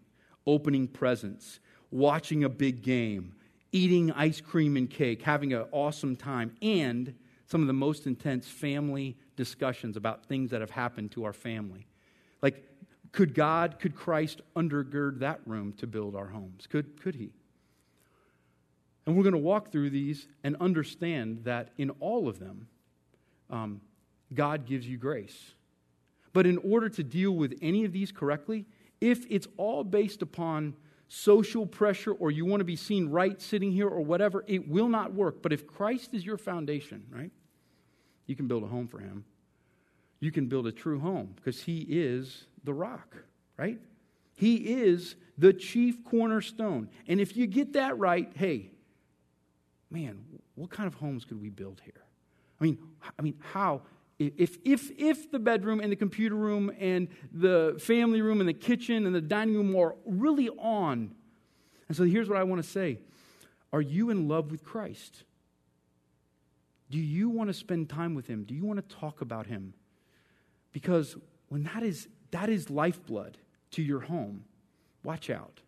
opening 0.47 0.87
presents, 0.87 1.59
watching 1.91 2.45
a 2.45 2.49
big 2.49 2.83
game, 2.83 3.35
eating 3.73 4.13
ice 4.13 4.41
cream 4.41 4.77
and 4.77 4.89
cake, 4.89 5.23
having 5.23 5.53
an 5.53 5.65
awesome 5.73 6.17
time, 6.17 6.55
and 6.63 7.15
some 7.47 7.61
of 7.61 7.67
the 7.67 7.73
most 7.73 8.07
intense 8.07 8.47
family 8.47 9.17
discussions 9.37 9.97
about 9.97 10.27
things 10.27 10.51
that 10.51 10.61
have 10.61 10.71
happened 10.71 11.11
to 11.13 11.25
our 11.25 11.33
family. 11.33 11.87
Like, 12.41 12.65
could 13.13 13.35
God, 13.35 13.79
could 13.79 13.95
Christ 13.95 14.41
undergird 14.55 15.21
that 15.21 15.41
room 15.47 15.73
to 15.75 15.87
build 15.87 16.15
our 16.15 16.29
homes? 16.29 16.67
Could, 16.67 17.01
could 17.01 17.15
He? 17.15 17.31
And 19.07 19.17
we're 19.17 19.23
going 19.23 19.33
to 19.33 19.39
walk 19.39 19.73
through 19.73 19.91
these 19.91 20.29
and 20.45 20.57
understand 20.61 21.45
that 21.45 21.71
in 21.79 21.91
all 22.01 22.29
of 22.29 22.39
them, 22.39 22.69
um, 23.49 23.81
God 24.35 24.67
gives 24.67 24.87
you 24.87 24.99
grace. 24.99 25.53
But 26.33 26.47
in 26.47 26.59
order 26.59 26.91
to 26.91 27.03
deal 27.03 27.33
with 27.33 27.59
any 27.63 27.85
of 27.85 27.93
these 27.93 28.13
correctly, 28.13 28.67
if 29.01 29.25
it's 29.31 29.49
all 29.57 29.83
based 29.85 30.21
upon 30.21 30.75
social 31.09 31.65
pressure 31.65 32.13
or 32.13 32.31
you 32.31 32.45
want 32.45 32.61
to 32.61 32.65
be 32.65 32.77
seen 32.77 33.09
right 33.09 33.41
sitting 33.41 33.73
here 33.73 33.89
or 33.89 34.03
whatever, 34.03 34.45
it 34.47 34.69
will 34.69 34.89
not 34.89 35.15
work. 35.15 35.43
But 35.43 35.53
if 35.53 35.67
Christ 35.67 36.13
is 36.13 36.25
your 36.27 36.37
foundation, 36.37 37.05
right, 37.11 37.33
you 38.27 38.37
can 38.37 38.47
build 38.47 38.63
a 38.63 38.67
home 38.67 38.87
for 38.87 38.99
him. 38.99 39.25
You 40.21 40.31
can 40.31 40.49
build 40.49 40.67
a 40.67 40.73
true 40.73 40.99
home 40.99 41.33
because 41.37 41.63
he 41.63 41.87
is 41.89 42.45
the 42.65 42.75
rock, 42.75 43.17
right? 43.57 43.79
He 44.35 44.57
is 44.57 45.17
the 45.37 45.53
chief 45.53 46.05
cornerstone. 46.05 46.89
And 47.07 47.21
if 47.21 47.37
you 47.37 47.47
get 47.47 47.73
that 47.75 47.99
right, 47.99 48.31
hey, 48.35 48.71
man, 49.91 50.19
what 50.55 50.71
kind 50.71 50.87
of 50.87 50.95
homes 50.95 51.25
could 51.25 51.41
we 51.41 51.51
build 51.51 51.81
here? 51.85 52.05
I 52.61 52.65
mean, 52.65 52.79
I 53.19 53.23
mean, 53.23 53.35
how 53.53 53.83
if, 54.19 54.59
if, 54.65 54.91
if 54.99 55.31
the 55.31 55.39
bedroom 55.39 55.81
and 55.81 55.93
the 55.93 55.97
computer 55.97 56.35
room 56.35 56.73
and 56.81 57.09
the 57.33 57.77
family 57.79 58.21
room 58.21 58.41
and 58.41 58.49
the 58.49 58.55
kitchen 58.55 59.07
and 59.07 59.15
the 59.15 59.21
dining 59.21 59.55
room 59.55 59.77
are 59.77 59.95
really 60.05 60.49
on, 60.49 61.15
and 61.87 61.97
so 61.97 62.03
here's 62.05 62.29
what 62.29 62.39
I 62.39 62.43
want 62.43 62.63
to 62.63 62.69
say 62.69 62.99
Are 63.73 63.81
you 63.81 64.11
in 64.11 64.27
love 64.27 64.51
with 64.51 64.65
Christ? 64.65 65.23
Do 66.91 66.99
you 66.99 67.29
want 67.29 67.49
to 67.49 67.55
spend 67.55 67.91
time 67.91 68.15
with 68.15 68.27
Him? 68.27 68.45
Do 68.45 68.55
you 68.55 68.65
want 68.65 68.89
to 68.89 68.97
talk 68.97 69.21
about 69.21 69.47
Him? 69.47 69.75
Because 70.73 71.17
when 71.49 71.63
that 71.65 71.83
is, 71.83 72.09
that 72.31 72.49
is 72.49 72.71
lifeblood 72.71 73.39
to 73.73 73.83
your 73.83 74.01
home, 74.01 74.45
watch 75.03 75.31
out. 75.31 75.61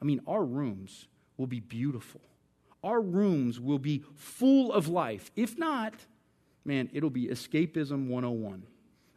I 0.00 0.04
mean, 0.04 0.20
our 0.26 0.44
rooms 0.44 1.06
will 1.36 1.46
be 1.46 1.60
beautiful. 1.60 2.20
Our 2.82 3.00
rooms 3.00 3.58
will 3.60 3.78
be 3.78 4.04
full 4.14 4.72
of 4.72 4.88
life. 4.88 5.30
If 5.34 5.58
not, 5.58 5.94
man, 6.64 6.88
it'll 6.92 7.10
be 7.10 7.26
escapism 7.26 8.08
101. 8.08 8.62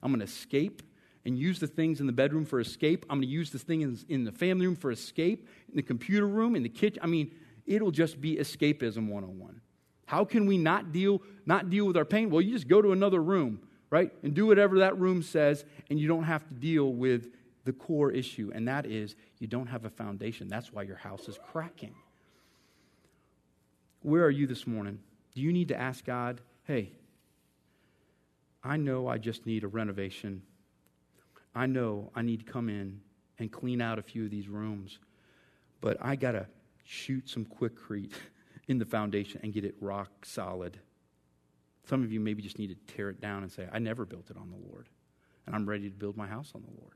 I'm 0.01 0.11
going 0.11 0.19
to 0.19 0.25
escape 0.25 0.82
and 1.25 1.38
use 1.38 1.59
the 1.59 1.67
things 1.67 1.99
in 1.99 2.07
the 2.07 2.13
bedroom 2.13 2.45
for 2.45 2.59
escape. 2.59 3.05
I'm 3.09 3.17
going 3.19 3.28
to 3.28 3.34
use 3.34 3.51
the 3.51 3.59
things 3.59 4.05
in 4.09 4.23
the 4.23 4.32
family 4.32 4.65
room 4.65 4.75
for 4.75 4.91
escape, 4.91 5.47
in 5.69 5.75
the 5.75 5.84
computer 5.84 6.28
room, 6.28 6.55
in 6.55 6.63
the 6.63 6.69
kitchen. 6.69 6.99
I 7.03 7.07
mean, 7.07 7.32
it'll 7.67 7.91
just 7.91 8.19
be 8.19 8.38
escapism 8.38 9.07
101. 9.07 9.61
How 10.05 10.25
can 10.25 10.45
we 10.45 10.57
not 10.57 10.91
deal 10.91 11.21
not 11.45 11.69
deal 11.69 11.86
with 11.86 11.95
our 11.95 12.05
pain? 12.05 12.30
Well, 12.30 12.41
you 12.41 12.51
just 12.51 12.67
go 12.67 12.82
to 12.82 12.91
another 12.91 13.21
room, 13.21 13.61
right? 13.91 14.11
And 14.23 14.33
do 14.33 14.47
whatever 14.47 14.79
that 14.79 14.97
room 14.97 15.21
says 15.21 15.63
and 15.91 15.99
you 15.99 16.07
don't 16.07 16.23
have 16.23 16.47
to 16.47 16.53
deal 16.55 16.91
with 16.91 17.27
the 17.63 17.73
core 17.73 18.09
issue, 18.09 18.51
and 18.55 18.67
that 18.67 18.87
is 18.87 19.15
you 19.37 19.45
don't 19.45 19.67
have 19.67 19.85
a 19.85 19.89
foundation. 19.91 20.47
That's 20.47 20.73
why 20.73 20.81
your 20.81 20.95
house 20.95 21.27
is 21.27 21.37
cracking. 21.51 21.93
Where 24.01 24.25
are 24.25 24.31
you 24.31 24.47
this 24.47 24.65
morning? 24.65 24.97
Do 25.35 25.41
you 25.41 25.53
need 25.53 25.67
to 25.67 25.79
ask 25.79 26.03
God, 26.03 26.41
"Hey, 26.63 26.93
I 28.63 28.77
know 28.77 29.07
I 29.07 29.17
just 29.17 29.45
need 29.45 29.63
a 29.63 29.67
renovation. 29.67 30.41
I 31.53 31.65
know 31.65 32.11
I 32.15 32.21
need 32.21 32.45
to 32.45 32.51
come 32.51 32.69
in 32.69 33.01
and 33.39 33.51
clean 33.51 33.81
out 33.81 33.99
a 33.99 34.03
few 34.03 34.25
of 34.25 34.31
these 34.31 34.47
rooms, 34.47 34.99
but 35.81 35.97
I 35.99 36.15
got 36.15 36.33
to 36.33 36.47
shoot 36.83 37.29
some 37.29 37.45
Quikrete 37.45 38.13
in 38.67 38.77
the 38.77 38.85
foundation 38.85 39.41
and 39.43 39.53
get 39.53 39.65
it 39.65 39.75
rock 39.81 40.25
solid. 40.25 40.79
Some 41.91 42.03
of 42.03 42.11
you 42.13 42.21
maybe 42.21 42.41
just 42.41 42.57
need 42.57 42.69
to 42.69 42.95
tear 42.95 43.09
it 43.09 43.19
down 43.19 43.43
and 43.43 43.51
say, 43.51 43.67
I 43.69 43.77
never 43.79 44.05
built 44.05 44.29
it 44.29 44.37
on 44.37 44.49
the 44.49 44.55
Lord. 44.71 44.87
and 45.45 45.53
I'm 45.53 45.67
ready 45.67 45.89
to 45.89 45.93
build 45.93 46.15
my 46.15 46.25
house 46.25 46.53
on 46.55 46.61
the 46.61 46.81
Lord. 46.81 46.93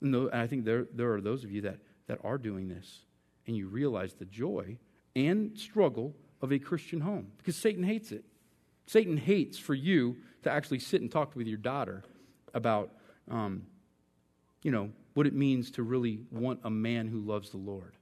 And, 0.00 0.14
and 0.14 0.40
I 0.40 0.46
think 0.46 0.64
there, 0.64 0.86
there 0.94 1.12
are 1.12 1.20
those 1.20 1.44
of 1.44 1.52
you 1.52 1.60
that, 1.60 1.80
that 2.06 2.20
are 2.24 2.38
doing 2.38 2.68
this, 2.68 3.00
and 3.46 3.54
you 3.54 3.68
realize 3.68 4.14
the 4.14 4.24
joy 4.24 4.78
and 5.14 5.54
struggle 5.54 6.14
of 6.40 6.50
a 6.50 6.58
Christian 6.58 7.02
home 7.02 7.32
because 7.36 7.56
Satan 7.56 7.84
hates 7.84 8.10
it. 8.10 8.24
Satan 8.86 9.18
hates 9.18 9.58
for 9.58 9.74
you 9.74 10.16
to 10.42 10.50
actually 10.50 10.78
sit 10.78 11.02
and 11.02 11.12
talk 11.12 11.36
with 11.36 11.46
your 11.46 11.58
daughter 11.58 12.02
about, 12.54 12.92
um, 13.30 13.66
you 14.62 14.70
know, 14.70 14.88
what 15.12 15.26
it 15.26 15.34
means 15.34 15.70
to 15.72 15.82
really 15.82 16.20
want 16.30 16.58
a 16.64 16.70
man 16.70 17.06
who 17.06 17.20
loves 17.20 17.50
the 17.50 17.58
Lord. 17.58 17.96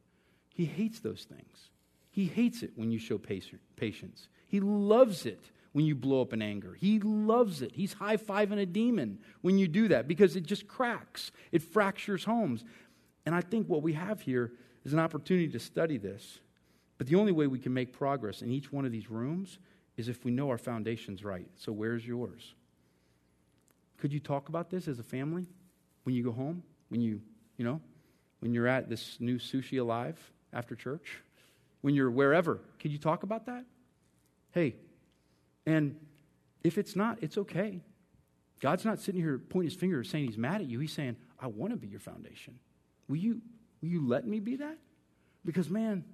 He 0.55 0.65
hates 0.65 1.01
those 1.01 1.25
things. 1.25 1.71
He 2.13 2.27
hates 2.27 2.63
it 2.63 2.71
when 2.77 2.93
you 2.93 3.01
show 3.01 3.19
patience. 3.19 4.29
He 4.51 4.59
loves 4.59 5.27
it 5.27 5.51
when 5.73 5.87
you 5.87 5.95
blow 5.95 6.21
up 6.21 6.33
in 6.33 6.43
anger. 6.43 6.75
He 6.75 6.99
loves 6.99 7.63
it. 7.63 7.71
He's 7.73 7.93
high 7.93 8.17
fiving 8.17 8.61
a 8.61 8.67
demon 8.67 9.21
when 9.43 9.59
you 9.59 9.69
do 9.69 9.87
that 9.89 10.09
because 10.09 10.35
it 10.35 10.45
just 10.45 10.67
cracks, 10.67 11.31
it 11.53 11.63
fractures 11.63 12.25
homes. 12.25 12.65
And 13.25 13.33
I 13.33 13.43
think 13.43 13.69
what 13.69 13.83
we 13.83 13.93
have 13.93 14.21
here 14.23 14.51
is 14.85 14.93
an 14.93 14.99
opportunity 14.99 15.47
to 15.49 15.61
study 15.61 15.99
this. 15.99 16.41
But 16.99 17.07
the 17.07 17.15
only 17.15 17.31
way 17.31 17.47
we 17.47 17.61
can 17.61 17.73
make 17.73 17.93
progress 17.93 18.43
in 18.43 18.51
each 18.51 18.73
one 18.73 18.85
of 18.85 18.91
these 18.91 19.09
rooms 19.09 19.61
is 19.97 20.09
if 20.09 20.25
we 20.25 20.33
know 20.33 20.51
our 20.51 20.59
foundation's 20.59 21.23
right. 21.23 21.49
So, 21.57 21.71
where's 21.71 22.05
yours? 22.05 22.55
Could 23.99 24.13
you 24.13 24.21
talk 24.21 24.49
about 24.49 24.69
this 24.69 24.89
as 24.89 24.99
a 24.99 25.05
family 25.05 25.47
when 26.03 26.17
you 26.17 26.25
go 26.25 26.33
home? 26.33 26.65
When 26.89 27.01
you, 27.01 27.21
you 27.57 27.65
know, 27.65 27.81
when 28.41 28.53
you're 28.53 28.67
at 28.67 28.89
this 28.89 29.17
new 29.21 29.39
sushi 29.39 29.81
alive 29.81 30.19
after 30.53 30.75
church? 30.75 31.23
When 31.83 31.95
you're 31.95 32.11
wherever? 32.11 32.61
Could 32.81 32.91
you 32.91 32.99
talk 32.99 33.23
about 33.23 33.47
that? 33.47 33.65
Hey, 34.53 34.77
and 35.67 35.97
if 36.63 36.79
it's 36.79 36.97
not, 36.97 37.19
it's 37.23 37.39
okay. 37.39 37.81
God's 38.61 38.85
not 38.85 39.01
sitting 39.01 39.21
here 39.21 39.39
pointing 39.39 39.71
his 39.71 39.79
finger 39.79 40.05
saying 40.05 40.27
he's 40.27 40.39
mad 40.39 40.61
at 40.61 40.67
you. 40.69 40.81
He's 40.81 40.93
saying, 40.93 41.17
I 41.41 41.47
want 41.47 41.73
to 41.73 41.77
be 41.77 41.89
your 41.89 42.01
foundation. 42.01 42.59
Will 43.09 43.17
you, 43.17 43.41
will 43.81 43.89
you 43.89 44.07
let 44.07 44.27
me 44.27 44.41
be 44.41 44.57
that? 44.57 44.79
Because, 45.45 45.71
man, 45.71 46.05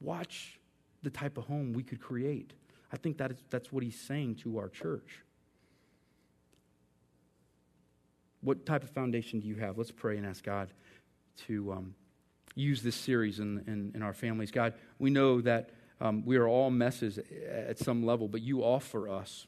watch 0.00 0.58
the 1.02 1.10
type 1.10 1.38
of 1.38 1.44
home 1.44 1.72
we 1.72 1.82
could 1.82 2.00
create. 2.00 2.52
I 2.92 2.96
think 2.96 3.18
that 3.18 3.30
is, 3.30 3.38
that's 3.50 3.72
what 3.72 3.82
he's 3.82 3.98
saying 3.98 4.36
to 4.36 4.58
our 4.58 4.68
church. 4.68 5.22
What 8.40 8.66
type 8.66 8.82
of 8.82 8.90
foundation 8.90 9.40
do 9.40 9.46
you 9.46 9.54
have? 9.56 9.78
Let's 9.78 9.92
pray 9.92 10.16
and 10.16 10.26
ask 10.26 10.42
God 10.42 10.68
to 11.46 11.72
um, 11.72 11.94
use 12.54 12.82
this 12.82 12.96
series 12.96 13.38
in, 13.38 13.62
in, 13.66 13.92
in, 13.94 14.02
our 14.02 14.12
families. 14.12 14.50
God, 14.50 14.74
we 14.98 15.10
know 15.10 15.40
that 15.42 15.70
um, 16.02 16.24
we 16.26 16.36
are 16.36 16.46
all 16.46 16.70
messes 16.70 17.18
at 17.48 17.78
some 17.78 18.04
level, 18.04 18.28
but 18.28 18.42
you 18.42 18.62
offer 18.62 19.08
us 19.08 19.46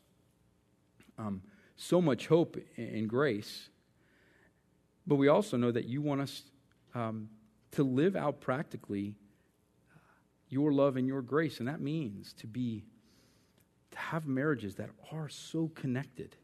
um, 1.19 1.43
so 1.77 2.01
much 2.01 2.29
hope 2.29 2.57
and 2.77 3.09
grace. 3.09 3.69
But 5.07 5.17
we 5.17 5.29
also 5.29 5.57
know 5.57 5.71
that 5.71 5.85
you 5.85 6.01
want 6.01 6.23
us 6.23 6.43
um, 6.95 7.29
to 7.73 7.83
live 7.83 8.17
out 8.17 8.41
practically 8.41 9.17
your 10.49 10.73
love 10.73 10.97
and 10.97 11.07
your 11.07 11.21
grace, 11.21 11.59
and 11.59 11.69
that 11.69 11.81
means 11.81 12.33
to 12.35 12.47
be 12.47 12.85
to 13.91 13.99
have 13.99 14.27
marriages 14.27 14.77
that 14.77 14.91
are 15.13 15.29
so 15.29 15.71
connected 15.75 16.37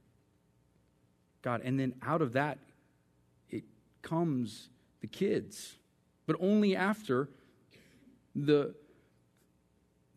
God. 1.43 1.63
And 1.65 1.79
then 1.79 1.95
out 2.03 2.23
of 2.23 2.33
that, 2.35 2.59
it 3.49 3.65
comes 4.03 4.69
the 5.01 5.07
kids, 5.07 5.77
but 6.27 6.37
only 6.41 6.77
after 6.77 7.29
the, 8.35 8.75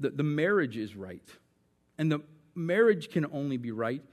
the, 0.03 0.09
the 0.09 0.23
marriage 0.23 0.77
is 0.77 0.95
right. 0.95 1.27
And 1.97 2.11
the 2.11 2.21
marriage 2.53 3.09
can 3.09 3.25
only 3.31 3.57
be 3.57 3.71
right 3.71 4.03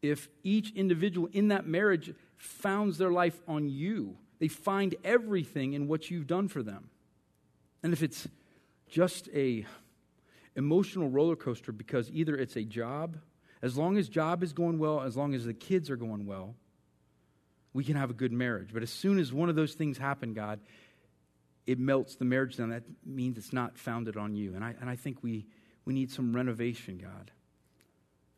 if 0.00 0.28
each 0.42 0.72
individual 0.72 1.28
in 1.32 1.48
that 1.48 1.66
marriage 1.66 2.14
founds 2.36 2.96
their 2.96 3.10
life 3.10 3.40
on 3.46 3.68
you. 3.68 4.16
They 4.38 4.48
find 4.48 4.94
everything 5.04 5.74
in 5.74 5.88
what 5.88 6.10
you've 6.10 6.26
done 6.26 6.48
for 6.48 6.62
them. 6.62 6.90
And 7.82 7.92
if 7.92 8.02
it's 8.02 8.28
just 8.88 9.28
a 9.34 9.66
emotional 10.54 11.08
roller 11.08 11.36
coaster 11.36 11.72
because 11.72 12.10
either 12.10 12.36
it's 12.36 12.56
a 12.56 12.62
job 12.62 13.16
as 13.62 13.76
long 13.76 13.96
as 13.96 14.08
job 14.08 14.42
is 14.42 14.52
going 14.52 14.78
well, 14.78 15.00
as 15.00 15.16
long 15.16 15.34
as 15.34 15.44
the 15.44 15.54
kids 15.54 15.90
are 15.90 15.96
going 15.96 16.26
well, 16.26 16.54
we 17.72 17.84
can 17.84 17.96
have 17.96 18.10
a 18.10 18.14
good 18.14 18.32
marriage. 18.32 18.70
But 18.72 18.82
as 18.82 18.90
soon 18.90 19.18
as 19.18 19.32
one 19.32 19.48
of 19.48 19.56
those 19.56 19.74
things 19.74 19.98
happen, 19.98 20.34
God, 20.34 20.60
it 21.66 21.78
melts 21.78 22.16
the 22.16 22.24
marriage 22.24 22.56
down. 22.56 22.70
That 22.70 22.84
means 23.04 23.38
it's 23.38 23.52
not 23.52 23.78
founded 23.78 24.16
on 24.16 24.34
you. 24.34 24.54
And 24.54 24.64
I, 24.64 24.74
and 24.80 24.90
I 24.90 24.96
think 24.96 25.22
we, 25.22 25.46
we 25.84 25.94
need 25.94 26.10
some 26.10 26.34
renovation, 26.34 26.98
God. 26.98 27.30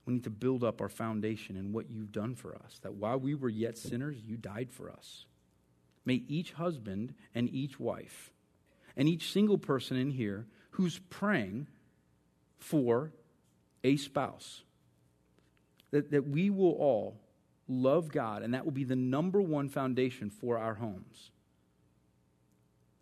We 0.06 0.14
need 0.14 0.24
to 0.24 0.30
build 0.30 0.62
up 0.62 0.80
our 0.80 0.88
foundation 0.88 1.56
in 1.56 1.72
what 1.72 1.90
you've 1.90 2.12
done 2.12 2.34
for 2.34 2.54
us. 2.54 2.78
That 2.82 2.94
while 2.94 3.18
we 3.18 3.34
were 3.34 3.48
yet 3.48 3.78
sinners, 3.78 4.18
you 4.22 4.36
died 4.36 4.70
for 4.70 4.90
us. 4.90 5.24
May 6.04 6.22
each 6.28 6.52
husband 6.52 7.14
and 7.34 7.48
each 7.48 7.80
wife 7.80 8.30
and 8.96 9.08
each 9.08 9.32
single 9.32 9.56
person 9.58 9.96
in 9.96 10.10
here 10.10 10.46
who's 10.70 10.98
praying 11.10 11.68
for 12.58 13.12
a 13.82 13.96
spouse 13.96 14.62
that, 15.90 16.10
that 16.10 16.28
we 16.28 16.50
will 16.50 16.72
all 16.72 17.20
love 17.68 18.10
God, 18.10 18.42
and 18.42 18.52
that 18.52 18.64
will 18.64 18.72
be 18.72 18.84
the 18.84 18.96
number 18.96 19.40
one 19.40 19.68
foundation 19.68 20.28
for 20.28 20.58
our 20.58 20.74
homes. 20.74 21.30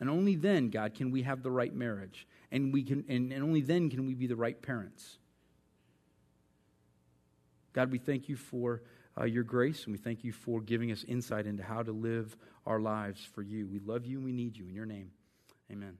And 0.03 0.11
only 0.11 0.34
then, 0.34 0.68
God, 0.68 0.94
can 0.94 1.12
we 1.12 1.22
have 1.22 1.44
the 1.44 1.50
right 1.53 1.72
marriage. 1.72 2.26
And, 2.50 2.72
we 2.72 2.82
can, 2.82 3.05
and, 3.09 3.32
and 3.32 3.40
only 3.40 3.61
then 3.61 3.88
can 3.88 4.05
we 4.05 4.14
be 4.14 4.26
the 4.26 4.34
right 4.34 4.61
parents. 4.61 5.18
God, 7.72 7.92
we 7.92 7.98
thank 7.98 8.28
you 8.28 8.34
for 8.34 8.82
uh, 9.16 9.26
your 9.26 9.44
grace, 9.44 9.84
and 9.84 9.92
we 9.92 9.98
thank 9.98 10.24
you 10.24 10.32
for 10.32 10.61
giving 10.61 10.90
us 10.90 11.05
insight 11.07 11.46
into 11.46 11.62
how 11.62 11.84
to 11.84 11.92
live 11.92 12.36
our 12.66 12.80
lives 12.80 13.24
for 13.32 13.42
you. 13.42 13.68
We 13.68 13.78
love 13.78 14.05
you 14.05 14.16
and 14.16 14.24
we 14.24 14.32
need 14.32 14.57
you. 14.57 14.66
In 14.66 14.74
your 14.74 14.86
name, 14.86 15.12
amen. 15.70 15.96